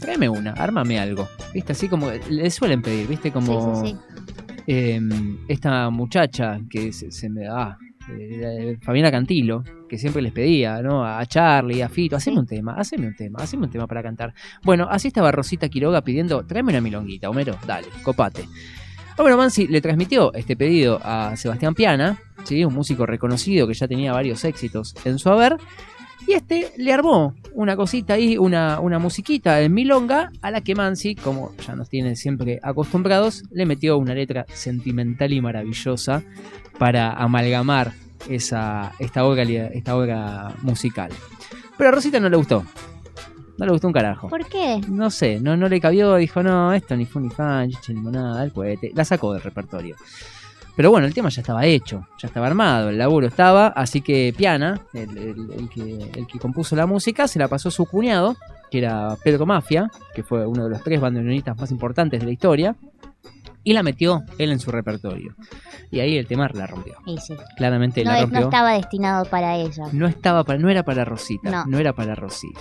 [0.00, 1.26] Tráeme una, ármame algo.
[1.52, 1.72] ¿Viste?
[1.72, 3.32] Así como le suelen pedir, ¿viste?
[3.32, 4.62] Como sí, sí, sí.
[4.66, 5.00] eh,
[5.48, 7.76] esta muchacha que se, se me da,
[8.10, 11.04] eh, Fabiana Cantilo, que siempre les pedía, ¿no?
[11.04, 14.34] A Charlie, a Fito, haceme un tema, haceme un tema, haceme un tema para cantar.
[14.62, 18.44] Bueno, así estaba Rosita Quiroga pidiendo, tráeme una milonguita, Homero, dale, copate.
[19.16, 22.64] Homero Mansi le transmitió este pedido a Sebastián Piana, ¿sí?
[22.64, 25.56] un músico reconocido que ya tenía varios éxitos en su haber,
[26.26, 30.74] y este le armó una cosita ahí, una, una musiquita en milonga, a la que
[30.74, 36.22] Mansi, como ya nos tiene siempre acostumbrados, le metió una letra sentimental y maravillosa
[36.78, 37.92] para amalgamar
[38.28, 41.10] esa, esta, obra, esta obra musical.
[41.76, 42.64] Pero a Rosita no le gustó.
[43.56, 44.28] No le gustó un carajo.
[44.28, 44.80] ¿Por qué?
[44.88, 48.42] No sé, no, no le cabió, dijo, no, esto ni fue ni fan, chicha limonada,
[48.42, 48.90] el cohete.
[48.94, 49.94] La sacó del repertorio.
[50.76, 54.34] Pero bueno, el tema ya estaba hecho, ya estaba armado, el laburo estaba, así que
[54.36, 57.86] Piana, el, el- el que, el que compuso la música, se la pasó a su
[57.86, 58.36] cuñado,
[58.70, 62.32] que era Pedro Mafia, que fue uno de los tres bandoneonistas más importantes de la
[62.32, 62.74] historia,
[63.62, 65.34] y la metió él en su repertorio.
[65.90, 66.96] Y ahí el tema la rompió.
[67.18, 67.34] Sí.
[67.56, 68.40] Claramente No, la rompió.
[68.40, 69.84] no estaba destinado para ella.
[69.92, 71.64] No estaba para, no era para Rosita, no.
[71.66, 71.78] No.
[71.78, 72.60] era para Rosita.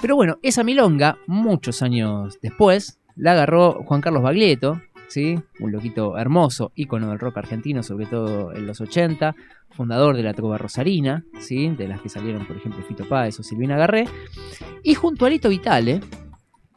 [0.00, 4.80] Pero bueno, esa milonga, muchos años después, la agarró Juan Carlos Baglietto,
[5.14, 5.38] ¿sí?
[5.60, 9.36] Un loquito hermoso, ícono del rock argentino, sobre todo en los 80,
[9.70, 11.68] fundador de la trova rosarina, ¿sí?
[11.68, 14.06] De las que salieron, por ejemplo, Fito Páez o Silvina Garré.
[14.82, 16.00] Y junto a Lito Vitale,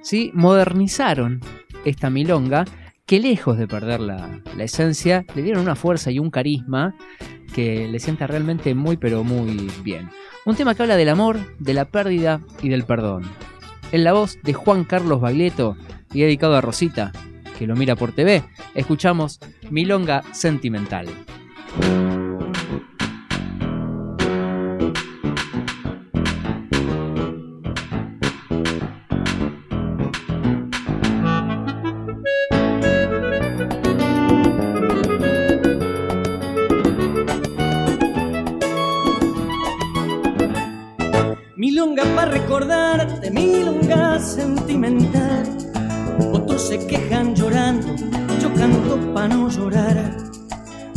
[0.02, 0.30] ¿sí?
[0.36, 1.42] Modernizaron
[1.84, 2.66] esta milonga
[3.08, 6.94] que lejos de perder la, la esencia, le dieron una fuerza y un carisma
[7.56, 10.12] que le sienta realmente muy pero muy bien.
[10.46, 13.24] Un tema que habla del amor, de la pérdida y del perdón.
[13.92, 15.76] En la voz de Juan Carlos Baglietto
[16.14, 17.12] y dedicado a Rosita,
[17.58, 18.44] que lo mira por TV,
[18.76, 19.40] escuchamos
[19.70, 21.08] Milonga Sentimental.
[41.56, 45.67] Milonga para recordarte, milonga sentimental.
[46.58, 47.96] Se quejan llorando,
[48.42, 50.18] yo canto para no llorar.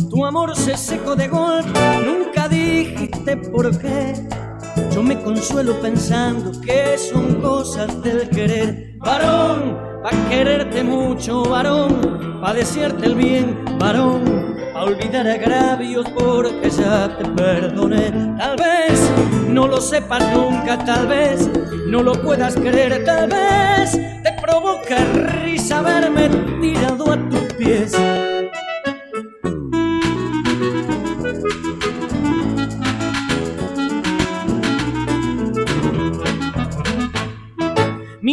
[0.09, 4.13] Tu amor se secó de golpe, nunca dijiste por qué.
[4.91, 8.97] Yo me consuelo pensando que son cosas del querer.
[8.97, 14.40] Varón, pa' quererte mucho, varón, pa' desearte el bien, varón,
[14.73, 18.11] pa' olvidar agravios porque ya te perdoné.
[18.37, 19.11] Tal vez
[19.47, 21.49] no lo sepas nunca, tal vez
[21.87, 23.91] no lo puedas creer, tal vez
[24.23, 24.97] te provoca
[25.43, 26.29] risa verme
[26.61, 27.93] tirado a tus pies.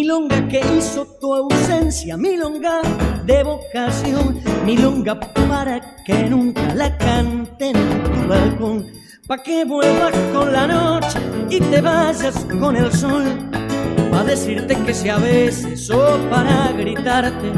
[0.01, 2.83] Milonga que hizo tu ausencia, milonga
[3.25, 8.87] de vocación, milonga para que nunca la canten en tu balcón,
[9.27, 11.19] pa' que vuelvas con la noche
[11.51, 13.25] y te vayas con el sol,
[14.13, 17.51] pa' decirte que sea a veces o para gritarte,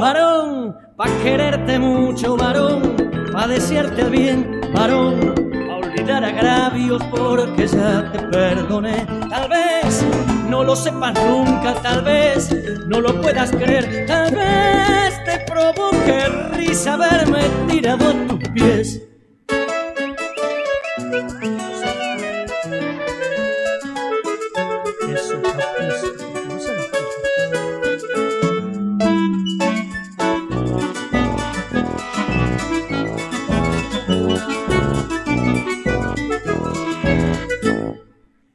[0.00, 2.96] varón, pa' quererte mucho, varón,
[3.32, 5.34] pa' desearte el bien, varón,
[5.68, 10.04] pa' olvidar agravios porque ya te perdoné, tal vez
[10.50, 12.50] no lo sepas nunca, tal vez
[12.88, 19.00] no lo puedas creer, tal vez te provoque risa verme tirado a tus pies.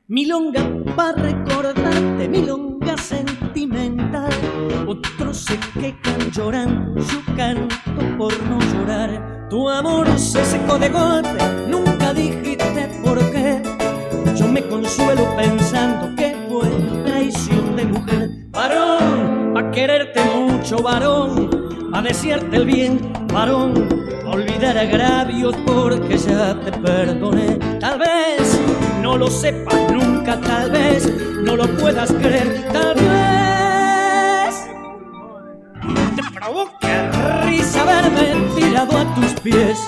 [0.08, 4.32] milonga se lo recordarte milonga sentimental.
[4.88, 7.76] Otros se quejan llorando, yo canto
[8.18, 9.48] por no llorar.
[9.50, 13.62] Tu amor se secó de golpe, nunca dijiste por qué.
[14.36, 16.70] Yo me consuelo pensando que fue
[17.06, 18.30] traición de mujer.
[18.52, 21.50] Varón, pa' quererte mucho, varón,
[21.94, 23.00] a desearte el bien,
[23.34, 23.88] varón,
[24.26, 27.60] a olvidar agravios porque ya te perdoné.
[27.80, 28.60] Tal vez
[29.02, 31.12] no lo sepas nunca, tal vez
[31.44, 33.06] no lo puedas creer, tal vez
[36.16, 37.12] te provoque
[37.46, 39.80] risa verme tirado a tus pies.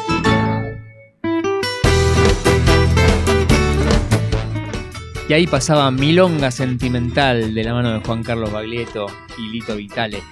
[5.30, 9.08] Y ahí pasaba Milonga Sentimental de la mano de Juan Carlos Baglietto
[9.38, 10.24] y Lito Vitale.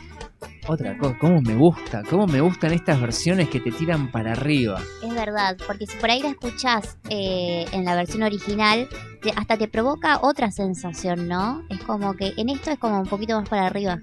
[0.68, 4.82] Otra cosa, cómo me gusta, cómo me gustan estas versiones que te tiran para arriba.
[5.04, 8.88] Es verdad, porque si por ahí la escuchás eh, en la versión original,
[9.26, 11.64] te- hasta te provoca otra sensación, ¿no?
[11.69, 13.99] Es como que en esto es como un poquito más para arriba.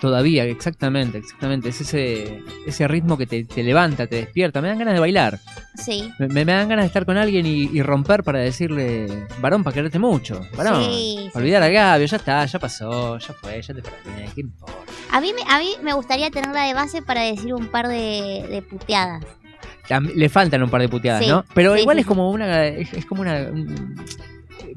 [0.00, 1.68] Todavía, exactamente, exactamente.
[1.70, 4.60] Es ese, ese ritmo que te, te levanta, te despierta.
[4.60, 5.38] Me dan ganas de bailar.
[5.76, 6.10] Sí.
[6.18, 9.74] Me, me dan ganas de estar con alguien y, y romper para decirle, varón, para
[9.74, 10.40] quererte mucho.
[10.56, 11.38] Varón, Sí, sí.
[11.38, 14.74] olvidar a Gabio, ya está, ya pasó, ya fue, ya te perdoné, ¿qué importa?
[15.10, 18.46] A mí, me, a mí me gustaría tenerla de base para decir un par de,
[18.50, 19.24] de puteadas.
[20.14, 21.44] Le faltan un par de puteadas, Sí, ¿no?
[21.54, 22.64] Pero sí, igual sí, es como una.
[22.66, 23.34] Es, es como una.
[23.52, 24.04] un- va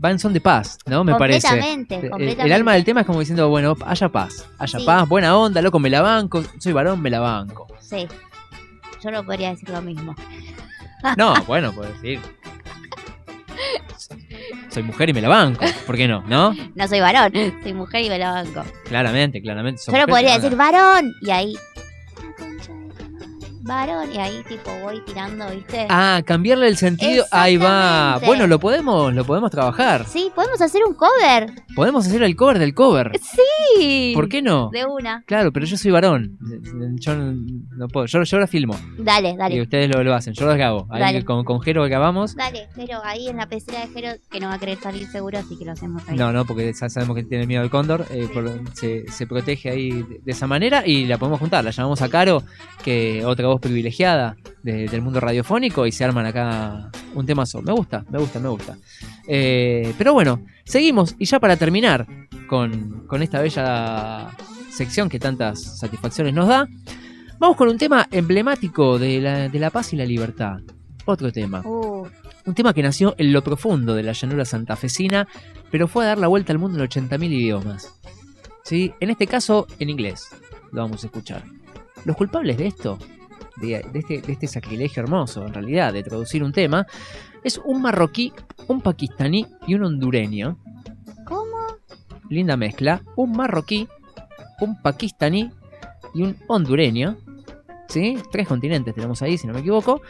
[0.02, 1.04] en son de paz, ¿no?
[1.04, 1.48] Me parece.
[1.48, 4.86] Completamente, El- El, alma del tema es como diciendo, bueno, haya paz, haya Sí.
[4.86, 7.68] paz, buena onda, loco, me la banco, soy varón, me la banco.
[7.80, 8.08] Sí.
[9.04, 10.16] Yo no podría decir lo mismo.
[11.18, 12.20] No, bueno, puedo decir.
[14.70, 16.22] Soy mujer y me la banco, ¿por qué no?
[16.28, 16.54] ¿No?
[16.76, 17.32] No soy varón,
[17.64, 18.64] soy mujer y me la banco.
[18.86, 19.82] Claramente, claramente.
[19.86, 21.56] Yo no podría decir varón y ahí.
[23.68, 25.86] Varón y ahí tipo voy tirando, ¿viste?
[25.90, 28.18] Ah, cambiarle el sentido, ahí va.
[28.26, 30.06] Bueno, lo podemos, lo podemos trabajar.
[30.08, 31.52] Sí, podemos hacer un cover.
[31.76, 33.12] Podemos hacer el cover del cover.
[33.22, 34.14] Sí.
[34.16, 34.70] ¿Por qué no?
[34.72, 35.24] De una.
[35.28, 36.38] Claro, pero yo soy varón.
[37.00, 38.06] Yo no, puedo.
[38.06, 38.76] Yo, yo ahora filmo.
[38.98, 39.62] Dale, Y dale.
[39.62, 40.34] ustedes lo, lo hacen.
[40.34, 40.88] Yo lo grabo.
[40.90, 41.26] Ahí Dale.
[41.26, 42.36] con, con Jero grabamos.
[42.36, 45.38] Dale, pero ahí en la pecera de Jero, que no va a querer salir seguro,
[45.38, 46.16] así que lo hacemos ahí.
[46.18, 48.06] No, no, porque ya sabemos que tiene miedo al cóndor.
[48.12, 51.64] eh, por- se, se protege ahí de, de esa manera y la podemos juntar.
[51.64, 52.44] La llamamos a Caro,
[52.84, 57.62] que otra voz privilegiada de- del mundo radiofónico, y se arman acá un temazo.
[57.62, 58.78] Me gusta, me gusta, me gusta.
[59.28, 61.16] Eh, pero bueno, seguimos.
[61.20, 62.06] Y ya para terminar
[62.48, 64.30] con, con esta bella
[64.70, 66.68] sección que tantas satisfacciones nos da,
[67.40, 70.60] vamos con un tema emblemático de la, de la paz y la libertad.
[71.06, 71.62] Otro tema.
[71.66, 72.06] Uh,
[72.46, 75.28] Un tema que nació en lo profundo de la llanura santafesina,
[75.72, 77.94] pero fue a dar la vuelta al mundo en 80.000 idiomas.
[78.64, 78.94] ¿Sí?
[79.00, 80.28] En este caso, en inglés.
[80.72, 81.44] Lo vamos a escuchar.
[82.06, 82.98] Los culpables de esto,
[83.62, 86.86] de, de este, de este sacrilegio hermoso, en realidad, de traducir un tema,
[87.44, 88.34] es un marroquí,
[88.68, 90.58] un pakistaní y un hondureño.
[91.26, 91.58] ¿Cómo?
[92.30, 93.02] Linda mezcla.
[93.16, 93.88] Un marroquí,
[94.60, 95.52] un pakistaní
[96.14, 97.18] y un hondureño.
[97.88, 98.18] ¿Sí?
[98.32, 100.02] Tres continentes tenemos ahí, si no me equivoco.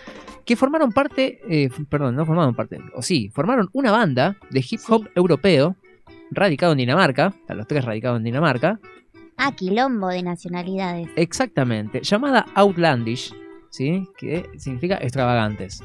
[0.45, 4.79] Que formaron parte, eh, perdón, no formaron parte, o sí, formaron una banda de hip
[4.87, 5.75] hop europeo
[6.31, 8.79] radicado en Dinamarca, a los tres radicados en Dinamarca,
[9.37, 11.07] Ah, quilombo de nacionalidades.
[11.15, 13.33] exactamente, llamada Outlandish,
[13.69, 14.07] ¿sí?
[14.17, 15.81] Que significa extravagantes.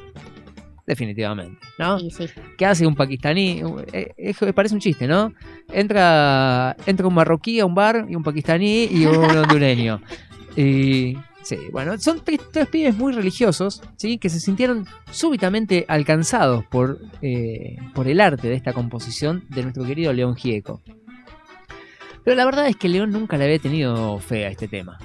[0.85, 1.97] Definitivamente, ¿no?
[1.97, 2.25] Sí, sí.
[2.57, 3.61] ¿Qué hace un pakistaní?
[3.93, 5.33] Eh, parece un chiste, ¿no?
[5.71, 10.01] Entra, entra un marroquí a un bar y un pakistaní y un hondureño.
[10.57, 14.17] Y sí, bueno, son tres, tres pibes muy religiosos, ¿sí?
[14.17, 19.85] Que se sintieron súbitamente alcanzados por, eh, por el arte de esta composición de nuestro
[19.85, 20.81] querido León Gieco.
[22.23, 24.97] Pero la verdad es que León nunca le había tenido fe a este tema.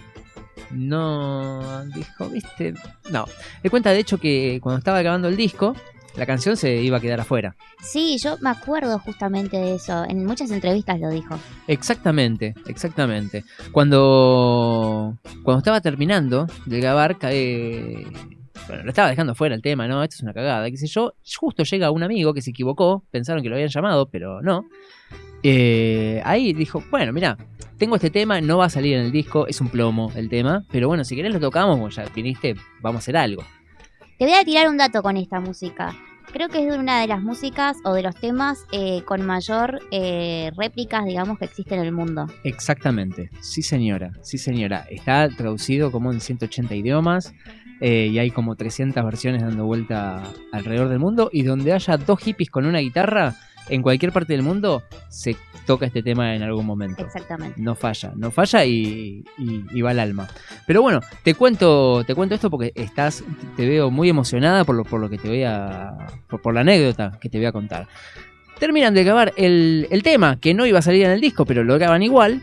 [0.71, 2.75] No, dijo, viste,
[3.11, 3.25] no.
[3.63, 5.75] Le cuenta de hecho que cuando estaba grabando el disco,
[6.17, 7.55] la canción se iba a quedar afuera.
[7.81, 10.05] Sí, yo me acuerdo justamente de eso.
[10.05, 11.39] En muchas entrevistas lo dijo.
[11.69, 13.45] Exactamente, exactamente.
[13.73, 18.05] Cuando, cuando estaba terminando de grabar, cae.
[18.67, 20.03] Bueno, lo estaba dejando fuera el tema, ¿no?
[20.03, 21.15] Esto es una cagada, qué sé yo.
[21.39, 24.67] Justo llega un amigo que se equivocó, pensaron que lo habían llamado, pero no.
[25.43, 27.37] Eh, ahí dijo, bueno, mira,
[27.79, 30.65] tengo este tema, no va a salir en el disco, es un plomo el tema,
[30.71, 33.45] pero bueno, si querés lo tocamos, como ya viniste, vamos a hacer algo.
[34.19, 35.95] Te voy a tirar un dato con esta música.
[36.33, 39.81] Creo que es de una de las músicas o de los temas eh, con mayor
[39.91, 42.27] eh, réplicas, digamos, que existe en el mundo.
[42.45, 44.85] Exactamente, sí señora, sí señora.
[44.91, 47.33] Está traducido como en 180 idiomas
[47.81, 52.21] eh, y hay como 300 versiones dando vuelta alrededor del mundo y donde haya dos
[52.21, 53.37] hippies con una guitarra,
[53.69, 55.37] en cualquier parte del mundo se
[55.67, 57.05] toca este tema en algún momento.
[57.05, 57.61] Exactamente.
[57.61, 60.27] No falla, no falla y, y- y va al alma.
[60.67, 63.23] Pero bueno, te cuento, te cuento esto porque estás,
[63.57, 65.95] te veo muy emocionada por lo, por lo que te voy a,
[66.29, 67.87] por, por la anécdota que te voy a contar.
[68.59, 71.63] Terminan de grabar el, el tema, que no iba a salir en el disco, pero
[71.65, 72.43] lo graban igual.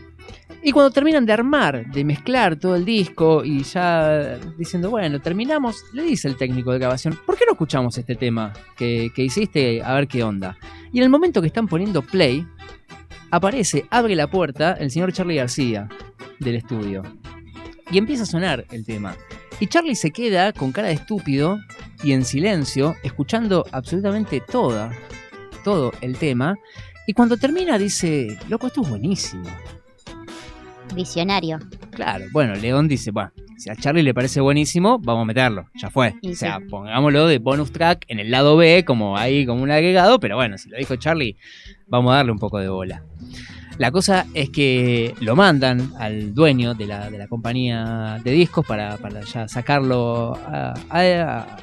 [0.66, 5.84] Y cuando terminan de armar, de mezclar todo el disco y ya diciendo, bueno, terminamos,
[5.92, 9.80] le dice el técnico de grabación, ¿por qué no escuchamos este tema que, hiciste?
[9.80, 10.58] A ver qué onda.
[10.92, 12.44] Y en el momento que están poniendo play,
[13.30, 15.88] aparece, abre la puerta el señor Charlie García
[16.40, 17.04] del estudio.
[17.92, 19.14] Y empieza a sonar el tema.
[19.60, 21.60] Y Charlie se queda con cara de estúpido
[22.02, 24.90] y en silencio, escuchando absolutamente toda,
[25.62, 26.56] todo el tema.
[27.06, 29.48] Y cuando termina dice, loco, esto es buenísimo.
[30.94, 31.58] Visionario.
[31.90, 35.90] Claro, bueno, León dice, bueno, si a Charlie le parece buenísimo, vamos a meterlo, ya
[35.90, 36.14] fue.
[36.22, 36.64] Y o sea, sí.
[36.70, 40.58] pongámoslo de bonus track en el lado B, como ahí, como un agregado, pero bueno,
[40.58, 41.36] si lo dijo Charlie,
[41.88, 43.02] vamos a darle un poco de bola.
[43.78, 48.64] La cosa es que lo mandan al dueño de la, de la compañía de discos
[48.66, 51.56] para, para ya sacarlo a, a-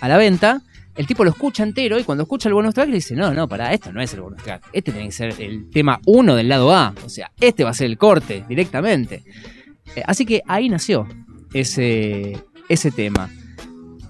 [0.00, 0.62] a la venta.
[0.98, 3.46] El tipo lo escucha entero y cuando escucha el bonus track le dice, no, no,
[3.46, 4.64] para esto no es el bonus track.
[4.72, 6.92] Este tiene que ser el tema 1 del lado A.
[7.06, 9.22] O sea, este va a ser el corte directamente.
[9.94, 11.06] Eh, Así que ahí nació
[11.52, 12.36] ese,
[12.68, 13.30] ese tema.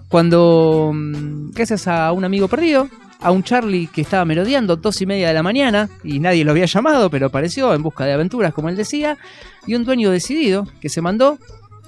[0.09, 2.89] Cuando, mm, gracias a un amigo perdido,
[3.20, 6.52] a un Charlie que estaba merodeando dos y media de la mañana y nadie lo
[6.52, 9.19] había llamado, pero apareció en busca de aventuras, como él decía,
[9.66, 11.39] y un dueño decidido que se mandó,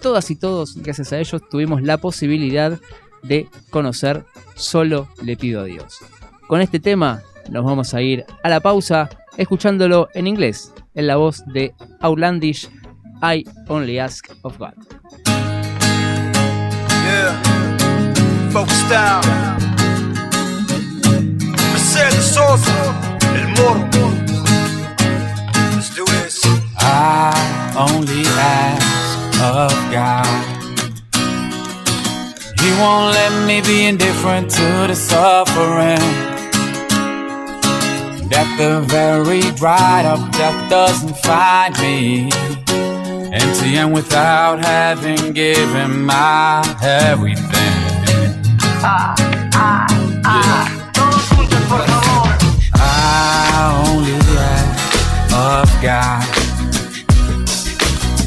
[0.02, 2.78] todas y todos, gracias a ellos, tuvimos la posibilidad
[3.22, 4.24] de conocer
[4.56, 5.98] Solo le pido a Dios.
[6.46, 11.16] Con este tema nos vamos a ir a la pausa escuchándolo en inglés, en la
[11.16, 12.68] voz de Outlandish
[13.22, 14.74] I Only Ask of God.
[17.04, 17.40] Yeah,
[18.50, 19.20] folk style.
[21.72, 22.94] Mercedes Sosa,
[23.34, 24.10] el moro.
[25.74, 26.42] Let's do this.
[26.78, 27.32] I
[27.76, 30.59] only ask of God.
[32.62, 36.04] He won't let me be indifferent to the suffering.
[38.28, 42.30] That the very bride of death doesn't find me
[43.32, 47.76] empty and without having given my everything.
[48.82, 50.00] Ah
[50.92, 51.88] don't put the foot
[52.74, 52.78] I
[53.88, 56.22] only ask of God.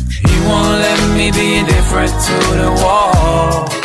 [0.09, 3.82] He won't let me be indifferent to the wall.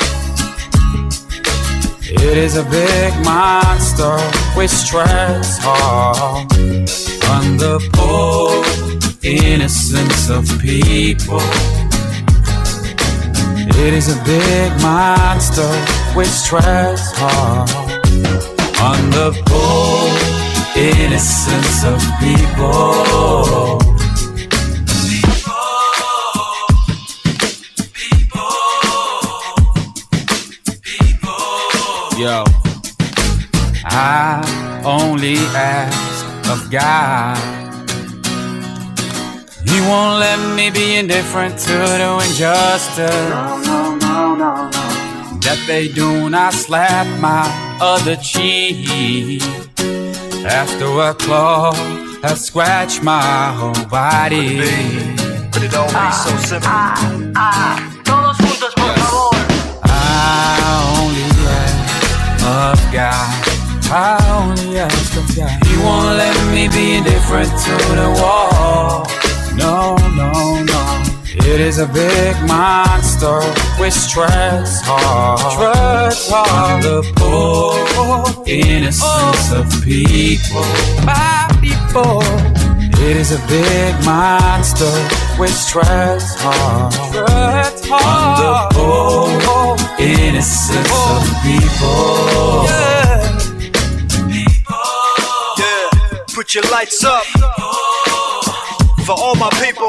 [2.10, 4.16] It is a big monster
[4.56, 8.64] which treads hard oh, on the poor
[9.22, 11.43] innocence of people.
[13.85, 15.68] It is a big monster
[16.16, 17.89] which treads hard oh,
[18.80, 20.09] on the poor
[20.82, 23.88] innocence of people.
[32.19, 32.43] Yo,
[33.85, 37.39] I only ask of God.
[39.65, 43.31] He won't let me be indifferent to the injustice.
[43.31, 45.39] no, no, no, no, no.
[45.43, 47.47] That they do not slap my
[47.81, 49.40] other cheek.
[50.45, 51.73] After a claw
[52.23, 54.59] has scratched my whole body.
[55.53, 56.69] But it don't be so simple.
[56.69, 57.88] Todos juntos,
[62.59, 63.30] of God.
[63.90, 65.64] I only ask of God.
[65.66, 69.06] He won't let me be indifferent to the wall.
[69.55, 70.82] No, no, no.
[71.52, 73.40] It is a big monster
[73.80, 75.39] which treads hard.
[75.55, 76.82] Treads hard.
[76.82, 77.78] The poor
[78.47, 80.66] innocence of people.
[81.06, 82.22] My people.
[83.06, 84.93] It is a big monster
[85.39, 86.93] which treads hard.
[87.12, 88.39] Treads hard.
[88.43, 92.65] The poor innocence of people.
[95.59, 95.90] Yeah,
[96.35, 97.24] put your lights up
[99.06, 99.89] for all my people.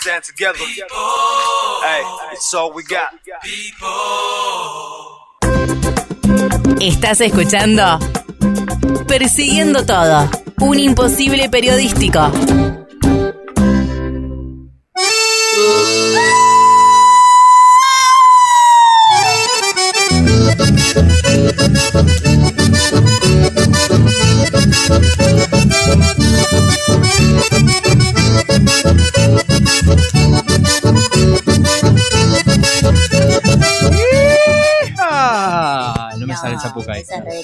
[0.00, 0.58] Stand together.
[1.82, 2.02] Hey,
[2.32, 3.12] it's all we got.
[6.80, 7.98] Estás escuchando
[9.06, 12.30] Persiguiendo Todo, un imposible periodístico.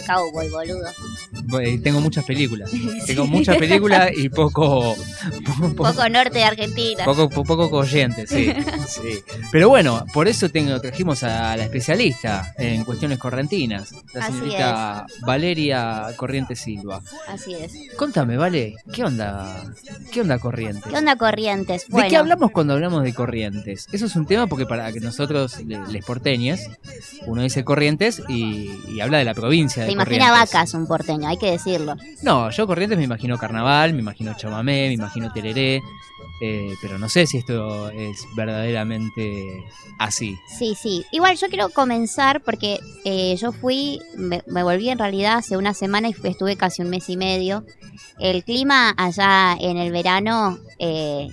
[0.07, 0.91] Cowboy, boludo.
[1.83, 2.71] Tengo muchas películas.
[3.07, 4.95] Tengo muchas películas y poco.
[5.77, 7.05] Poco norte de Argentina.
[7.05, 8.53] Poco, po- poco corriente, sí,
[8.89, 9.21] sí.
[9.53, 16.09] Pero bueno, por eso tengo, trajimos a la especialista en cuestiones correntinas, la señorita Valeria
[16.17, 17.01] Corrientes Silva.
[17.29, 17.73] Así es.
[17.97, 19.65] Contame, Vale, ¿qué onda?
[20.13, 20.85] ¿Qué onda Corrientes?
[20.91, 21.87] ¿Qué onda Corrientes?
[21.89, 23.89] ¿De qué hablamos cuando hablamos de corrientes?
[23.93, 26.61] Eso es un tema porque para que nosotros, le- les porteños,
[27.27, 30.53] uno dice corrientes y, y habla de la provincia de se imagina Corrientes.
[30.53, 31.97] vacas un porteño, hay que decirlo.
[32.23, 35.83] No, yo corrientes me imagino carnaval, me imagino chamamé, me imagino tereré,
[36.43, 39.65] eh, pero no sé si esto es verdaderamente
[39.99, 40.37] así.
[40.59, 41.05] Sí, sí.
[41.13, 45.75] Igual yo quiero comenzar porque eh, yo fui, me, me volví en realidad hace una
[45.75, 47.65] semana y fui- estuve casi un mes y medio.
[48.19, 51.29] El clima allá en el verano eh,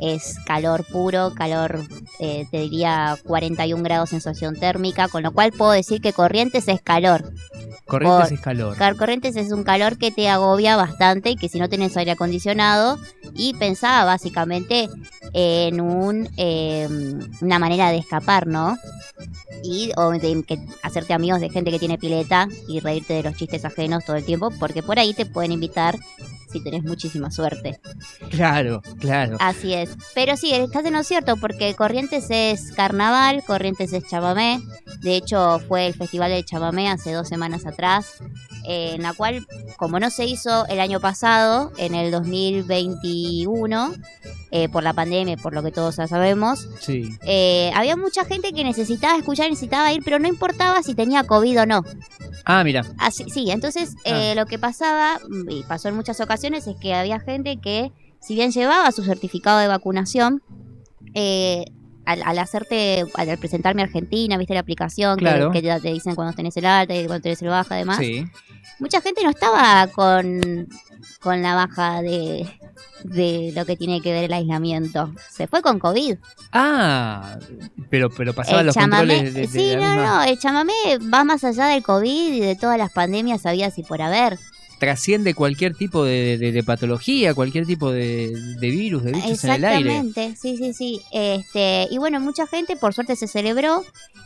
[0.00, 1.80] es calor puro, calor,
[2.18, 6.80] eh, te diría 41 grados sensación térmica, con lo cual puedo decir que Corrientes es
[6.82, 7.30] calor.
[7.86, 8.76] Corrientes Por- es calor.
[8.76, 12.12] Car- Corrientes es un calor que te agobia bastante y que si no tenés aire
[12.12, 12.98] acondicionado
[13.34, 14.88] y pensaba básicamente
[15.34, 16.88] en un eh,
[17.40, 18.76] una manera de escapar, ¿no?
[19.62, 23.36] Y o de que hacerte amigos de gente que tiene pileta y reírte de los
[23.36, 25.98] chistes ajenos todo el tiempo, porque por ahí te pueden invitar
[26.54, 27.80] si tenés muchísima suerte.
[28.30, 29.36] Claro, claro.
[29.40, 29.90] Así es.
[30.14, 34.60] Pero sí, estás en lo cierto, porque Corrientes es carnaval, Corrientes es chamamé.
[35.00, 38.14] De hecho, fue el Festival del Chamamé hace dos semanas atrás,
[38.68, 43.92] eh, en la cual, como no se hizo el año pasado, en el 2021,
[44.50, 47.16] eh, por la pandemia, por lo que todos ya sabemos, Sí.
[47.26, 51.62] eh, había mucha gente que necesitaba escuchar, necesitaba ir, pero no importaba si tenía COVID
[51.62, 51.84] o no.
[52.46, 52.84] Ah, mira.
[52.98, 55.18] Así, sí, entonces eh, lo que pasaba,
[55.48, 57.90] y pasó en muchas ocasiones, es que había gente que,
[58.20, 60.42] si bien llevaba su certificado de vacunación,
[61.14, 61.64] eh,
[62.04, 65.50] al, al hacerte, al presentarme a Argentina, viste la aplicación, que- Claro.
[65.50, 68.26] que, ya te dicen cuando tenés el alta y cuando tenés el baja, además, Sí.
[68.78, 70.68] mucha gente no estaba con,
[71.22, 72.46] con la baja de,
[73.04, 75.14] de lo que tiene que ver el aislamiento.
[75.30, 76.16] Se fue con COVID.
[76.52, 77.38] Ah,
[77.88, 80.38] pero, pero pasaban El los chamamé, controles de, de sí, la no, misma- no, el
[80.38, 80.72] chamamé
[81.12, 84.38] va más allá del COVID y de todas las pandemias habidas y por haber.
[84.84, 89.50] Trasciende cualquier tipo de, de- de patología, cualquier tipo de, de virus, de bichos en
[89.52, 89.90] el aire.
[89.98, 91.00] Exactamente, sí, sí, sí.
[91.12, 93.82] Este, y bueno, mucha gente, por suerte se celebró.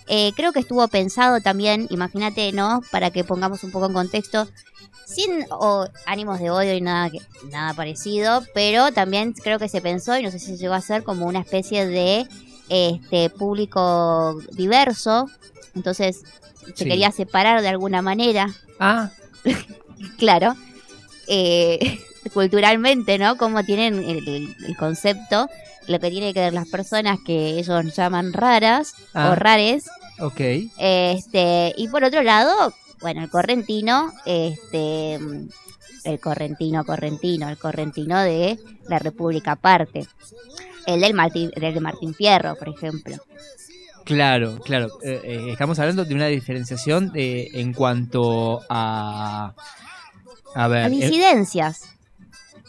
[0.08, 2.82] Eh, creo que estuvo pensado también, imagínate, ¿no?
[2.90, 4.48] Para que pongamos un poco en contexto,
[5.06, 7.10] sin o- ánimos de odio y nada,
[7.50, 11.02] nada parecido, pero también creo que se pensó, y no sé si llegó a hacer,
[11.02, 12.26] como una especie de
[12.68, 15.28] este público diverso.
[15.74, 16.22] Entonces,
[16.66, 16.84] se Sí.
[16.84, 18.54] quería separar de alguna manera.
[18.78, 19.10] Ah,
[20.18, 20.54] claro,
[21.26, 21.98] eh,
[22.34, 23.36] culturalmente, ¿no?
[23.36, 25.48] Como tienen el, concepto,
[25.86, 29.30] lo que tiene que ver las personas que ellos llaman raras Ah.
[29.30, 29.84] o rares.
[30.20, 30.40] ok.
[30.78, 35.14] Este, y por otro lado, bueno, el correntino, este,
[36.04, 38.58] el correntino, correntino, el correntino de
[38.88, 40.06] la República aparte.
[40.86, 43.16] El del Martín, el de Martín Fierro, por ejemplo.
[44.04, 44.88] Claro, claro.
[45.02, 49.52] Eh, eh, estamos hablando de una diferenciación de- en cuanto a.
[50.58, 50.84] A ver.
[50.84, 51.82] A eh, disidencias.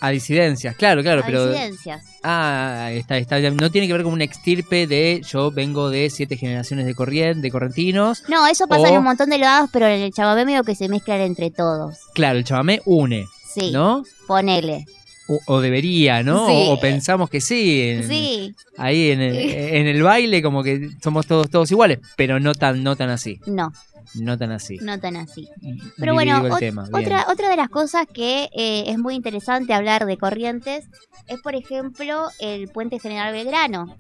[0.02, 1.48] a disidencias, claro, claro, a pero.
[1.48, 2.04] disidencias.
[2.24, 3.40] Ah, está, está.
[3.52, 7.42] No tiene que ver con un extirpe de yo vengo de siete generaciones de corriente,
[7.42, 8.24] de correntinos.
[8.30, 10.76] No, eso pasa O- en un montón de lados, pero en el chamamé medio que
[10.76, 11.98] se mezclan entre todos.
[12.14, 13.72] Claro, el chamamé une, Sí.
[13.72, 14.04] ¿no?
[14.28, 14.86] Ponele.
[15.32, 16.48] O, o debería, ¿no?
[16.48, 16.54] Sí.
[16.68, 17.82] O, o pensamos que sí.
[17.82, 18.56] en- Sí.
[18.78, 22.84] Ahí en el, en el baile, como que somos todos todos iguales, pero no tan,
[22.84, 23.40] no tan así.
[23.46, 23.72] No,
[24.16, 24.78] No tan así.
[24.82, 25.48] no tan así.
[25.62, 29.74] Dividido Pero bueno, ot- tema, otra, otra de las cosas que eh, es muy interesante
[29.74, 30.86] hablar de Corrientes
[31.28, 33.96] es, por ejemplo, el puente General Belgrano,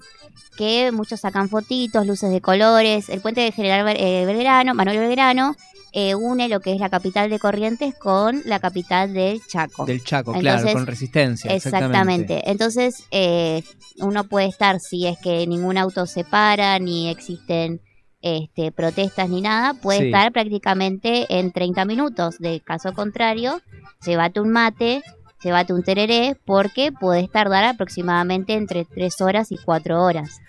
[0.57, 3.09] que muchos sacan fotitos, luces de colores.
[3.09, 5.55] El puente de General Bel- eh, Belgrano, Manuel Belgrano,
[5.91, 9.85] eh, une lo que es la capital de Corrientes con la capital del Chaco.
[9.85, 11.51] Del Chaco, Entonces, claro, con resistencia.
[11.53, 12.49] Exactamente.
[12.49, 13.63] Entonces, eh,
[13.99, 17.81] uno puede estar, si es que ningún auto se para, ni existen
[18.21, 20.05] este, protestas ni nada, puede Sí.
[20.07, 22.37] estar prácticamente en 30 minutos.
[22.39, 23.61] De caso contrario,
[24.05, 25.01] llévate un mate
[25.41, 30.39] llévate un tereré porque podés tardar aproximadamente entre 3 horas y 4 horas.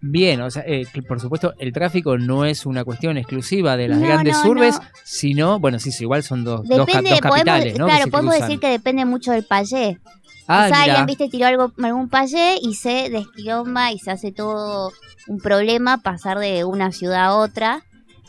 [0.00, 3.98] Bien, o sea, eh, por supuesto, el tráfico no es una cuestión exclusiva de las
[3.98, 4.86] No, grandes no, urbes, no.
[5.02, 7.86] sino, bueno, sí, sí, igual son dos, dos, podemos, capitales, ¿no?
[7.86, 8.48] que claro, podemos cruzan.
[8.50, 9.98] decir que depende mucho del payé.
[10.46, 14.92] Ah, Quizá alguien, viste, tiró algo, algún payé y se desquilomba y se hace todo
[15.26, 17.82] un problema pasar de una ciudad a otra.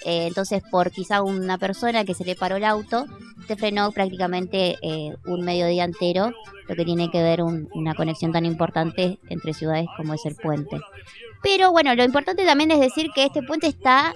[0.05, 3.05] Eh, entonces, por quizá una persona que se le paró el auto,
[3.47, 6.31] te frenó prácticamente eh, un mediodía entero,
[6.67, 10.35] lo que tiene que ver un- una conexión tan importante entre ciudades como es el
[10.35, 10.79] puente.
[11.41, 14.13] Pero bueno, lo importante también es decir que este puente está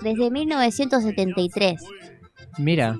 [0.00, 1.82] desde 1973.
[2.58, 2.96] Mira,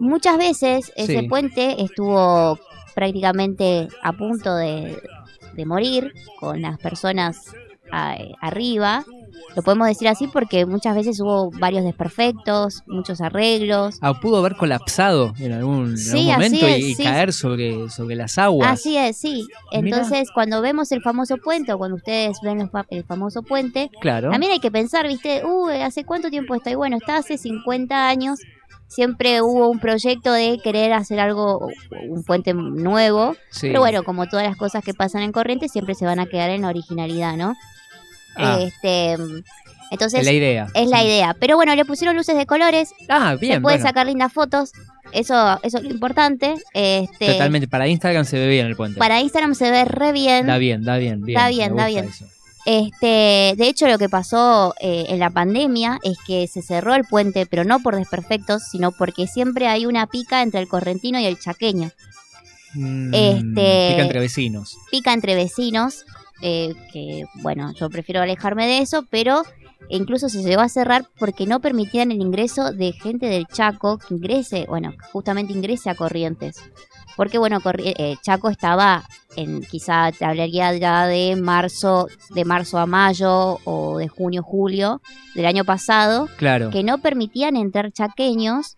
[0.00, 1.28] Muchas veces ese Sí.
[1.28, 2.58] puente estuvo
[2.96, 5.00] prácticamente a punto de,
[5.52, 7.54] de morir con las personas
[7.94, 9.04] a- arriba.
[9.56, 13.98] Lo podemos decir así porque muchas veces hubo varios desperfectos, muchos arreglos.
[14.00, 17.02] ah, pudo haber colapsado en algún, en Sí, algún así momento y, es, y sí.
[17.04, 18.68] caer sobre, sobre las aguas.
[18.70, 19.46] Así es, sí.
[19.70, 24.30] Entonces, cuando vemos el famoso puente o cuando ustedes ven los el famoso puente, Claro.
[24.30, 25.44] también hay que pensar, ¿viste?
[25.44, 26.70] Uh, ¿hace cuánto tiempo está?
[26.70, 28.40] Y bueno, está hace 50 años.
[28.88, 31.68] Siempre hubo un proyecto de querer hacer algo,
[32.08, 33.34] un puente nuevo.
[33.50, 33.68] Sí.
[33.68, 36.50] Pero bueno, como todas las cosas que pasan en Corrientes, siempre se van a quedar
[36.50, 37.54] en la originalidad, ¿no?
[38.36, 38.58] Ah.
[38.60, 39.16] Este,
[39.90, 41.34] entonces, Es la idea, Es la idea.
[41.38, 42.92] Pero bueno, le pusieron luces de colores.
[43.08, 43.82] Ah, bien, Se pueden bueno.
[43.82, 44.72] sacar lindas fotos.
[45.12, 46.54] Eso, eso es lo importante.
[46.72, 48.98] Este, Totalmente, para Instagram se ve bien el puente.
[48.98, 50.46] Para Instagram se ve re bien.
[50.46, 51.38] Da bien, da bien, bien.
[51.38, 52.06] Da bien, da bien.
[52.06, 52.24] eso.
[52.66, 57.04] Este, de hecho, lo que pasó eh, en la pandemia es que se cerró el
[57.04, 61.26] puente, pero no por desperfectos, sino porque siempre hay una pica entre el correntino y
[61.26, 61.90] el chaqueño.
[62.72, 64.78] Mm, Este- Pica entre vecinos.
[64.90, 66.04] Pica entre vecinos,
[66.44, 69.42] eh, que bueno, yo prefiero alejarme de eso, pero
[69.88, 74.14] incluso se llegó a cerrar porque no permitían el ingreso de gente del Chaco que
[74.14, 76.56] ingrese, bueno, justamente ingrese a Corrientes.
[77.16, 79.04] Porque bueno, Corri- eh, Chaco estaba
[79.36, 85.00] en quizá te hablaría ya de marzo, de marzo a mayo o de junio julio
[85.36, 86.70] del año pasado, Claro.
[86.70, 88.76] que no permitían entrar chaqueños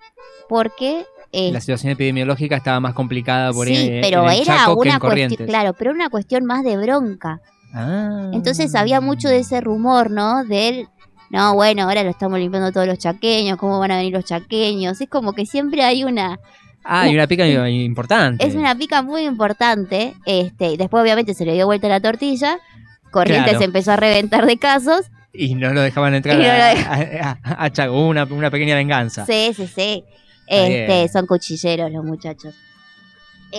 [0.49, 4.57] porque eh, La situación epidemiológica estaba más complicada por sí, en- pero en el era
[4.59, 5.37] Chaco que una en Corrientes.
[5.39, 7.41] cuestión, claro, pero era una cuestión más de bronca.
[7.75, 8.31] Ah.
[8.33, 10.45] Entonces había mucho de ese rumor, ¿no?
[10.45, 10.89] Del,
[11.31, 15.01] no, bueno, ahora lo estamos limpiando todos los chaqueños, ¿cómo van a venir los chaqueños?
[15.01, 16.39] Es como que siempre hay una...
[16.89, 18.47] Ah, hay una pica importante.
[18.47, 20.15] Es una pica muy importante.
[20.25, 22.59] Este, y después obviamente se le dio vuelta la tortilla.
[23.11, 23.65] Corrientes Claro.
[23.65, 25.07] empezó a reventar de casos.
[25.33, 28.51] Y no lo dejaban entrar no lo a, dej- a- a- a Chaco, una, una
[28.53, 29.27] pequeña venganza.
[29.27, 30.05] Sí, sí, sí.
[30.47, 32.55] Este, son cuchilleros los muchachos.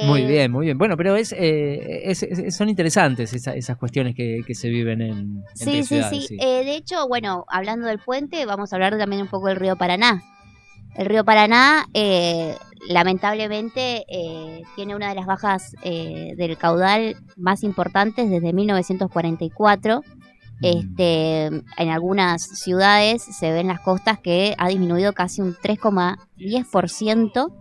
[0.03, 0.77] Muy Eh, bien, muy bien.
[0.77, 5.01] Bueno, pero es, eh, es- es- son interesantes esa- esas cuestiones que, que se viven
[5.01, 6.37] en Sí, entre sí, ciudades, sí.
[6.39, 9.75] Eh, de hecho, bueno, hablando del puente, vamos a hablar también un poco del río
[9.75, 10.21] Paraná.
[10.95, 12.55] El río Paraná, eh,
[12.89, 20.03] lamentablemente, eh, tiene una de las bajas eh, del caudal más importantes desde 1944.
[20.59, 25.55] Este, en algunas ciudades se ven las costas que ha disminuido casi un
[26.35, 27.53] 3,10%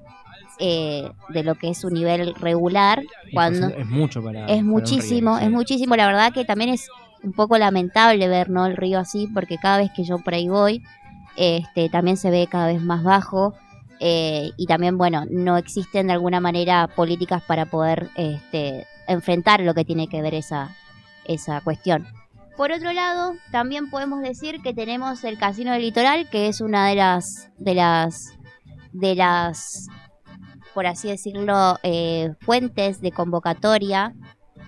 [0.58, 3.02] eh, de lo que es su nivel regular.
[3.32, 4.46] Cuando es mucho para.
[4.46, 5.44] es muchísimo, río, sí.
[5.44, 5.96] es muchísimo.
[5.96, 6.88] La verdad que también es
[7.22, 8.66] un poco lamentable ver ¿no?
[8.66, 10.82] el río así, porque cada vez que yo por ahí voy,
[11.36, 13.54] este, también se ve cada vez más bajo.
[13.98, 19.74] eh, y también, bueno, no existen de alguna manera políticas para poder este, enfrentar lo
[19.74, 20.76] que tiene que ver esa,
[21.24, 22.06] esa cuestión.
[22.56, 26.88] Por otro lado, también podemos decir que tenemos el Casino del Litoral, que es una
[26.88, 28.32] de las de las
[28.92, 29.88] de las
[30.76, 34.12] por así decirlo eh, fuentes de convocatoria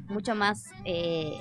[0.08, 1.34] mucho más eh,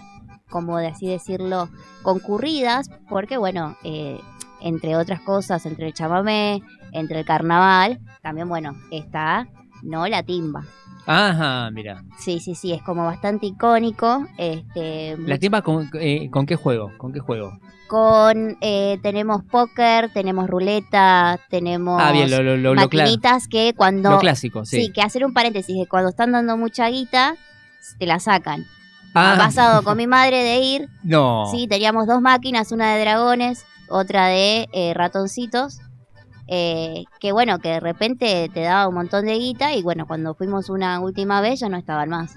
[0.49, 1.69] como de así decirlo
[2.03, 4.19] concurridas, porque bueno eh,
[4.59, 6.61] entre otras cosas, entre el chamamé,
[6.91, 9.47] entre el carnaval, también bueno está
[9.83, 10.65] no la timba.
[11.05, 12.03] Ajá, mira.
[12.19, 14.27] Sí, sí, sí, es como bastante icónico.
[14.37, 16.91] Este, ¿La timba con, eh, con qué juego?
[16.97, 17.57] ¿Con qué juego?
[17.87, 23.47] Con eh, tenemos póker, tenemos ruleta, tenemos Ah, bien, lo- lo- lo- lo cla- maquinitas
[23.47, 24.91] que cuando lo clásico, sí.
[24.91, 27.35] que hacer un paréntesis de cuando están dando mucha guita
[27.99, 28.65] te la sacan.
[29.13, 29.33] Ah.
[29.33, 31.45] Ha pasado con mi madre de ir, No.
[31.51, 35.79] sí, teníamos dos máquinas, una de dragones, otra de eh, ratoncitos.
[36.49, 40.33] eh, que bueno, que de repente te daba un montón de guita y bueno, cuando
[40.33, 42.35] fuimos una última vez ya no estaban más.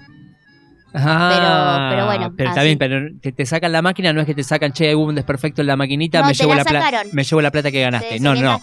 [0.93, 4.35] Ah, pero bueno, Pero está bien, pero te, te sacan la máquina, no es que
[4.35, 6.69] te sacan, che, hubo un desperfecto en la maquinita, No, me, te llevo la la
[6.69, 8.09] plata, me llevo la plata que ganaste.
[8.09, 8.61] Te- no, no.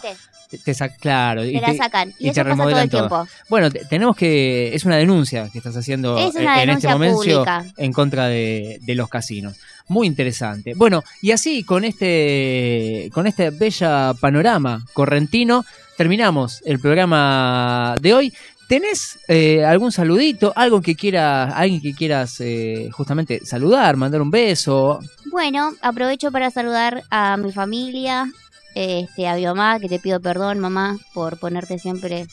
[0.51, 1.43] Te, te claro.
[1.43, 2.15] Te la sacan.
[2.19, 3.29] Y eso pasa todo el tiempo.
[3.51, 4.75] Bueno, te- tenemos que.
[4.75, 7.65] Es una denuncia que estás haciendo Es en este momento pública.
[7.77, 9.59] en contra de, de los casinos.
[9.89, 10.73] Muy interesante.
[10.75, 15.65] Bueno, y así con este, con este bella panorama correntino,
[15.99, 18.33] terminamos el programa de hoy.
[18.69, 20.53] ¿Tenés eh, algún saludito?
[20.55, 25.01] Algo que quieras, alguien que quieras eh, justamente saludar, mandar un beso?
[25.31, 28.31] Bueno, aprovecho para saludar a mi familia,
[28.75, 32.27] este, a mi mamá, que te pido perdón, mamá, por ponerte siempre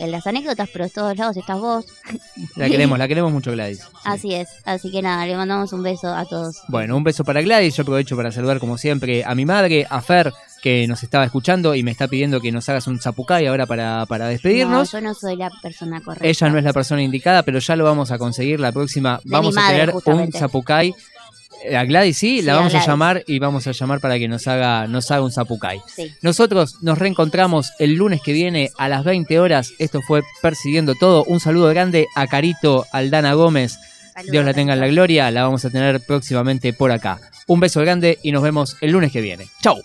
[0.00, 1.84] en las anécdotas, pero de todos lados estás vos.
[2.56, 3.82] La queremos, la queremos mucho, Gladys.
[4.04, 6.62] Así es, así que nada, le mandamos un beso a todos.
[6.68, 7.76] Bueno, un beso para Gladys.
[7.76, 10.32] Yo aprovecho para saludar, como siempre, a mi madre, a Fer,
[10.62, 14.06] que nos estaba escuchando y me está pidiendo que nos hagas un zapucay ahora para,
[14.06, 14.92] para despedirnos.
[14.92, 16.26] No, yo no soy la persona correcta.
[16.26, 18.58] Ella no es la persona indicada, pero ya lo vamos a conseguir.
[18.58, 20.94] La próxima De vamos a tener un zapucay.
[21.64, 24.28] Eh, A Gladys sí, Sí, la vamos a llamar y vamos a llamar para que
[24.28, 25.80] nos haga, nos haga un zapucay.
[25.94, 26.14] Sí.
[26.22, 29.72] Nosotros nos reencontramos el lunes que viene a las 20 horas.
[29.78, 31.24] Esto fue Persiguiendo Todo.
[31.24, 33.78] Un saludo grande a Carito Aldana Gómez.
[34.30, 35.30] Dios la tenga en la gloria.
[35.30, 37.20] La vamos a tener próximamente por acá.
[37.46, 39.46] Un beso grande y nos vemos el lunes que viene.
[39.62, 39.76] Chau.